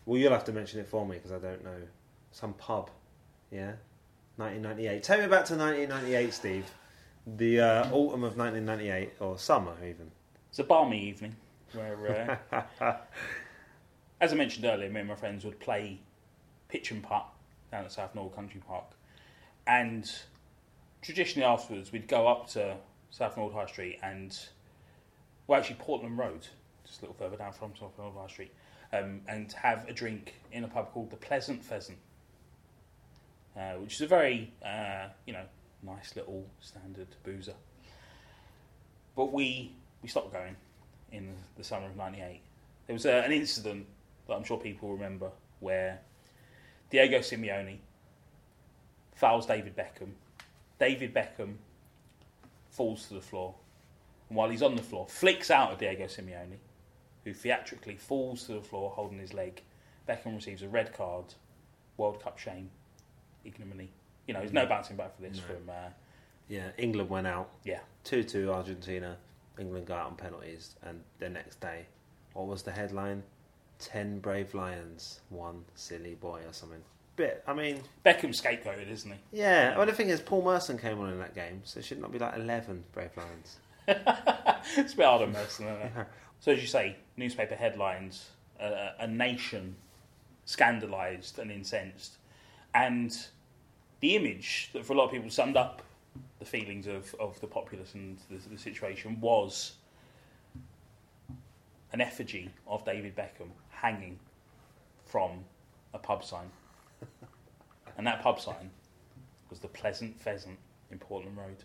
Well, 0.05 0.19
you'll 0.19 0.33
have 0.33 0.43
to 0.45 0.51
mention 0.51 0.79
it 0.79 0.87
for 0.87 1.05
me 1.05 1.17
because 1.17 1.31
I 1.31 1.39
don't 1.39 1.63
know. 1.63 1.81
Some 2.31 2.53
pub, 2.53 2.89
yeah, 3.51 3.73
1998. 4.37 5.03
Take 5.03 5.21
me 5.21 5.27
back 5.27 5.45
to 5.45 5.55
1998, 5.55 6.33
Steve. 6.33 6.65
The 7.37 7.59
uh, 7.59 7.89
autumn 7.91 8.23
of 8.23 8.37
1998, 8.37 9.13
or 9.19 9.37
summer 9.37 9.73
even. 9.83 10.11
It's 10.49 10.59
a 10.59 10.63
balmy 10.63 10.99
evening 10.99 11.35
where, 11.73 12.39
uh, 12.81 12.95
as 14.21 14.33
I 14.33 14.35
mentioned 14.35 14.65
earlier, 14.65 14.89
me 14.89 14.99
and 14.99 15.09
my 15.09 15.15
friends 15.15 15.43
would 15.45 15.59
play 15.59 15.99
pitch 16.69 16.91
and 16.91 17.01
putt 17.01 17.27
down 17.71 17.85
at 17.85 17.91
South 17.91 18.13
Norwood 18.15 18.35
Country 18.35 18.61
Park. 18.67 18.91
And 19.67 20.11
traditionally 21.01 21.45
afterwards, 21.45 21.91
we'd 21.91 22.07
go 22.07 22.27
up 22.27 22.47
to 22.49 22.77
South 23.09 23.37
Norwood 23.37 23.55
High 23.55 23.65
Street 23.67 23.99
and, 24.03 24.37
well, 25.47 25.59
actually, 25.59 25.77
Portland 25.79 26.17
Road, 26.17 26.47
just 26.85 26.99
a 26.99 27.05
little 27.05 27.15
further 27.15 27.37
down 27.37 27.53
from 27.53 27.73
South 27.79 27.93
Norwood 27.97 28.21
High 28.21 28.27
Street, 28.27 28.53
um, 28.93 29.21
and 29.27 29.51
have 29.53 29.87
a 29.87 29.93
drink 29.93 30.35
in 30.51 30.63
a 30.63 30.67
pub 30.67 30.91
called 30.91 31.11
the 31.11 31.17
Pleasant 31.17 31.63
Pheasant, 31.63 31.97
uh, 33.55 33.73
which 33.73 33.95
is 33.95 34.01
a 34.01 34.07
very, 34.07 34.51
uh, 34.65 35.07
you 35.25 35.33
know, 35.33 35.45
nice 35.83 36.15
little 36.15 36.45
standard 36.61 37.07
boozer. 37.23 37.53
But 39.15 39.31
we 39.31 39.71
we 40.01 40.09
stopped 40.09 40.33
going 40.33 40.55
in 41.11 41.33
the 41.57 41.63
summer 41.63 41.87
of 41.87 41.95
'98. 41.95 42.41
There 42.87 42.93
was 42.93 43.05
a, 43.05 43.23
an 43.23 43.31
incident 43.31 43.85
that 44.27 44.33
I'm 44.33 44.43
sure 44.43 44.57
people 44.57 44.91
remember 44.91 45.29
where 45.59 45.99
Diego 46.89 47.19
Simeone 47.19 47.77
fouls 49.15 49.45
David 49.45 49.75
Beckham. 49.75 50.11
David 50.79 51.13
Beckham 51.13 51.55
falls 52.69 53.07
to 53.07 53.13
the 53.13 53.21
floor, 53.21 53.55
while 54.29 54.49
he's 54.49 54.61
on 54.63 54.75
the 54.75 54.81
floor, 54.83 55.07
flicks 55.07 55.51
out 55.51 55.71
at 55.71 55.79
Diego 55.79 56.05
Simeone, 56.05 56.57
who 57.23 57.33
theatrically 57.33 57.95
falls 57.95 58.43
to 58.45 58.53
the 58.53 58.61
floor 58.61 58.91
holding 58.91 59.19
his 59.19 59.33
leg. 59.33 59.61
Beckham 60.07 60.35
receives 60.35 60.61
a 60.61 60.67
red 60.67 60.93
card, 60.93 61.25
World 61.97 62.21
Cup 62.21 62.37
shame, 62.37 62.69
ignominy. 63.43 63.89
You 64.27 64.33
know, 64.33 64.39
there's 64.41 64.53
no 64.53 64.65
bouncing 64.65 64.95
back 64.97 65.15
for 65.15 65.21
this 65.21 65.37
No. 65.37 65.43
from 65.43 65.69
uh, 65.69 65.89
Yeah, 66.47 66.69
England 66.77 67.09
went 67.09 67.27
out 67.27 67.49
yeah. 67.63 67.79
2 68.05 68.23
2 68.23 68.51
Argentina. 68.51 69.17
England 69.59 69.85
got 69.87 69.99
out 69.99 70.07
on 70.07 70.15
penalties, 70.15 70.75
and 70.83 71.01
the 71.19 71.29
next 71.29 71.61
day, 71.61 71.85
what 72.33 72.47
was 72.47 72.63
the 72.63 72.71
headline? 72.71 73.23
ten 73.77 74.19
brave 74.19 74.53
lions, 74.53 75.19
one 75.29 75.63
silly 75.75 76.15
boy, 76.15 76.39
or 76.47 76.53
something. 76.53 76.81
Bit. 77.17 77.43
I 77.45 77.53
mean, 77.53 77.81
Beckham 78.05 78.29
scapegoated, 78.33 78.89
isn't 78.89 79.11
he? 79.11 79.17
yeah. 79.39 79.75
Well, 79.77 79.85
the 79.85 79.91
thing 79.93 80.09
is, 80.09 80.21
Paul 80.21 80.43
Merson 80.43 80.77
came 80.77 80.99
on 80.99 81.09
in 81.11 81.19
that 81.19 81.35
game, 81.35 81.61
so 81.65 81.79
it 81.79 81.85
should 81.85 81.99
not 82.01 82.11
be 82.11 82.17
like 82.19 82.35
eleven 82.35 82.83
brave 82.93 83.11
lions. 83.17 83.57
It's 83.87 84.93
a 84.93 84.97
bit 84.97 85.05
hard 85.05 85.21
on 85.21 85.31
Merson, 85.31 85.67
isn't? 85.67 86.07
So, 86.39 86.51
as 86.51 86.61
you 86.61 86.67
say, 86.67 86.95
newspaper 87.17 87.55
headlines, 87.55 88.29
uh, 88.59 88.91
a 88.99 89.07
nation 89.07 89.75
scandalised 90.45 91.39
and 91.39 91.51
incensed, 91.51 92.17
and 92.73 93.17
the 93.99 94.15
image 94.15 94.69
that 94.73 94.85
for 94.85 94.93
a 94.93 94.95
lot 94.95 95.05
of 95.05 95.11
people 95.11 95.29
summed 95.29 95.57
up 95.57 95.81
the 96.39 96.45
feelings 96.45 96.87
of, 96.87 97.15
of 97.19 97.39
the 97.41 97.47
populace 97.47 97.93
and 97.93 98.17
the, 98.29 98.37
the 98.49 98.57
situation 98.57 99.19
was 99.19 99.73
an 101.93 102.01
effigy 102.01 102.51
of 102.67 102.83
David 102.85 103.15
Beckham 103.15 103.49
hanging 103.69 104.19
from 105.05 105.45
a 105.93 105.97
pub 105.97 106.23
sign. 106.23 106.49
and 107.97 108.05
that 108.05 108.21
pub 108.21 108.39
sign 108.39 108.69
was 109.49 109.59
the 109.59 109.67
Pleasant 109.67 110.19
Pheasant 110.19 110.57
in 110.91 110.99
Portland 110.99 111.37
Road. 111.37 111.63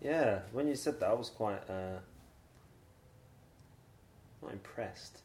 Yeah. 0.00 0.40
When 0.52 0.68
you 0.68 0.74
said 0.74 1.00
that, 1.00 1.08
I 1.10 1.12
was 1.14 1.30
quite 1.30 1.62
uh, 1.68 1.98
not 4.42 4.52
impressed. 4.52 5.20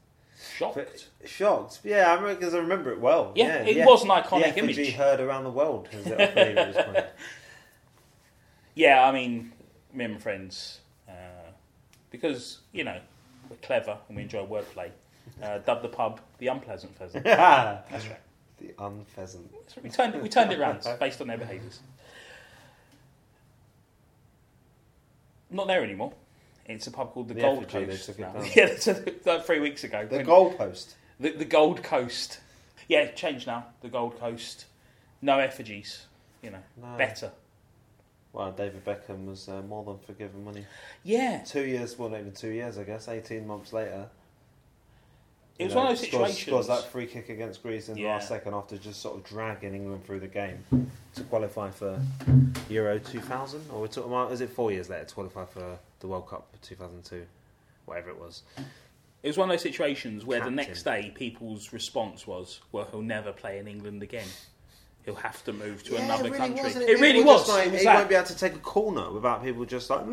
Shocked. 0.58 0.76
But 0.76 1.30
shocked. 1.30 1.80
Yeah, 1.84 2.10
I 2.10 2.14
remember 2.16 2.36
because 2.36 2.54
I 2.56 2.58
remember 2.60 2.92
it 2.92 3.00
well. 3.00 3.32
Yeah, 3.36 3.58
it 3.58 3.76
the- 3.76 3.86
was 3.86 4.04
an 4.04 4.10
iconic 4.10 4.54
the 4.56 4.60
image. 4.60 4.94
heard 4.94 5.20
around 5.20 5.44
the 5.44 5.52
world. 5.52 5.88
As 5.94 6.08
it, 6.08 6.20
I 6.20 6.26
believe 6.34 6.58
it 6.58 6.76
was 6.76 6.86
called. 6.86 7.06
Yeah, 8.74 9.06
I 9.06 9.12
mean, 9.12 9.52
me 9.94 10.06
and 10.06 10.14
my 10.14 10.20
friends, 10.22 10.80
uh, 11.08 11.12
because, 12.10 12.60
you 12.72 12.86
know, 12.86 13.00
we're 13.50 13.58
clever 13.58 13.98
and 14.08 14.16
we 14.16 14.24
enjoy 14.24 14.46
wordplay, 14.46 14.90
uh, 15.44 15.58
dubbed 15.60 15.84
the 15.84 15.90
pub 15.90 16.22
the 16.38 16.48
Unpleasant 16.48 16.96
Pheasant. 16.98 17.26
That's 17.26 17.90
That's 17.92 18.08
right. 18.08 18.20
The 18.60 18.74
unpheasant. 18.80 19.52
We 19.84 19.90
turned, 19.90 20.22
we 20.22 20.30
turned 20.30 20.54
it 20.54 20.60
around 20.60 20.88
based 21.02 21.20
on 21.20 21.28
their 21.28 21.38
behaviours. 21.38 21.82
Not 25.52 25.68
there 25.68 25.84
anymore. 25.84 26.14
It's 26.66 26.88
a 26.88 26.92
pub 26.92 27.12
called 27.12 27.28
the, 27.28 27.34
The 27.34 27.42
Gold 27.42 27.64
effigy, 27.66 27.86
they 27.86 27.92
Coast. 27.92 28.06
took 28.06 28.20
it 28.20 28.22
now. 28.22 28.32
down. 28.34 28.46
Yeah, 28.56 28.66
they 28.68 28.76
took 28.76 29.08
it 29.08 29.26
down 29.26 29.42
three 29.42 29.60
weeks 29.60 29.84
ago. 29.84 30.08
The 30.10 30.18
When- 30.18 30.26
goalpost. 30.26 30.94
the, 31.20 31.32
the 31.32 31.46
Gold 31.46 31.84
Coast. 31.84 32.40
Yeah, 32.88 33.08
changed 33.12 33.48
now. 33.48 33.66
The 33.82 33.90
Gold 33.90 34.20
Coast. 34.20 34.66
No 35.22 35.40
effigies. 35.40 36.06
You 36.42 36.52
know, 36.52 36.60
No. 36.82 36.98
better. 36.98 37.32
Well, 38.34 38.52
David 38.54 38.86
Beckham 38.86 39.26
was 39.26 39.50
uh, 39.50 39.62
more 39.64 39.84
than 39.84 40.00
forgiven 40.00 40.46
money. 40.46 40.66
Yeah, 41.04 41.40
Two 41.46 41.66
years, 41.66 42.00
well, 42.00 42.10
not 42.10 42.22
even 42.22 42.32
two 42.32 42.50
years, 42.50 42.78
I 42.78 42.84
guess. 42.84 43.08
Eighteen 43.10 43.46
months 43.46 43.74
later, 43.74 44.08
it 45.62 45.64
you 45.64 45.68
was 45.68 45.76
know, 45.76 45.82
one 45.82 45.92
of 45.92 45.98
those 46.00 46.08
scores, 46.08 46.30
situations. 46.38 46.66
Scores 46.66 46.68
that 46.84 46.92
free 46.92 47.06
kick 47.06 47.30
against 47.30 47.64
Greece 47.64 47.88
in 47.90 47.96
the 47.96 48.02
Yeah. 48.02 48.14
last 48.16 48.28
second 48.28 48.54
after 48.54 48.78
just 48.78 49.02
sort 49.02 49.16
of 49.18 49.24
dragging 49.24 49.74
England 49.76 50.06
through 50.06 50.20
the 50.20 50.28
game 50.28 50.64
to 51.16 51.24
qualify 51.24 51.70
for 51.70 52.02
Euro 52.70 53.00
2000, 53.00 53.62
or 53.72 53.82
we're 53.82 53.88
talking 53.88 54.12
about 54.12 54.32
is 54.32 54.42
it 54.42 54.50
four 54.50 54.72
years 54.72 54.90
later 54.90 55.06
to 55.06 55.14
qualify 55.14 55.46
for 55.46 55.78
the 56.00 56.08
World 56.08 56.28
Cup 56.28 56.48
2002, 56.62 57.26
whatever 57.86 58.10
it 58.10 58.20
was. 58.20 58.44
It 59.24 59.28
was 59.28 59.38
one 59.38 59.50
of 59.50 59.54
those 59.54 59.62
situations 59.62 60.26
where 60.26 60.40
Captain. 60.40 60.56
the 60.56 60.64
next 60.64 60.84
day 60.84 61.12
people's 61.14 61.72
response 61.74 62.26
was, 62.26 62.60
"Well, 62.72 62.88
he'll 62.90 63.04
never 63.04 63.32
play 63.32 63.60
in 63.60 63.68
England 63.68 64.02
again. 64.02 64.28
He'll 65.06 65.16
have 65.16 65.44
to 65.46 65.54
move 65.54 65.84
to 65.84 65.96
another 65.98 66.32
country." 66.32 66.64
wasn't 66.64 66.90
It, 66.90 67.00
really 67.00 67.24
was. 67.24 67.48
like, 67.48 67.72
was 67.72 67.82
he 67.82 67.86
that 67.86 67.96
won't 67.98 68.10
be 68.10 68.16
able 68.16 68.26
to 68.28 68.36
take 68.38 68.54
a 68.56 68.60
corner 68.60 69.12
without 69.12 69.44
people 69.44 69.64
just 69.66 69.90
like. 69.92 70.06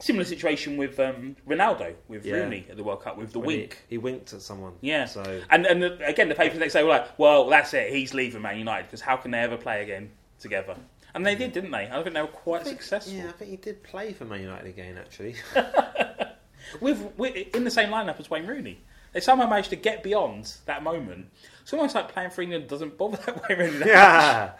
Similar 0.00 0.24
situation 0.24 0.76
with 0.76 0.98
um, 1.00 1.36
Ronaldo 1.48 1.94
with 2.08 2.24
Yeah. 2.26 2.34
Rooney 2.36 2.66
at 2.70 2.76
the 2.76 2.84
World 2.84 3.02
Cup 3.02 3.16
with 3.16 3.32
the 3.32 3.38
When 3.38 3.50
he- 3.50 3.56
wink. 3.58 3.82
He, 3.88 3.98
winked 3.98 4.32
at 4.32 4.42
someone. 4.42 4.74
Yeah. 4.80 5.06
So 5.06 5.42
And 5.50 5.66
and 5.66 5.82
the, 5.82 6.06
again, 6.06 6.28
the 6.28 6.34
papers 6.34 6.54
the 6.54 6.60
next 6.60 6.74
day 6.74 6.82
were 6.82 6.90
like, 6.90 7.18
"Well, 7.18 7.48
that's 7.48 7.72
it. 7.74 7.92
He's 7.92 8.12
leaving 8.14 8.42
Man 8.42 8.58
United 8.58 8.84
because 8.86 9.00
how 9.00 9.16
can 9.16 9.30
they 9.30 9.38
ever 9.38 9.56
play 9.56 9.82
again 9.82 10.10
together?" 10.38 10.76
And 11.14 11.24
they 11.24 11.34
did, 11.34 11.52
didn't 11.52 11.70
they? 11.70 11.88
I 11.90 12.02
think 12.02 12.14
they 12.14 12.20
were 12.20 12.26
quite 12.26 12.66
successful. 12.66 13.14
Yeah, 13.14 13.28
I 13.30 13.32
think 13.32 13.50
he 13.50 13.56
did 13.56 13.82
play 13.82 14.12
for 14.12 14.26
Man 14.26 14.42
United 14.42 14.66
again. 14.66 14.98
Actually, 14.98 15.34
with, 16.80 17.00
with 17.16 17.34
in 17.56 17.64
the 17.64 17.70
same 17.70 17.88
lineup 17.88 18.20
as 18.20 18.28
Wayne 18.30 18.46
Rooney. 18.46 18.78
They 19.12 19.20
somehow 19.20 19.48
managed 19.48 19.70
to 19.70 19.76
get 19.76 20.02
beyond 20.02 20.52
that 20.66 20.82
moment. 20.82 21.30
It's 21.62 21.72
almost 21.72 21.94
like 21.94 22.12
playing 22.12 22.30
for 22.30 22.42
England 22.42 22.68
doesn't 22.68 22.98
bother 22.98 23.16
that 23.16 23.48
Wayne 23.48 23.58
Rooney. 23.58 23.78
that 23.78 24.58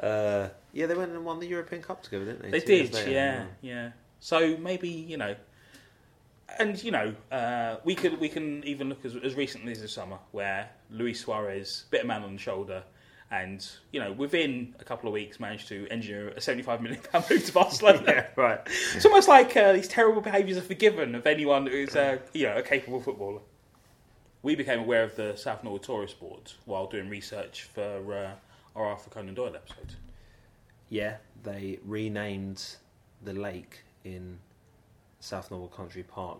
yeah. 0.00 0.06
Uh, 0.08 0.48
yeah, 0.72 0.86
they 0.86 0.94
went 0.94 1.12
and 1.12 1.22
won 1.24 1.38
the 1.38 1.46
European 1.46 1.82
Cup 1.82 2.02
together, 2.02 2.24
didn't 2.24 2.42
they? 2.42 2.50
They 2.50 2.60
Two 2.60 2.74
years 2.74 2.88
did, 2.90 2.94
later, 2.96 3.10
yeah, 3.10 3.44
yeah. 3.60 3.90
So 4.20 4.56
maybe 4.56 4.88
you 4.88 5.16
know, 5.16 5.36
and 6.58 6.82
you 6.82 6.90
know, 6.90 7.14
uh, 7.30 7.76
we 7.84 7.94
could 7.94 8.18
we 8.20 8.28
can 8.28 8.64
even 8.64 8.88
look 8.88 9.04
as, 9.04 9.16
as 9.16 9.34
recently 9.34 9.72
as 9.72 9.80
the 9.80 9.88
summer 9.88 10.18
where 10.32 10.70
Luis 10.90 11.20
Suarez, 11.20 11.84
bit 11.90 12.04
a 12.04 12.06
man 12.06 12.22
on 12.22 12.34
the 12.34 12.38
shoulder, 12.40 12.82
and 13.30 13.66
you 13.92 14.00
know, 14.00 14.12
within 14.12 14.74
a 14.80 14.84
couple 14.84 15.08
of 15.08 15.12
weeks 15.12 15.38
managed 15.38 15.68
to 15.68 15.86
engineer 15.90 16.28
a 16.30 16.40
seventy-five 16.40 16.80
million 16.80 17.00
pound 17.12 17.24
move 17.30 17.44
to 17.44 17.52
Barcelona. 17.52 18.02
Yeah, 18.06 18.26
right. 18.36 18.60
It's 18.94 19.04
almost 19.04 19.28
like 19.28 19.56
uh, 19.56 19.72
these 19.72 19.88
terrible 19.88 20.20
behaviours 20.20 20.56
are 20.56 20.62
forgiven 20.62 21.14
of 21.14 21.26
anyone 21.26 21.66
who's 21.66 21.94
uh, 21.94 22.18
you 22.32 22.46
know 22.46 22.56
a 22.56 22.62
capable 22.62 23.00
footballer. 23.00 23.40
We 24.42 24.54
became 24.54 24.80
aware 24.80 25.02
of 25.02 25.16
the 25.16 25.36
South 25.36 25.64
Norwood 25.64 25.82
Tourist 25.82 26.20
Board 26.20 26.52
while 26.64 26.86
doing 26.86 27.08
research 27.08 27.64
for 27.74 28.14
uh, 28.14 28.78
our 28.78 28.86
Arthur 28.86 29.10
Conan 29.10 29.34
Doyle 29.34 29.54
episode. 29.54 29.94
Yeah, 30.88 31.16
they 31.42 31.80
renamed 31.84 32.76
the 33.22 33.32
lake 33.34 33.82
in 34.14 34.38
South 35.20 35.50
Norwood 35.50 35.72
Country 35.72 36.02
Park 36.02 36.38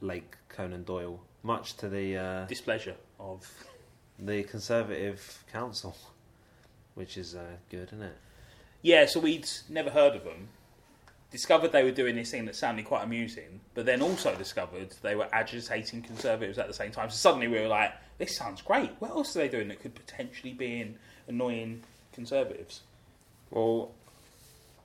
Lake 0.00 0.36
Conan 0.48 0.84
Doyle, 0.84 1.20
much 1.42 1.76
to 1.78 1.88
the 1.88 2.16
uh, 2.16 2.46
Displeasure 2.46 2.96
of 3.18 3.50
the 4.18 4.42
Conservative 4.44 5.44
Council, 5.52 5.96
which 6.94 7.16
is 7.16 7.34
uh, 7.34 7.42
good, 7.70 7.88
isn't 7.88 8.02
it? 8.02 8.16
Yeah, 8.82 9.06
so 9.06 9.20
we'd 9.20 9.48
never 9.68 9.90
heard 9.90 10.14
of 10.14 10.24
them. 10.24 10.48
Discovered 11.30 11.72
they 11.72 11.82
were 11.82 11.90
doing 11.90 12.14
this 12.14 12.30
thing 12.30 12.44
that 12.44 12.54
sounded 12.54 12.84
quite 12.84 13.02
amusing, 13.02 13.60
but 13.74 13.86
then 13.86 14.02
also 14.02 14.36
discovered 14.36 14.94
they 15.02 15.16
were 15.16 15.28
agitating 15.32 16.02
conservatives 16.02 16.58
at 16.58 16.68
the 16.68 16.74
same 16.74 16.92
time. 16.92 17.10
So 17.10 17.16
suddenly 17.16 17.48
we 17.48 17.58
were 17.58 17.66
like, 17.66 17.92
this 18.18 18.36
sounds 18.36 18.62
great. 18.62 18.90
What 19.00 19.10
else 19.10 19.34
are 19.34 19.40
they 19.40 19.48
doing 19.48 19.68
that 19.68 19.80
could 19.80 19.94
potentially 19.94 20.52
be 20.52 20.80
in 20.80 20.96
annoying 21.26 21.82
conservatives? 22.12 22.82
Well, 23.50 23.90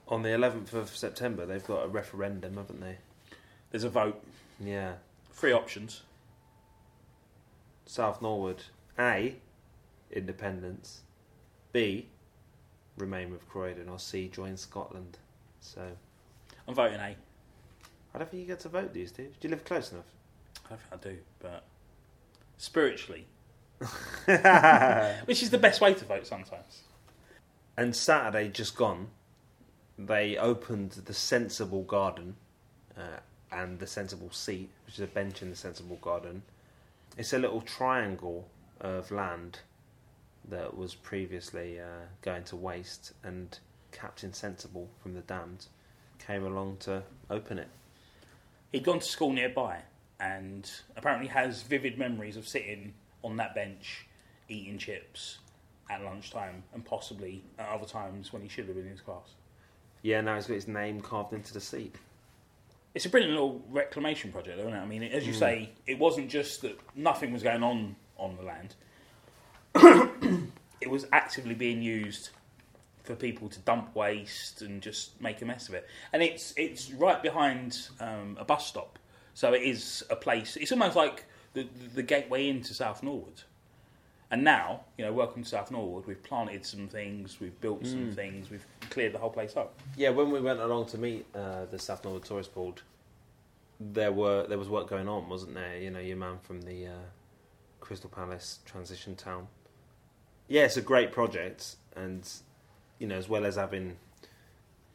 on 0.10 0.24
the 0.24 0.30
11th 0.30 0.74
of 0.74 0.90
September, 0.96 1.46
they've 1.46 1.66
got 1.66 1.86
a 1.86 1.88
referendum, 1.88 2.58
haven't 2.58 2.82
they? 2.82 2.98
There's 3.72 3.84
a 3.84 3.90
vote. 3.90 4.22
Yeah. 4.60 4.94
Three 5.32 5.54
options. 5.54 6.02
South 7.86 8.22
Norwood, 8.22 8.64
A, 8.98 9.36
independence, 10.12 11.02
B, 11.72 12.08
remain 12.98 13.32
with 13.32 13.48
Croydon, 13.48 13.88
or 13.90 14.00
C, 14.00 14.28
join 14.28 14.58
Scotland. 14.58 15.18
So, 15.60 15.82
I'm 16.68 16.76
voting 16.76 17.00
A. 17.00 17.16
I 18.14 18.18
don't 18.18 18.30
think 18.30 18.42
you 18.42 18.48
get 18.48 18.60
to 18.62 18.70
vote 18.70 18.94
these, 18.94 19.14
you? 19.18 19.26
Do 19.26 19.48
you 19.48 19.50
live 19.50 19.64
close 19.64 19.92
enough? 19.92 20.06
I 20.66 20.70
don't 20.70 20.82
think 20.82 20.94
I 20.94 21.10
do, 21.10 21.18
but 21.40 21.64
spiritually, 22.58 23.26
which 25.26 25.42
is 25.42 25.50
the 25.50 25.58
best 25.60 25.82
way 25.82 25.94
to 25.94 26.06
vote 26.06 26.28
sometimes. 26.28 26.84
And 27.78 27.96
Saturday 27.96 28.50
just 28.50 28.76
gone, 28.76 29.08
they 30.00 30.38
opened 30.38 30.92
the 30.92 31.14
Sensible 31.14 31.84
Garden 31.84 32.36
uh, 32.98 33.20
and 33.52 33.80
the 33.80 33.88
Sensible 33.88 34.32
Seat, 34.32 34.70
which 34.86 34.96
is 34.96 35.02
a 35.02 35.08
bench 35.08 35.42
in 35.42 35.50
the 35.50 35.56
Sensible 35.56 35.98
Garden. 35.98 36.42
It's 37.18 37.34
a 37.34 37.38
little 37.38 37.62
triangle 37.62 38.48
of 38.80 39.12
land 39.12 39.60
that 40.48 40.78
was 40.78 40.96
previously 40.96 41.82
uh, 41.82 42.06
going 42.22 42.46
to 42.46 42.56
waste, 42.56 43.12
and 43.24 43.60
Captain 43.92 44.32
Sensible 44.32 44.88
from 45.04 45.16
the 45.16 45.22
Damned 45.22 45.66
came 46.18 46.46
along 46.46 46.78
to 46.82 47.04
open 47.30 47.60
it. 47.60 47.68
He'd 48.72 48.86
gone 48.86 49.00
to 49.00 49.06
school 49.06 49.34
nearby 49.34 49.82
and 50.20 50.70
apparently 50.96 51.28
has 51.28 51.64
vivid 51.64 51.98
memories 51.98 52.38
of 52.38 52.48
sitting 52.48 52.94
on 53.24 53.36
that 53.38 53.54
bench 53.54 54.06
eating 54.48 54.78
chips 54.78 55.40
at 55.90 56.04
lunchtime 56.04 56.64
and 56.74 56.86
possibly 56.86 57.44
at 57.58 57.68
other 57.68 57.86
times 57.86 58.32
when 58.32 58.42
he 58.42 58.48
should 58.48 58.66
have 58.66 58.76
been 58.76 58.86
in 58.86 58.92
his 58.92 59.02
class. 59.02 59.34
Yeah, 60.02 60.22
now 60.22 60.36
he's 60.36 60.48
got 60.48 60.54
his 60.54 60.68
name 60.68 61.02
carved 61.02 61.34
into 61.34 61.54
the 61.54 61.62
seat. 61.62 61.96
It's 62.96 63.06
a 63.06 63.10
brilliant 63.10 63.34
little 63.34 63.62
reclamation 63.70 64.32
project, 64.32 64.60
isn't 64.60 64.74
it? 64.74 64.78
I 64.78 64.86
mean, 64.86 65.04
as 65.04 65.28
you 65.28 65.34
say, 65.34 65.70
it 65.86 66.00
wasn't 66.00 66.30
just 66.30 66.62
that 66.64 66.80
nothing 66.96 67.32
was 67.32 67.44
going 67.44 67.62
on 67.62 67.96
on 68.18 68.36
the 68.36 68.44
land. 68.44 68.76
it 70.82 70.90
was 70.90 71.06
actively 71.12 71.54
being 71.54 71.82
used 71.82 72.30
for 73.04 73.16
people 73.16 73.50
to 73.50 73.60
dump 73.60 73.96
waste 73.96 74.62
and 74.62 74.82
just 74.82 75.20
make 75.22 75.42
a 75.42 75.46
mess 75.46 75.68
of 75.68 75.76
it. 75.76 75.88
And 76.14 76.24
it's 76.24 76.54
it's 76.58 76.92
right 76.92 77.22
behind 77.22 77.78
um, 78.00 78.38
a 78.40 78.46
bus 78.46 78.68
stop, 78.68 79.00
so 79.34 79.54
it 79.54 79.62
is 79.62 80.04
a 80.10 80.16
place. 80.16 80.58
It's 80.58 80.72
almost 80.72 80.96
like 80.96 81.26
the 81.54 81.68
the 81.94 82.04
gateway 82.04 82.50
into 82.50 82.74
South 82.74 83.04
Norwood. 83.04 83.44
And 84.32 84.44
now, 84.44 84.82
you 84.98 85.06
know, 85.06 85.12
welcome 85.12 85.42
to 85.42 85.50
South 85.50 85.72
Norwood. 85.72 86.06
We've 86.06 86.22
planted 86.22 86.64
some 86.64 86.88
things, 86.88 87.40
we've 87.40 87.60
built 87.62 87.86
some 87.86 88.12
things, 88.12 88.52
we've 88.52 88.66
cleared 88.92 89.14
the 89.14 89.18
whole 89.18 89.32
place 89.32 89.58
up. 89.58 89.74
Yeah, 89.98 90.10
when 90.10 90.30
we 90.30 90.40
went 90.40 90.60
along 90.60 90.86
to 90.88 91.00
meet 91.00 91.26
uh, 91.34 91.66
the 91.66 91.80
South 91.80 92.04
Norwood 92.04 92.26
Tourist 92.26 92.54
Board, 92.54 92.82
there 93.80 94.12
were 94.12 94.46
there 94.46 94.60
was 94.60 94.70
work 94.70 94.88
going 94.88 95.08
on, 95.08 95.30
wasn't 95.30 95.56
there? 95.56 95.78
You 95.78 95.90
know, 95.90 96.00
your 96.00 96.18
man 96.18 96.38
from 96.44 96.62
the 96.62 96.88
uh, 96.88 97.06
Crystal 97.80 98.10
Palace 98.10 98.60
transition 98.66 99.16
town. 99.16 99.48
Yeah, 100.48 100.66
it's 100.66 100.78
a 100.78 100.82
great 100.82 101.12
project, 101.12 101.78
and 101.96 102.28
you 103.00 103.08
know, 103.08 103.16
as 103.16 103.28
well 103.28 103.46
as 103.46 103.56
having 103.56 103.98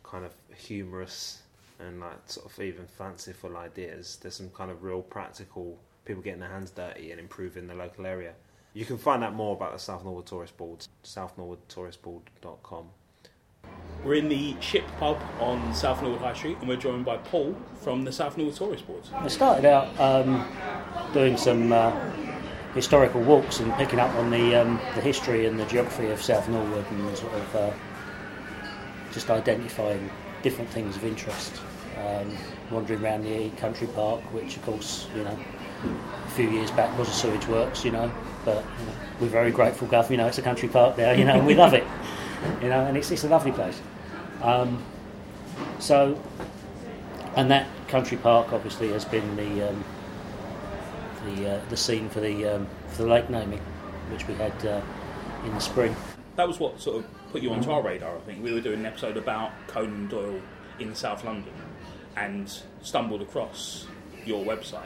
kind 0.04 0.24
of 0.24 0.32
humorous 0.56 1.42
and 1.80 1.98
like 1.98 2.18
sort 2.26 2.46
of 2.46 2.60
even 2.60 2.86
fanciful 2.86 3.56
ideas, 3.56 4.18
there's 4.22 4.36
some 4.36 4.50
kind 4.50 4.70
of 4.70 4.84
real 4.84 5.02
practical 5.02 5.76
people 6.04 6.22
getting 6.22 6.40
their 6.40 6.50
hands 6.50 6.70
dirty 6.70 7.10
and 7.10 7.18
improving 7.18 7.66
the 7.66 7.74
local 7.74 8.06
area. 8.06 8.34
You 8.74 8.84
can 8.84 8.98
find 8.98 9.22
out 9.22 9.34
more 9.34 9.54
about 9.54 9.72
the 9.72 9.78
South 9.78 10.04
Norwood 10.04 10.26
Tourist 10.26 10.56
Board, 10.56 10.84
southnorwoodtouristboard.com. 11.04 12.86
We're 14.04 14.14
in 14.14 14.28
the 14.28 14.60
Ship 14.60 14.84
Pub 14.98 15.16
on 15.38 15.72
South 15.72 16.02
Norwood 16.02 16.20
High 16.20 16.34
Street, 16.34 16.58
and 16.58 16.68
we're 16.68 16.76
joined 16.76 17.04
by 17.04 17.18
Paul 17.18 17.54
from 17.76 18.04
the 18.04 18.10
South 18.10 18.36
Norwood 18.36 18.56
Tourist 18.56 18.84
Board. 18.88 19.04
I 19.14 19.28
started 19.28 19.64
out 19.64 19.88
um, 20.00 20.44
doing 21.12 21.36
some 21.36 21.72
uh, 21.72 21.92
historical 22.74 23.22
walks 23.22 23.60
and 23.60 23.72
picking 23.74 24.00
up 24.00 24.12
on 24.16 24.30
the 24.30 24.56
um, 24.56 24.80
the 24.96 25.00
history 25.00 25.46
and 25.46 25.58
the 25.58 25.66
geography 25.66 26.08
of 26.08 26.20
South 26.20 26.48
Norwood 26.48 26.84
and 26.90 27.16
sort 27.16 27.32
of 27.32 27.54
uh, 27.54 27.72
just 29.12 29.30
identifying 29.30 30.10
different 30.42 30.68
things 30.70 30.96
of 30.96 31.04
interest. 31.04 31.62
Um, 32.04 32.36
wandering 32.72 33.04
around 33.04 33.22
the 33.24 33.50
country 33.50 33.86
park, 33.86 34.20
which 34.32 34.56
of 34.56 34.64
course 34.64 35.06
you 35.14 35.22
know 35.22 35.38
a 36.26 36.30
few 36.30 36.50
years 36.50 36.72
back 36.72 36.98
was 36.98 37.08
a 37.08 37.12
sewage 37.12 37.46
works, 37.46 37.84
you 37.84 37.92
know, 37.92 38.10
but 38.44 38.64
you 38.78 38.86
know, 38.86 38.92
we're 39.20 39.28
very 39.28 39.50
grateful, 39.50 39.88
Gov. 39.88 40.10
You 40.10 40.16
know, 40.16 40.26
it's 40.26 40.38
a 40.38 40.42
country 40.42 40.68
park 40.68 40.96
there, 40.96 41.14
you 41.14 41.24
know, 41.24 41.34
and 41.34 41.46
we 41.46 41.54
love 41.54 41.74
it, 41.74 41.84
you 42.62 42.68
know, 42.68 42.84
and 42.84 42.96
it's 42.96 43.10
it's 43.10 43.24
a 43.24 43.28
lovely 43.28 43.52
place. 43.52 43.80
Um, 44.42 44.82
so, 45.78 46.20
and 47.36 47.50
that 47.50 47.66
country 47.88 48.16
park 48.16 48.52
obviously 48.52 48.88
has 48.88 49.04
been 49.04 49.36
the 49.36 49.68
um, 49.70 49.84
the 51.26 51.54
uh, 51.54 51.60
the 51.68 51.76
scene 51.76 52.08
for 52.08 52.20
the 52.20 52.46
um, 52.46 52.66
for 52.88 53.02
the 53.02 53.08
lake 53.08 53.30
naming, 53.30 53.60
which 54.10 54.26
we 54.28 54.34
had 54.34 54.52
uh, 54.66 54.80
in 55.44 55.54
the 55.54 55.60
spring. 55.60 55.94
That 56.36 56.48
was 56.48 56.58
what 56.58 56.80
sort 56.80 56.98
of 56.98 57.30
put 57.30 57.42
you 57.42 57.50
onto 57.52 57.70
our 57.70 57.82
radar. 57.82 58.16
I 58.16 58.20
think 58.20 58.42
we 58.42 58.52
were 58.52 58.60
doing 58.60 58.80
an 58.80 58.86
episode 58.86 59.16
about 59.16 59.52
Conan 59.68 60.08
Doyle 60.08 60.40
in 60.78 60.94
South 60.94 61.24
London, 61.24 61.52
and 62.16 62.52
stumbled 62.82 63.22
across 63.22 63.86
your 64.24 64.44
website. 64.44 64.82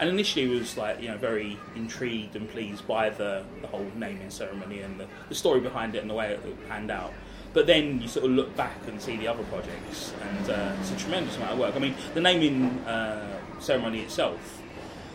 And 0.00 0.08
initially 0.10 0.48
was 0.48 0.76
like 0.76 1.00
you 1.00 1.08
know 1.08 1.16
very 1.16 1.58
intrigued 1.76 2.34
and 2.36 2.48
pleased 2.48 2.86
by 2.86 3.10
the, 3.10 3.44
the 3.60 3.68
whole 3.68 3.86
naming 3.94 4.30
ceremony 4.30 4.80
and 4.80 4.98
the, 4.98 5.06
the 5.28 5.34
story 5.34 5.60
behind 5.60 5.94
it 5.94 5.98
and 5.98 6.10
the 6.10 6.14
way 6.14 6.32
it 6.32 6.68
panned 6.68 6.90
out. 6.90 7.12
But 7.52 7.68
then 7.68 8.00
you 8.00 8.08
sort 8.08 8.26
of 8.26 8.32
look 8.32 8.56
back 8.56 8.76
and 8.88 9.00
see 9.00 9.16
the 9.16 9.28
other 9.28 9.44
projects, 9.44 10.12
and 10.20 10.50
uh, 10.50 10.76
it's 10.80 10.90
a 10.90 10.96
tremendous 10.96 11.36
amount 11.36 11.52
of 11.52 11.58
work. 11.60 11.76
I 11.76 11.78
mean, 11.78 11.94
the 12.12 12.20
naming 12.20 12.64
uh, 12.80 13.40
ceremony 13.60 14.00
itself 14.00 14.60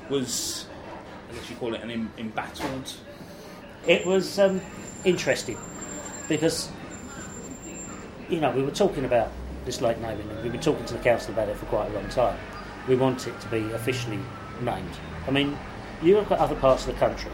was, 0.09 0.65
I 1.30 1.36
guess 1.36 1.49
you 1.49 1.57
call 1.57 1.73
it 1.73 1.82
an 1.82 1.91
em- 1.91 2.13
embattled. 2.17 2.93
It 3.86 4.05
was 4.05 4.39
um, 4.39 4.61
interesting 5.03 5.57
because 6.30 6.69
you 8.30 8.39
know 8.39 8.51
we 8.51 8.63
were 8.63 8.71
talking 8.71 9.03
about 9.03 9.32
this 9.65 9.82
lake 9.82 9.99
naming, 9.99 10.30
and 10.30 10.41
we've 10.41 10.53
been 10.53 10.61
talking 10.61 10.86
to 10.86 10.93
the 10.93 11.03
council 11.03 11.34
about 11.34 11.49
it 11.49 11.57
for 11.57 11.65
quite 11.65 11.91
a 11.91 11.93
long 11.93 12.07
time. 12.07 12.39
We 12.88 12.95
want 12.95 13.27
it 13.27 13.38
to 13.41 13.47
be 13.49 13.69
officially 13.73 14.19
named. 14.62 14.91
I 15.28 15.32
mean, 15.32 15.57
you 16.01 16.16
look 16.16 16.32
at 16.32 16.39
other 16.39 16.55
parts 16.55 16.88
of 16.88 16.93
the 16.93 16.99
country. 16.99 17.32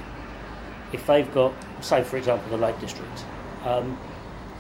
If 0.92 1.06
they've 1.08 1.32
got, 1.34 1.54
say, 1.82 2.04
for 2.04 2.18
example, 2.18 2.50
the 2.50 2.58
Lake 2.58 2.80
District, 2.80 3.26
um, 3.64 3.98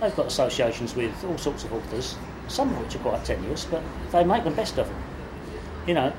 they've 0.01 0.15
got 0.15 0.27
associations 0.27 0.95
with 0.95 1.23
all 1.23 1.37
sorts 1.37 1.63
of 1.63 1.73
authors, 1.73 2.17
some 2.47 2.71
of 2.73 2.79
which 2.81 2.95
are 2.95 2.99
quite 2.99 3.23
tenuous, 3.23 3.65
but 3.65 3.83
they 4.11 4.23
make 4.23 4.43
the 4.43 4.51
best 4.51 4.77
of 4.77 4.87
them. 4.87 5.03
You 5.87 5.93
know, 5.93 6.13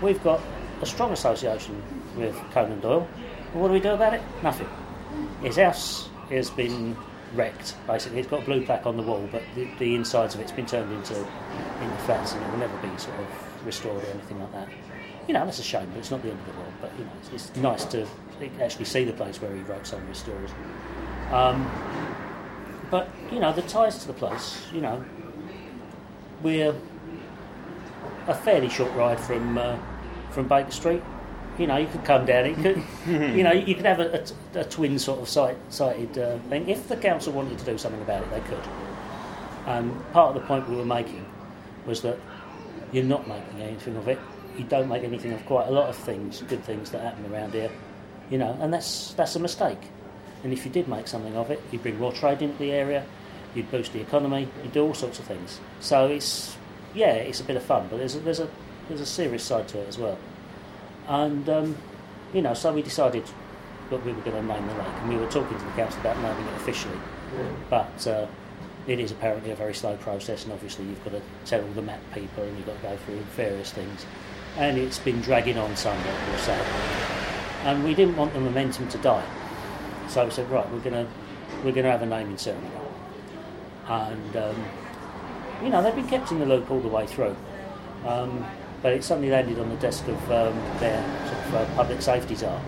we've 0.00 0.22
got 0.22 0.40
a 0.82 0.86
strong 0.86 1.12
association 1.12 1.82
with 2.16 2.34
Conan 2.52 2.80
Doyle. 2.80 3.08
What 3.52 3.68
do 3.68 3.74
we 3.74 3.80
do 3.80 3.90
about 3.90 4.14
it? 4.14 4.22
Nothing. 4.42 4.68
His 5.42 5.56
house 5.56 6.08
has 6.30 6.50
been 6.50 6.96
wrecked, 7.34 7.74
basically. 7.86 8.20
It's 8.20 8.28
got 8.28 8.42
a 8.42 8.44
blue 8.44 8.64
plaque 8.64 8.86
on 8.86 8.96
the 8.96 9.02
wall, 9.02 9.28
but 9.32 9.42
the, 9.54 9.68
the 9.78 9.94
insides 9.94 10.34
of 10.34 10.40
it's 10.40 10.52
been 10.52 10.66
turned 10.66 10.92
into, 10.92 11.16
into 11.16 11.96
flats 12.04 12.34
and 12.34 12.44
it 12.44 12.50
will 12.50 12.58
never 12.58 12.76
be 12.78 12.88
sort 12.98 13.18
of 13.18 13.66
restored 13.66 14.02
or 14.04 14.06
anything 14.08 14.40
like 14.40 14.52
that. 14.52 14.68
You 15.26 15.34
know, 15.34 15.44
that's 15.44 15.58
a 15.58 15.62
shame, 15.62 15.88
but 15.90 15.98
it's 15.98 16.10
not 16.10 16.22
the 16.22 16.30
end 16.30 16.38
of 16.38 16.46
the 16.46 16.60
world. 16.60 16.72
But, 16.80 16.92
you 16.98 17.04
know, 17.04 17.10
it's, 17.20 17.48
it's 17.48 17.56
nice 17.56 17.84
to 17.86 18.06
actually 18.60 18.84
see 18.84 19.04
the 19.04 19.12
place 19.12 19.40
where 19.40 19.54
he 19.54 19.62
wrote 19.62 19.86
some 19.86 20.00
of 20.00 20.08
his 20.08 20.18
stories. 20.18 20.50
Um, 21.32 21.68
but, 22.90 23.10
you 23.32 23.40
know, 23.40 23.52
the 23.52 23.62
ties 23.62 23.98
to 23.98 24.06
the 24.06 24.12
place, 24.12 24.62
you 24.72 24.80
know, 24.80 25.04
we're 26.42 26.74
a 28.28 28.34
fairly 28.34 28.68
short 28.68 28.92
ride 28.94 29.18
from 29.18 29.58
uh, 29.58 29.76
from 30.30 30.48
Baker 30.48 30.70
Street. 30.70 31.02
You 31.58 31.66
know, 31.66 31.76
you 31.78 31.86
could 31.86 32.04
come 32.04 32.26
down. 32.26 32.44
It 32.44 32.56
could, 32.56 32.82
you 33.06 33.42
know, 33.42 33.52
you 33.52 33.74
could 33.74 33.86
have 33.86 34.00
a, 34.00 34.24
a, 34.54 34.60
a 34.60 34.64
twin 34.64 34.98
sort 34.98 35.20
of 35.20 35.28
site, 35.28 35.56
sited 35.70 36.18
uh, 36.18 36.38
thing. 36.50 36.68
If 36.68 36.88
the 36.88 36.96
council 36.96 37.32
wanted 37.32 37.58
to 37.58 37.64
do 37.64 37.78
something 37.78 38.02
about 38.02 38.22
it, 38.22 38.30
they 38.30 38.40
could. 38.40 38.62
And 39.66 39.90
part 40.12 40.36
of 40.36 40.40
the 40.40 40.46
point 40.46 40.68
we 40.68 40.76
were 40.76 40.84
making 40.84 41.24
was 41.86 42.02
that 42.02 42.18
you're 42.92 43.04
not 43.04 43.26
making 43.26 43.60
anything 43.60 43.96
of 43.96 44.06
it. 44.08 44.18
You 44.56 44.64
don't 44.64 44.88
make 44.88 45.04
anything 45.04 45.32
of 45.32 45.44
quite 45.46 45.68
a 45.68 45.70
lot 45.70 45.88
of 45.88 45.96
things, 45.96 46.42
good 46.42 46.64
things 46.64 46.90
that 46.90 47.02
happen 47.02 47.32
around 47.32 47.52
here. 47.52 47.70
You 48.30 48.38
know, 48.38 48.56
and 48.60 48.72
that's 48.72 49.12
that's 49.14 49.36
a 49.36 49.40
mistake. 49.40 49.78
And 50.42 50.52
if 50.52 50.64
you 50.64 50.70
did 50.70 50.88
make 50.88 51.08
something 51.08 51.36
of 51.36 51.50
it, 51.50 51.60
you'd 51.70 51.82
bring 51.82 51.98
more 51.98 52.12
trade 52.12 52.42
into 52.42 52.58
the 52.58 52.72
area, 52.72 53.04
you'd 53.54 53.70
boost 53.70 53.92
the 53.92 54.00
economy, 54.00 54.48
you'd 54.62 54.72
do 54.72 54.82
all 54.82 54.94
sorts 54.94 55.18
of 55.18 55.24
things. 55.24 55.60
So 55.80 56.06
it's 56.08 56.56
yeah, 56.94 57.12
it's 57.14 57.40
a 57.40 57.44
bit 57.44 57.56
of 57.56 57.62
fun, 57.62 57.88
but 57.90 57.98
there's 57.98 58.14
a, 58.14 58.20
there's 58.20 58.40
a 58.40 58.48
there's 58.88 59.00
a 59.00 59.06
serious 59.06 59.44
side 59.44 59.68
to 59.68 59.80
it 59.80 59.88
as 59.88 59.98
well. 59.98 60.18
And 61.08 61.48
um, 61.48 61.76
you 62.32 62.42
know, 62.42 62.54
so 62.54 62.72
we 62.72 62.82
decided 62.82 63.24
that 63.90 64.04
we 64.04 64.12
were 64.12 64.22
going 64.22 64.36
to 64.36 64.42
name 64.42 64.66
the 64.66 64.74
lake, 64.74 64.94
and 65.00 65.08
we 65.08 65.16
were 65.16 65.30
talking 65.30 65.56
to 65.58 65.64
the 65.64 65.70
council 65.72 66.00
about 66.00 66.16
naming 66.18 66.46
it 66.46 66.56
officially. 66.56 66.98
But 67.70 68.06
uh, 68.06 68.26
it 68.86 69.00
is 69.00 69.12
apparently 69.12 69.50
a 69.50 69.56
very 69.56 69.74
slow 69.74 69.96
process, 69.96 70.44
and 70.44 70.52
obviously 70.52 70.84
you've 70.86 71.02
got 71.04 71.12
to 71.12 71.22
tell 71.44 71.62
all 71.62 71.72
the 71.72 71.82
map 71.82 72.00
people, 72.12 72.44
and 72.44 72.56
you've 72.56 72.66
got 72.66 72.76
to 72.76 72.82
go 72.82 72.96
through 72.98 73.20
various 73.36 73.72
things. 73.72 74.06
And 74.56 74.78
it's 74.78 74.98
been 74.98 75.20
dragging 75.20 75.58
on 75.58 75.76
somewhat 75.76 76.14
or 76.32 76.38
so. 76.38 76.52
And 77.64 77.84
we 77.84 77.94
didn't 77.94 78.16
want 78.16 78.32
the 78.32 78.40
momentum 78.40 78.88
to 78.88 78.98
die, 78.98 79.24
so 80.08 80.24
we 80.24 80.30
said, 80.30 80.48
right, 80.50 80.70
we're 80.70 80.80
going 80.80 81.06
to 81.06 81.12
we're 81.64 81.72
to 81.72 81.82
have 81.82 82.02
a 82.02 82.06
naming 82.06 82.38
ceremony. 82.38 82.70
And 83.88 84.36
um, 84.36 84.64
you 85.62 85.70
know, 85.70 85.82
they've 85.82 85.94
been 85.94 86.08
kept 86.08 86.30
in 86.32 86.38
the 86.38 86.46
loop 86.46 86.70
all 86.70 86.80
the 86.80 86.88
way 86.88 87.06
through. 87.06 87.36
Um, 88.06 88.46
but 88.82 88.92
it 88.92 89.02
suddenly 89.02 89.30
landed 89.30 89.58
on 89.58 89.68
the 89.68 89.76
desk 89.76 90.06
of 90.06 90.30
um, 90.30 90.56
their 90.78 91.02
sort 91.26 91.46
of, 91.46 91.54
uh, 91.54 91.74
public 91.74 92.02
safety 92.02 92.34
czar, 92.34 92.60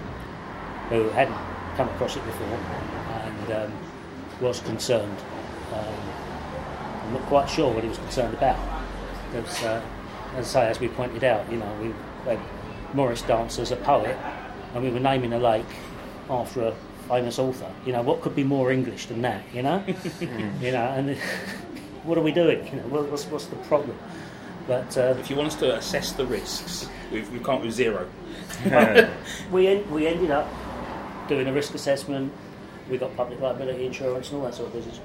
who 0.88 1.08
hadn't 1.10 1.36
come 1.76 1.88
across 1.90 2.16
it 2.16 2.24
before 2.24 2.58
and 3.22 3.52
um, 3.52 3.72
was 4.40 4.60
concerned. 4.60 5.16
Um, 5.72 5.94
I'm 7.04 7.12
not 7.12 7.22
quite 7.22 7.48
sure 7.48 7.72
what 7.72 7.82
he 7.82 7.88
was 7.88 7.98
concerned 7.98 8.34
about. 8.34 8.58
Because, 9.30 9.62
uh, 9.64 9.82
as 10.38 10.54
I 10.56 10.60
say, 10.60 10.70
as 10.70 10.80
we 10.80 10.88
pointed 10.88 11.24
out, 11.24 11.50
you 11.50 11.58
know, 11.58 11.72
we 11.82 11.92
had 12.30 12.38
Morris 12.94 13.22
Dance 13.22 13.58
as 13.58 13.70
a 13.72 13.76
poet, 13.76 14.16
and 14.74 14.82
we 14.82 14.90
were 14.90 15.00
naming 15.00 15.32
a 15.32 15.38
lake 15.38 15.66
after 16.30 16.62
a 16.62 16.74
famous 17.08 17.38
author. 17.38 17.70
You 17.84 17.92
know, 17.92 18.02
what 18.02 18.20
could 18.22 18.34
be 18.34 18.44
more 18.44 18.70
English 18.70 19.06
than 19.06 19.22
that? 19.22 19.42
You 19.52 19.62
know, 19.62 19.84
you 20.20 20.72
know, 20.72 20.84
and 20.96 21.16
what 22.04 22.18
are 22.18 22.22
we 22.22 22.32
doing? 22.32 22.66
You 22.66 22.76
know, 22.76 22.82
what's, 22.88 23.24
what's 23.26 23.46
the 23.46 23.56
problem? 23.56 23.98
But 24.66 24.96
uh, 24.98 25.16
If 25.18 25.30
you 25.30 25.36
want 25.36 25.48
us 25.48 25.54
to 25.56 25.76
assess 25.76 26.12
the 26.12 26.26
risks, 26.26 26.88
we've, 27.10 27.30
we've 27.32 27.42
come 27.42 27.56
up 27.56 27.62
with 27.62 27.72
zero. 27.72 28.06
we 29.50 29.66
en- 29.66 29.90
we 29.90 30.06
ended 30.06 30.30
up 30.30 30.46
doing 31.26 31.46
a 31.46 31.52
risk 31.52 31.74
assessment. 31.74 32.32
We 32.90 32.98
got 32.98 33.16
public 33.16 33.40
liability 33.40 33.86
insurance 33.86 34.28
and 34.30 34.38
all 34.38 34.44
that 34.44 34.54
sort 34.54 34.68
of 34.68 34.74
business. 34.74 35.00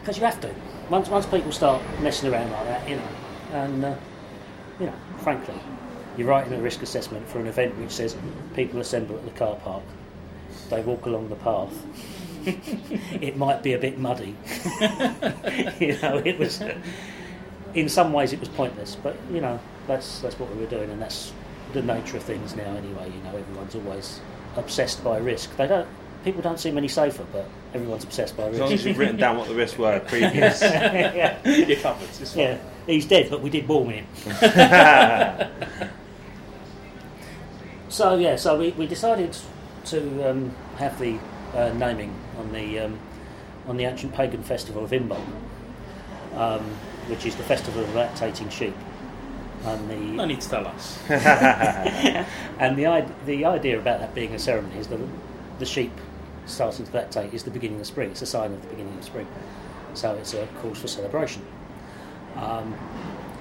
Because 0.00 0.18
you 0.18 0.24
have 0.24 0.40
to. 0.42 0.54
Once 0.90 1.08
once 1.08 1.26
people 1.26 1.52
start 1.52 1.82
messing 2.00 2.32
around 2.32 2.50
like 2.50 2.64
that, 2.66 2.88
you 2.88 2.96
know, 2.96 3.02
and 3.52 3.84
uh, 3.84 3.94
you 4.78 4.86
know, 4.86 4.94
frankly, 5.18 5.54
you're 6.16 6.28
writing 6.28 6.52
a 6.52 6.60
risk 6.60 6.82
assessment 6.82 7.28
for 7.28 7.38
an 7.38 7.46
event 7.46 7.76
which 7.78 7.92
says 7.92 8.16
people 8.54 8.80
assemble 8.80 9.16
at 9.16 9.24
the 9.24 9.30
car 9.32 9.56
park. 9.56 9.82
They 10.68 10.82
walk 10.82 11.06
along 11.06 11.28
the 11.28 11.36
path. 11.36 11.72
it 12.46 13.36
might 13.36 13.62
be 13.62 13.74
a 13.74 13.78
bit 13.78 13.98
muddy. 13.98 14.36
you 15.78 15.98
know, 16.00 16.22
it 16.24 16.38
was. 16.38 16.62
In 17.72 17.88
some 17.88 18.12
ways, 18.12 18.32
it 18.32 18.40
was 18.40 18.48
pointless, 18.48 18.96
but 18.96 19.16
you 19.32 19.40
know, 19.40 19.60
that's 19.86 20.20
that's 20.20 20.38
what 20.38 20.52
we 20.54 20.60
were 20.60 20.70
doing, 20.70 20.90
and 20.90 21.00
that's 21.00 21.32
the 21.72 21.82
nature 21.82 22.16
of 22.16 22.22
things 22.24 22.56
now. 22.56 22.74
Anyway, 22.74 23.12
you 23.14 23.22
know, 23.22 23.36
everyone's 23.36 23.74
always 23.74 24.20
obsessed 24.56 25.04
by 25.04 25.18
risk. 25.18 25.56
They 25.56 25.68
don't. 25.68 25.88
People 26.24 26.42
don't 26.42 26.60
seem 26.60 26.76
any 26.76 26.88
safer, 26.88 27.24
but 27.32 27.46
everyone's 27.74 28.04
obsessed 28.04 28.36
by 28.36 28.44
As 28.44 28.58
long 28.58 28.72
as 28.72 28.84
you've 28.84 28.98
written 28.98 29.16
down 29.16 29.38
what 29.38 29.48
the 29.48 29.54
risks 29.54 29.78
were 29.78 30.00
previous. 30.06 30.60
yeah, 30.60 31.38
You're 31.48 31.78
covered. 31.78 32.08
It's 32.20 32.34
fine. 32.34 32.42
yeah. 32.42 32.58
He's 32.86 33.06
dead, 33.06 33.30
but 33.30 33.40
we 33.40 33.48
did 33.50 33.66
warm 33.68 33.90
him. 33.90 34.06
So 37.88 38.16
yeah, 38.16 38.36
so 38.36 38.56
we, 38.56 38.70
we 38.70 38.86
decided 38.86 39.36
to 39.86 40.30
um, 40.30 40.54
have 40.76 40.96
the 41.00 41.18
uh, 41.54 41.72
naming 41.74 42.14
on 42.38 42.52
the 42.52 42.78
um, 42.78 42.98
on 43.66 43.76
the 43.76 43.84
ancient 43.84 44.14
pagan 44.14 44.42
festival 44.44 44.84
of 44.84 44.92
Imbolc, 44.92 45.20
um, 46.36 46.60
which 47.08 47.26
is 47.26 47.34
the 47.34 47.42
festival 47.42 47.82
of 47.82 47.88
lactating 47.90 48.50
sheep. 48.50 48.74
And 49.64 49.90
the 49.90 49.96
No 49.96 50.24
need 50.24 50.40
to 50.40 50.48
tell 50.48 50.66
us. 50.68 50.98
and 51.10 52.78
the 52.78 53.06
the 53.26 53.44
idea 53.44 53.78
about 53.78 53.98
that 53.98 54.14
being 54.14 54.34
a 54.34 54.38
ceremony 54.38 54.78
is 54.78 54.86
that 54.86 55.00
the 55.58 55.66
sheep 55.66 55.92
starting 56.50 56.86
to 56.86 56.92
lactate 56.92 57.32
is 57.32 57.44
the 57.44 57.50
beginning 57.50 57.80
of 57.80 57.86
spring. 57.86 58.10
It's 58.10 58.22
a 58.22 58.26
sign 58.26 58.52
of 58.52 58.62
the 58.62 58.68
beginning 58.68 58.96
of 58.98 59.04
spring. 59.04 59.26
So 59.94 60.14
it's 60.14 60.34
a 60.34 60.46
cause 60.60 60.78
for 60.78 60.88
celebration. 60.88 61.44
Um, 62.36 62.74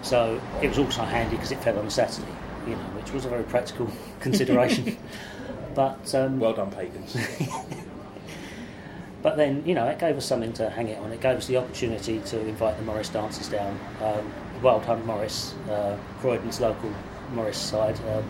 so 0.02 0.42
it 0.62 0.68
was 0.68 0.78
also 0.78 1.04
handy 1.04 1.36
because 1.36 1.52
it 1.52 1.60
fell 1.64 1.78
on 1.78 1.86
a 1.86 1.92
Saturday, 1.92 2.32
you 2.66 2.74
know, 2.74 2.82
which 2.96 3.12
was 3.12 3.26
a 3.26 3.30
very 3.30 3.44
practical 3.44 3.92
consideration. 4.20 4.98
but 5.76 6.14
um, 6.16 6.40
Well 6.40 6.54
done, 6.54 6.72
pagans. 6.72 7.16
but 9.22 9.38
then, 9.38 9.64
you 9.66 9.76
know, 9.76 9.86
it 9.88 10.00
gave 10.00 10.18
us 10.18 10.26
something 10.26 10.54
to 10.54 10.70
hang 10.70 10.88
it 10.88 10.98
on. 11.00 11.12
It 11.12 11.22
gave 11.22 11.38
us 11.38 11.48
the 11.48 11.58
opportunity 11.58 12.20
to 12.20 12.40
invite 12.40 12.78
the 12.78 12.84
Morris 12.84 13.10
dancers 13.10 13.50
down. 13.50 13.80
Um, 14.02 14.32
Wild 14.62 14.84
Hunt 14.86 15.06
Morris, 15.06 15.54
uh, 15.70 15.98
Croydon's 16.20 16.60
local 16.60 16.92
Morris 17.34 17.58
side, 17.58 17.98
um, 18.10 18.30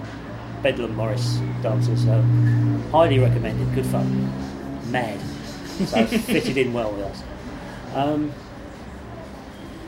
Bedlam 0.61 0.95
Morris 0.95 1.37
dancers. 1.61 2.07
Um, 2.07 2.83
highly 2.91 3.19
recommended, 3.19 3.73
good 3.73 3.85
fun. 3.85 4.48
Mad. 4.91 5.19
So 5.87 6.05
fitted 6.07 6.57
in 6.57 6.73
well 6.73 6.91
with 6.91 7.05
us. 7.05 7.23
Um, 7.95 8.31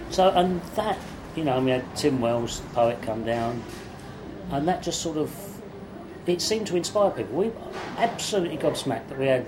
so, 0.10 0.30
and 0.30 0.62
that, 0.76 0.98
you 1.36 1.44
know, 1.44 1.60
we 1.62 1.72
had 1.72 1.96
Tim 1.96 2.20
Wells, 2.20 2.60
the 2.60 2.70
poet, 2.70 3.02
come 3.02 3.24
down, 3.24 3.64
and 4.52 4.68
that 4.68 4.84
just 4.84 5.02
sort 5.02 5.18
of 5.18 5.52
it 6.26 6.42
seemed 6.42 6.68
to 6.68 6.76
inspire 6.76 7.12
people. 7.12 7.36
We 7.36 7.52
absolutely 7.98 8.58
gobsmacked 8.58 9.10
that 9.10 9.18
we 9.18 9.28
had 9.28 9.46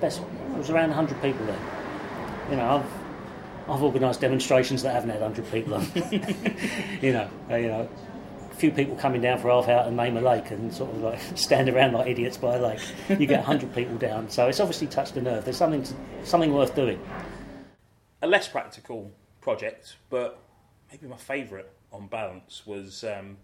best. 0.00 0.20
It 0.20 0.58
was 0.58 0.70
around 0.70 0.90
100 0.90 1.20
people 1.20 1.44
there. 1.46 1.58
You 2.50 2.56
know, 2.56 2.76
I've 2.76 3.70
I've 3.70 3.82
organised 3.82 4.20
demonstrations 4.20 4.82
that 4.82 4.92
haven't 4.92 5.10
had 5.10 5.20
100 5.20 5.50
people 5.50 5.74
on. 5.74 5.86
you 7.00 7.12
know, 7.12 7.28
uh, 7.50 7.56
you 7.56 7.68
know, 7.68 7.88
few 8.56 8.70
people 8.70 8.96
coming 8.96 9.20
down 9.20 9.38
for 9.38 9.50
half 9.50 9.68
hour 9.68 9.86
and 9.86 9.96
name 9.96 10.16
a 10.16 10.20
lake 10.20 10.50
and 10.50 10.72
sort 10.72 10.90
of 10.90 11.00
like 11.02 11.20
stand 11.34 11.68
around 11.68 11.92
like 11.92 12.08
idiots 12.08 12.36
by 12.36 12.56
a 12.56 12.60
lake. 12.60 12.80
You 13.08 13.26
get 13.26 13.38
100 13.38 13.74
people 13.74 13.96
down, 13.96 14.28
so 14.30 14.46
it's 14.48 14.60
obviously 14.60 14.86
touched 14.86 15.16
a 15.16 15.22
nerve. 15.22 15.44
There's 15.44 15.56
something 15.56 15.82
to, 15.82 15.94
something 16.24 16.52
worth 16.52 16.74
doing. 16.74 17.00
a 18.22 18.26
less 18.26 18.48
practical 18.48 19.12
project, 19.40 19.96
but 20.10 20.38
maybe 20.90 21.06
my 21.06 21.16
favourite 21.16 21.66
on 21.92 22.06
balance 22.06 22.66
was 22.66 23.04
um, 23.04 23.36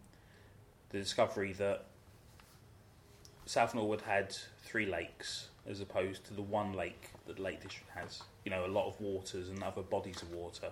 the 0.90 0.98
discovery 0.98 1.52
that 1.54 1.84
South 3.46 3.74
Norwood 3.74 4.02
had 4.02 4.34
three 4.62 4.86
lakes 4.86 5.48
as 5.66 5.80
opposed 5.80 6.24
to 6.26 6.34
the 6.34 6.42
one 6.42 6.72
lake 6.72 7.11
that 7.26 7.36
the 7.36 7.42
Lake 7.42 7.62
District 7.62 7.90
has. 7.94 8.22
You 8.44 8.50
know, 8.50 8.64
a 8.64 8.68
lot 8.68 8.86
of 8.88 9.00
waters 9.00 9.48
and 9.48 9.62
other 9.62 9.82
bodies 9.82 10.22
of 10.22 10.32
water, 10.32 10.70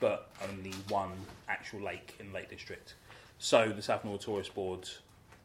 but 0.00 0.30
only 0.48 0.72
one 0.88 1.12
actual 1.48 1.80
lake 1.80 2.14
in 2.20 2.32
Lake 2.32 2.50
District. 2.50 2.94
So 3.42 3.70
the 3.70 3.82
South 3.82 4.04
Norwood 4.04 4.20
Tourist 4.20 4.54
Board 4.54 4.88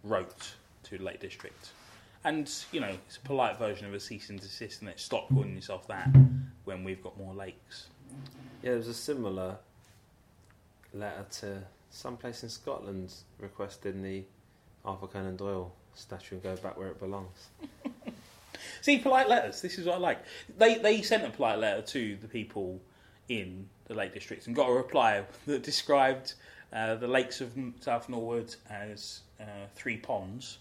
wrote 0.03 0.53
to 0.83 0.99
the 0.99 1.03
Lake 1.03 1.19
District. 1.19 1.69
And, 2.23 2.47
you 2.71 2.79
know, 2.79 2.91
it's 3.07 3.17
a 3.17 3.21
polite 3.21 3.57
version 3.57 3.87
of 3.87 3.93
a 3.95 3.99
cease 3.99 4.29
and 4.29 4.39
desist, 4.39 4.81
and 4.81 4.89
it 4.91 4.99
stop 4.99 5.27
calling 5.29 5.55
yourself 5.55 5.87
that 5.87 6.15
when 6.63 6.83
we've 6.83 7.01
got 7.01 7.17
more 7.17 7.33
lakes. 7.33 7.87
Yeah, 8.61 8.69
there 8.69 8.77
was 8.77 8.87
a 8.87 8.93
similar 8.93 9.57
letter 10.93 11.25
to 11.39 11.63
some 11.89 12.17
place 12.17 12.43
in 12.43 12.49
Scotland 12.49 13.15
requesting 13.39 14.03
the 14.03 14.23
Arthur 14.85 15.07
Conan 15.07 15.35
Doyle 15.35 15.73
statue 15.95 16.37
go 16.37 16.55
back 16.57 16.77
where 16.77 16.89
it 16.89 16.99
belongs. 16.99 17.47
See, 18.81 18.99
polite 18.99 19.27
letters. 19.27 19.59
This 19.59 19.79
is 19.79 19.87
what 19.87 19.95
I 19.95 19.97
like. 19.97 20.19
They 20.55 20.77
they 20.77 21.01
sent 21.01 21.25
a 21.25 21.31
polite 21.31 21.57
letter 21.57 21.81
to 21.81 22.15
the 22.21 22.27
people 22.27 22.79
in 23.27 23.67
the 23.87 23.95
Lake 23.95 24.13
District 24.13 24.45
and 24.45 24.55
got 24.55 24.69
a 24.69 24.73
reply 24.73 25.23
that 25.47 25.63
described 25.63 26.35
uh, 26.73 26.95
the 26.95 27.07
lakes 27.07 27.41
of 27.41 27.51
South 27.79 28.09
Norwood 28.09 28.55
as 28.69 29.21
uh, 29.39 29.45
three 29.75 29.97
ponds, 29.97 30.57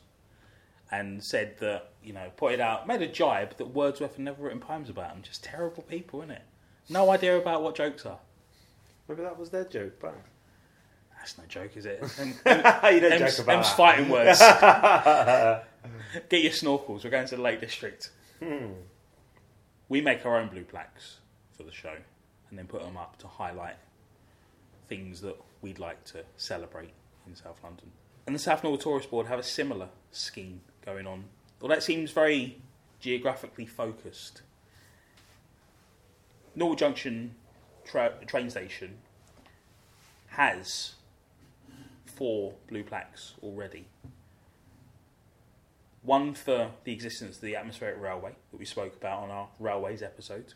and 0.93 1.23
said 1.23 1.59
that 1.59 1.91
you 2.03 2.13
know 2.13 2.31
pointed 2.37 2.61
out 2.61 2.87
made 2.87 3.03
a 3.03 3.07
jibe 3.09 3.57
that 3.57 3.67
Wordsworth 3.67 4.17
had 4.17 4.25
never 4.25 4.45
written 4.45 4.61
poems 4.61 4.89
about 4.89 5.11
them. 5.13 5.23
Just 5.23 5.43
terrible 5.45 5.83
people, 5.83 6.21
innit? 6.21 6.41
No 6.89 7.11
idea 7.11 7.37
about 7.37 7.63
what 7.63 7.75
jokes 7.75 8.07
are. 8.07 8.19
Maybe 9.09 9.23
that 9.23 9.39
was 9.39 9.51
their 9.51 9.65
joke 9.65 9.95
but 10.01 10.15
That's 11.17 11.39
no 11.39 11.45
joke, 11.49 11.77
is 11.77 11.87
it? 11.87 12.03
Em- 12.19 12.29
you 12.95 13.01
don't 13.01 13.13
Em's, 13.13 13.37
joke 13.37 13.45
about 13.45 13.57
Em's 13.57 13.67
that. 13.69 13.77
fighting 13.77 14.09
words. 14.09 14.39
Get 16.29 16.43
your 16.43 16.53
snorkels. 16.53 17.05
We're 17.05 17.11
going 17.11 17.27
to 17.29 17.37
the 17.37 17.43
Lake 17.43 17.61
District. 17.61 18.11
Hmm. 18.43 18.67
We 19.89 20.01
make 20.01 20.25
our 20.27 20.37
own 20.39 20.49
blue 20.49 20.65
plaques 20.65 21.19
for 21.57 21.63
the 21.63 21.73
show 21.73 21.95
and 22.51 22.59
then 22.59 22.67
put 22.67 22.83
them 22.83 22.97
up 22.97 23.17
to 23.19 23.27
highlight 23.29 23.77
things 24.89 25.21
that 25.21 25.37
we'd 25.63 25.79
like 25.79 26.05
to 26.05 26.25
celebrate 26.37 26.93
in 27.27 27.35
South 27.35 27.59
London. 27.63 27.91
And 28.27 28.35
the 28.35 28.41
South 28.41 28.63
Norwood 28.63 28.81
Tourist 28.81 29.11
Board 29.11 29.27
have 29.27 29.39
a 29.39 29.43
similar 29.43 29.89
scheme 30.11 30.61
going 30.85 31.07
on. 31.07 31.25
Well, 31.61 31.69
that 31.69 31.83
seems 31.83 32.11
very 32.11 32.61
geographically 33.01 33.67
focused. 33.67 34.43
Norwood 36.55 36.79
Junction 36.79 37.35
tra- 37.85 38.15
train 38.27 38.51
station 38.51 38.99
has 40.29 40.95
four 42.05 42.55
blue 42.69 42.83
plaques 42.83 43.35
already. 43.43 43.87
One 46.03 46.35
for 46.35 46.71
the 46.85 46.93
existence 46.93 47.37
of 47.37 47.43
the 47.43 47.57
atmospheric 47.57 48.01
railway 48.01 48.33
that 48.51 48.57
we 48.57 48.65
spoke 48.65 48.95
about 48.97 49.23
on 49.25 49.31
our 49.31 49.49
railways 49.59 50.03
episode. 50.03 50.55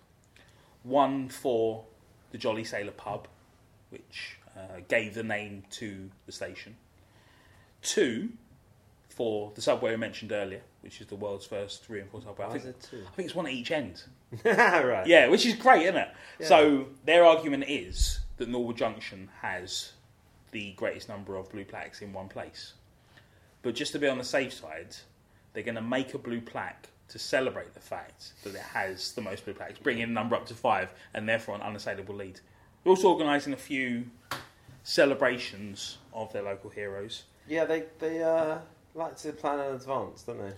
One 0.82 1.28
for 1.28 1.84
the 2.30 2.38
Jolly 2.38 2.64
Sailor 2.64 2.92
pub, 2.92 3.26
which 3.90 4.38
uh, 4.56 4.80
gave 4.88 5.14
the 5.14 5.22
name 5.22 5.64
to 5.70 6.10
the 6.26 6.32
station. 6.32 6.76
Two 7.82 8.30
for 9.08 9.52
the 9.54 9.60
subway 9.60 9.90
we 9.90 9.96
mentioned 9.96 10.32
earlier, 10.32 10.62
which 10.80 11.00
is 11.00 11.06
the 11.08 11.16
world's 11.16 11.44
first 11.44 11.88
reinforced 11.88 12.26
subway. 12.26 12.46
I 12.46 12.58
think, 12.58 12.80
two? 12.80 13.04
I 13.06 13.14
think 13.14 13.26
it's 13.26 13.34
one 13.34 13.46
at 13.46 13.52
each 13.52 13.70
end. 13.70 14.02
right. 14.44 15.06
Yeah, 15.06 15.28
which 15.28 15.44
is 15.44 15.54
great, 15.54 15.82
isn't 15.82 15.96
it? 15.96 16.08
Yeah. 16.38 16.46
So 16.46 16.86
their 17.04 17.24
argument 17.24 17.64
is 17.68 18.20
that 18.38 18.48
Norwood 18.48 18.76
Junction 18.76 19.28
has 19.42 19.92
the 20.52 20.72
greatest 20.72 21.08
number 21.08 21.36
of 21.36 21.50
blue 21.50 21.64
plaques 21.64 22.00
in 22.02 22.12
one 22.12 22.28
place. 22.28 22.74
But 23.62 23.74
just 23.74 23.92
to 23.92 23.98
be 23.98 24.08
on 24.08 24.18
the 24.18 24.24
safe 24.24 24.52
side, 24.52 24.96
they're 25.52 25.62
going 25.62 25.74
to 25.74 25.82
make 25.82 26.14
a 26.14 26.18
blue 26.18 26.40
plaque 26.40 26.88
to 27.08 27.18
celebrate 27.18 27.74
the 27.74 27.80
fact 27.80 28.32
that 28.44 28.54
it 28.54 28.60
has 28.60 29.12
the 29.12 29.20
most 29.20 29.44
blue 29.44 29.54
plaques, 29.54 29.78
bringing 29.78 30.08
the 30.08 30.14
number 30.14 30.36
up 30.36 30.46
to 30.46 30.54
five, 30.54 30.92
and 31.12 31.28
therefore 31.28 31.56
an 31.56 31.62
unassailable 31.62 32.14
lead. 32.14 32.40
They're 32.82 32.90
also 32.90 33.10
organising 33.10 33.52
a 33.52 33.56
few 33.58 34.06
celebrations 34.82 35.98
of 36.12 36.32
their 36.32 36.42
local 36.42 36.70
heroes. 36.70 37.24
Yeah, 37.48 37.64
they 37.64 37.84
they 37.98 38.22
uh, 38.22 38.58
like 38.94 39.16
to 39.18 39.32
plan 39.32 39.60
in 39.60 39.74
advance, 39.74 40.22
don't 40.22 40.38
they? 40.38 40.52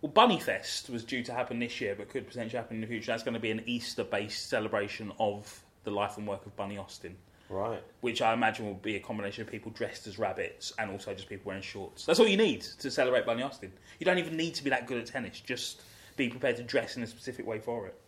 Well, 0.00 0.12
Bunny 0.12 0.38
Fest 0.38 0.90
was 0.90 1.02
due 1.02 1.22
to 1.22 1.32
happen 1.32 1.58
this 1.58 1.80
year, 1.80 1.94
but 1.96 2.10
could 2.10 2.26
potentially 2.26 2.58
happen 2.58 2.76
in 2.76 2.80
the 2.82 2.86
future. 2.86 3.10
That's 3.12 3.22
going 3.22 3.34
to 3.34 3.40
be 3.40 3.50
an 3.50 3.62
Easter-based 3.64 4.50
celebration 4.50 5.10
of 5.18 5.62
the 5.84 5.90
life 5.90 6.18
and 6.18 6.26
work 6.26 6.44
of 6.44 6.54
Bunny 6.56 6.76
Austin. 6.78 7.16
Right. 7.50 7.82
which 8.00 8.22
I 8.22 8.32
imagine 8.32 8.64
will 8.64 8.74
be 8.74 8.96
a 8.96 9.00
combination 9.00 9.42
of 9.42 9.50
people 9.50 9.70
dressed 9.72 10.06
as 10.06 10.18
rabbits 10.18 10.72
and 10.78 10.90
also 10.90 11.12
just 11.14 11.28
people 11.28 11.44
wearing 11.50 11.62
shorts. 11.62 12.06
That's 12.06 12.18
all 12.18 12.26
you 12.26 12.38
need 12.38 12.62
to 12.62 12.90
celebrate 12.90 13.26
Bunny 13.26 13.42
Austin. 13.42 13.70
You 14.00 14.06
don't 14.06 14.16
even 14.18 14.34
need 14.34 14.54
to 14.54 14.64
be 14.64 14.70
that 14.70 14.86
good 14.86 14.96
at 14.96 15.06
tennis, 15.06 15.40
just 15.40 15.82
be 16.16 16.30
prepared 16.30 16.56
to 16.56 16.62
dress 16.62 16.96
in 16.96 17.02
a 17.02 17.06
specific 17.06 17.46
way 17.46 17.58
for 17.60 17.86
it. 17.86 18.00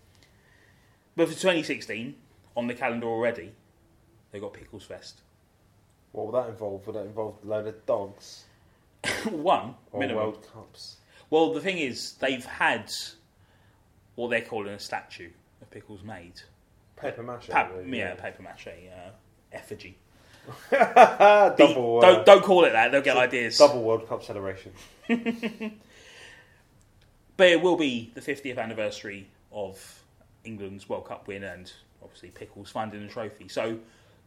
But 1.17 1.29
for 1.29 1.35
2016, 1.35 2.15
on 2.57 2.67
the 2.67 2.75
calendar 2.75 3.07
already, 3.07 3.53
they've 4.31 4.41
got 4.41 4.53
Pickles 4.53 4.85
Fest. 4.85 5.21
What 6.13 6.27
would 6.27 6.35
that 6.35 6.49
involve? 6.49 6.87
Would 6.87 6.97
that 6.97 7.05
involve 7.07 7.37
a 7.45 7.47
load 7.47 7.67
of 7.67 7.85
dogs 7.87 8.45
One, 9.31 9.75
or 9.93 10.01
minimum. 10.01 10.23
World 10.23 10.47
Cups? 10.53 10.97
Well, 11.31 11.53
the 11.53 11.61
thing 11.61 11.79
is, 11.79 12.13
they've 12.15 12.45
had 12.45 12.91
what 14.15 14.29
they're 14.31 14.41
calling 14.41 14.73
a 14.73 14.79
statue 14.79 15.31
of 15.61 15.71
Pickles 15.71 16.03
made. 16.03 16.41
Paper 16.97 17.23
mache. 17.23 17.49
Pa- 17.49 17.69
really, 17.75 17.99
yeah, 17.99 18.15
paper 18.15 18.43
mache 18.43 18.69
uh, 18.69 19.11
effigy. 19.53 19.99
double. 20.71 22.01
The- 22.01 22.07
uh, 22.07 22.13
don't, 22.15 22.27
don't 22.27 22.45
call 22.45 22.65
it 22.65 22.71
that, 22.73 22.93
they'll 22.93 23.03
get 23.03 23.17
ideas. 23.17 23.59
Double 23.59 23.83
World 23.83 24.09
Cup 24.09 24.23
celebration. 24.23 24.73
But 27.37 27.49
it 27.49 27.61
will 27.61 27.77
be 27.77 28.11
the 28.15 28.21
50th 28.21 28.57
anniversary 28.59 29.29
of 29.53 30.03
England's 30.45 30.89
World 30.89 31.07
Cup 31.07 31.29
win 31.29 31.45
and 31.45 31.71
obviously 32.03 32.31
Pickles 32.31 32.71
finding 32.71 33.03
the 33.07 33.13
trophy. 33.13 33.49
So 33.49 33.79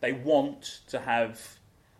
they 0.01 0.13
want 0.13 0.81
to 0.87 0.99
have 0.99 1.41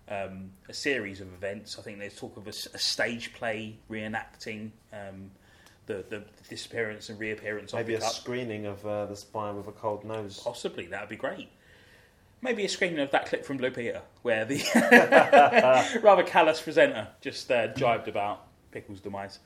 um, 0.10 0.52
a 0.68 0.74
series 0.74 1.22
of 1.22 1.28
events. 1.34 1.78
I 1.78 1.82
think 1.82 2.00
there's 2.00 2.16
talk 2.16 2.38
of 2.38 2.48
a 2.48 2.54
stage 2.54 3.34
play 3.34 3.78
reenacting 3.90 4.72
um, 4.92 5.32
the, 5.86 6.06
the 6.10 6.24
disappearance 6.50 7.10
and 7.10 7.20
reappearance 7.20 7.74
Maybe 7.74 7.94
a 7.94 7.98
of 7.98 8.02
the 8.02 8.08
cup. 8.08 8.16
screening 8.16 8.66
of 8.66 8.86
uh, 8.86 9.06
the 9.08 9.16
spy 9.16 9.52
with 9.52 9.68
a 9.68 9.72
cold 9.72 10.06
nose. 10.06 10.40
Possibly, 10.44 10.88
that 10.88 11.02
would 11.02 11.10
be 11.10 11.16
great. 11.16 11.50
Maybe 12.42 12.64
a 12.64 12.70
screening 12.70 13.00
of 13.00 13.12
that 13.12 13.26
clip 13.26 13.44
from 13.44 13.58
Blue 13.58 13.72
Peter, 13.72 14.02
where 14.22 14.46
the 14.46 14.62
rather 16.02 16.24
callous 16.24 16.62
presenter 16.62 17.10
just 17.20 17.52
uh, 17.52 17.68
jibed 17.74 18.08
about 18.08 18.48
Pickles' 18.72 19.02
demise. 19.02 19.40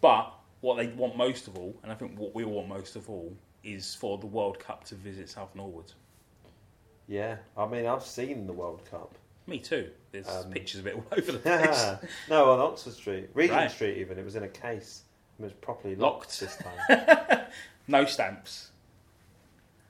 But 0.00 0.32
what 0.60 0.76
they 0.76 0.86
want 0.88 1.16
most 1.16 1.48
of 1.48 1.56
all, 1.56 1.74
and 1.82 1.90
I 1.90 1.96
think 1.96 2.16
what 2.18 2.34
we 2.34 2.44
want 2.44 2.68
most 2.68 2.94
of 2.94 3.10
all, 3.10 3.36
is 3.66 3.94
for 3.94 4.16
the 4.18 4.26
World 4.26 4.58
Cup 4.58 4.84
to 4.84 4.94
visit 4.94 5.28
South 5.28 5.54
Norwood. 5.54 5.92
Yeah, 7.08 7.36
I 7.56 7.66
mean, 7.66 7.86
I've 7.86 8.02
seen 8.04 8.46
the 8.46 8.52
World 8.52 8.82
Cup. 8.90 9.14
Me 9.46 9.58
too. 9.58 9.90
There's 10.12 10.28
Um, 10.28 10.50
pictures 10.50 10.80
of 10.80 10.86
it 10.88 10.94
all 10.96 11.04
over 11.12 11.32
the 11.32 11.38
place. 11.38 12.10
no, 12.28 12.50
on 12.50 12.60
Oxford 12.60 12.94
Street, 12.94 13.28
Regent 13.34 13.56
Right. 13.58 13.70
Street. 13.70 13.98
Even 13.98 14.18
it 14.18 14.24
was 14.24 14.36
in 14.36 14.42
a 14.42 14.48
case. 14.48 15.02
It 15.38 15.42
was 15.42 15.52
properly 15.52 15.94
Locked. 15.94 16.40
locked, 16.40 16.40
this 16.40 16.56
time. 16.56 17.46
no 17.88 18.04
stamps. 18.06 18.70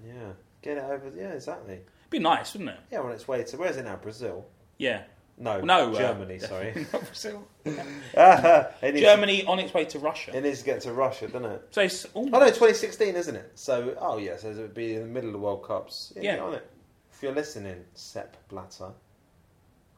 yeah, 0.05 0.33
get 0.63 0.77
it 0.79 0.85
over. 0.85 1.11
Yeah, 1.17 1.31
exactly. 1.33 1.81
Be 2.11 2.19
nice, 2.19 2.53
wouldn't 2.53 2.71
it? 2.71 2.79
Yeah, 2.93 3.01
on 3.01 3.13
its 3.13 3.27
way 3.29 3.43
to 3.45 3.57
where's 3.57 3.77
it 3.77 3.85
now? 3.85 3.97
Brazil? 3.97 4.45
Yeah. 4.79 5.03
No, 5.39 5.61
No, 5.61 5.93
uh, 5.93 5.99
Germany. 5.99 6.39
sorry, 6.39 6.87
Not 6.93 7.05
Brazil. 7.05 7.47
it 7.65 8.95
needs, 8.95 9.01
Germany 9.01 9.45
on 9.45 9.59
its 9.59 9.75
way 9.75 9.85
to 9.87 9.99
Russia. 9.99 10.35
It 10.35 10.43
needs 10.43 10.61
to 10.61 10.65
get 10.65 10.81
to 10.83 10.93
Russia, 10.93 11.29
doesn't 11.29 11.51
it? 11.51 11.63
So 11.71 11.83
it's 11.83 12.07
Oh 12.15 12.23
no, 12.25 12.39
2016, 12.47 13.15
isn't 13.17 13.37
it? 13.37 13.53
So, 13.55 13.97
oh 14.01 14.17
yes, 14.19 14.45
it 14.45 14.57
would 14.57 14.73
be 14.75 14.95
in 14.95 15.01
the 15.03 15.07
middle 15.09 15.29
of 15.29 15.33
the 15.35 15.39
World 15.39 15.63
Cups. 15.65 16.13
Yeah, 16.17 16.37
Yeah. 16.37 16.43
on 16.43 16.55
it. 16.55 16.71
If 17.13 17.23
you're 17.23 17.35
listening, 17.35 17.85
Sepp 17.95 18.37
Blatter, 18.49 18.91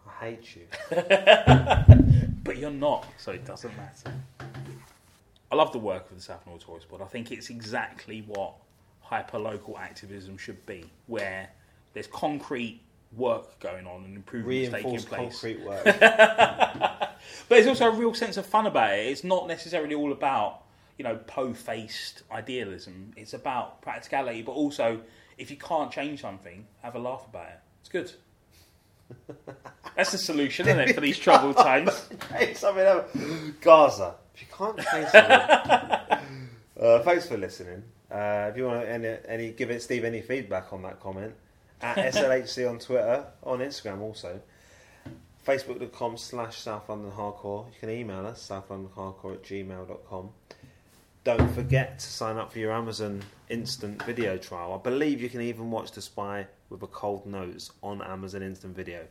I 0.08 0.24
hate 0.24 0.56
you. 0.56 0.66
but 2.44 2.56
you're 2.56 2.70
not, 2.70 3.06
so 3.16 3.32
it 3.32 3.44
doesn't 3.44 3.76
matter. 3.76 4.12
I 5.50 5.54
love 5.54 5.72
the 5.72 5.78
work 5.78 6.10
of 6.10 6.16
the 6.16 6.22
South 6.22 6.44
Norwood 6.46 6.62
Tourist 6.64 6.88
Board. 6.88 7.02
I 7.02 7.06
think 7.06 7.30
it's 7.32 7.48
exactly 7.50 8.22
what 8.26 8.54
hyper-local 9.00 9.78
activism 9.78 10.36
should 10.36 10.64
be, 10.66 10.84
where 11.06 11.48
there's 11.94 12.06
concrete 12.08 12.80
work 13.12 13.58
going 13.60 13.86
on 13.86 14.04
and 14.04 14.16
improvements 14.16 14.70
taking 14.70 14.90
Reinforced 14.90 15.08
place. 15.08 15.40
concrete 15.40 15.60
work. 15.64 15.84
But 17.48 17.56
there's 17.56 17.66
also 17.66 17.88
a 17.88 17.94
real 17.94 18.14
sense 18.14 18.36
of 18.36 18.46
fun 18.46 18.66
about 18.66 18.92
it. 18.92 19.06
It's 19.06 19.24
not 19.24 19.48
necessarily 19.48 19.94
all 19.94 20.12
about, 20.12 20.62
you 20.96 21.04
know, 21.04 21.16
po-faced 21.26 22.22
idealism. 22.30 23.12
It's 23.16 23.34
about 23.34 23.80
practicality, 23.82 24.42
but 24.42 24.52
also, 24.52 25.00
if 25.36 25.50
you 25.50 25.56
can't 25.56 25.90
change 25.90 26.20
something, 26.20 26.66
have 26.82 26.94
a 26.94 26.98
laugh 26.98 27.26
about 27.28 27.48
it. 27.48 27.58
It's 27.80 27.88
good. 27.88 28.12
That's 29.96 30.12
the 30.12 30.18
solution, 30.18 30.68
isn't 30.68 30.80
it, 30.80 30.94
for 30.94 31.00
these 31.00 31.18
troubled 31.18 31.56
times? 31.68 32.08
Hey, 32.32 32.54
something 32.54 32.84
else. 32.84 33.10
Gaza. 33.60 34.14
If 34.34 34.42
you 34.42 34.48
can't 34.56 34.78
change 34.78 35.08
something. 35.08 36.18
uh, 36.80 37.02
thanks 37.02 37.26
for 37.26 37.36
listening. 37.36 37.82
Uh, 38.10 38.48
if 38.50 38.56
you 38.56 38.66
want 38.66 38.86
any, 38.88 39.16
any, 39.26 39.50
give 39.52 39.70
it 39.70 39.82
Steve 39.82 40.04
any 40.04 40.20
feedback 40.20 40.72
on 40.72 40.82
that 40.82 41.00
comment 41.00 41.34
at 41.80 41.96
SLHC 42.14 42.68
on 42.68 42.78
Twitter, 42.78 43.24
on 43.42 43.60
Instagram 43.60 44.00
also. 44.00 44.40
Facebook.com 45.46 46.16
slash 46.18 46.58
South 46.58 46.88
London 46.88 47.10
Hardcore. 47.10 47.66
You 47.66 47.80
can 47.80 47.90
email 47.90 48.26
us, 48.26 48.46
southlondonhardcore 48.46 49.34
at 49.34 49.42
gmail.com. 49.42 50.30
Don't 51.24 51.54
forget 51.54 51.98
to 51.98 52.06
sign 52.06 52.36
up 52.36 52.52
for 52.52 52.58
your 52.58 52.72
Amazon 52.72 53.22
Instant 53.48 54.02
Video 54.04 54.36
trial. 54.36 54.74
I 54.74 54.82
believe 54.82 55.22
you 55.22 55.30
can 55.30 55.40
even 55.40 55.70
watch 55.70 55.92
The 55.92 56.02
Spy 56.02 56.46
with 56.68 56.82
a 56.82 56.86
cold 56.86 57.26
nose 57.26 57.72
on 57.82 58.02
Amazon 58.02 58.42
Instant 58.42 58.76
Video. 58.76 59.06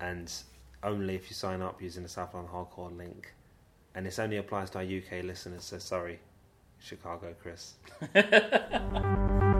And 0.00 0.32
only 0.82 1.14
if 1.14 1.28
you 1.30 1.34
sign 1.34 1.62
up 1.62 1.80
using 1.82 2.02
the 2.02 2.08
South 2.08 2.34
London 2.34 2.52
Hardcore 2.52 2.96
link. 2.96 3.34
And 3.94 4.06
this 4.06 4.18
only 4.18 4.38
applies 4.38 4.70
to 4.70 4.78
our 4.78 4.84
UK 4.84 5.24
listeners, 5.24 5.64
so 5.64 5.78
sorry, 5.78 6.18
Chicago 6.80 7.34
Chris. 7.40 7.74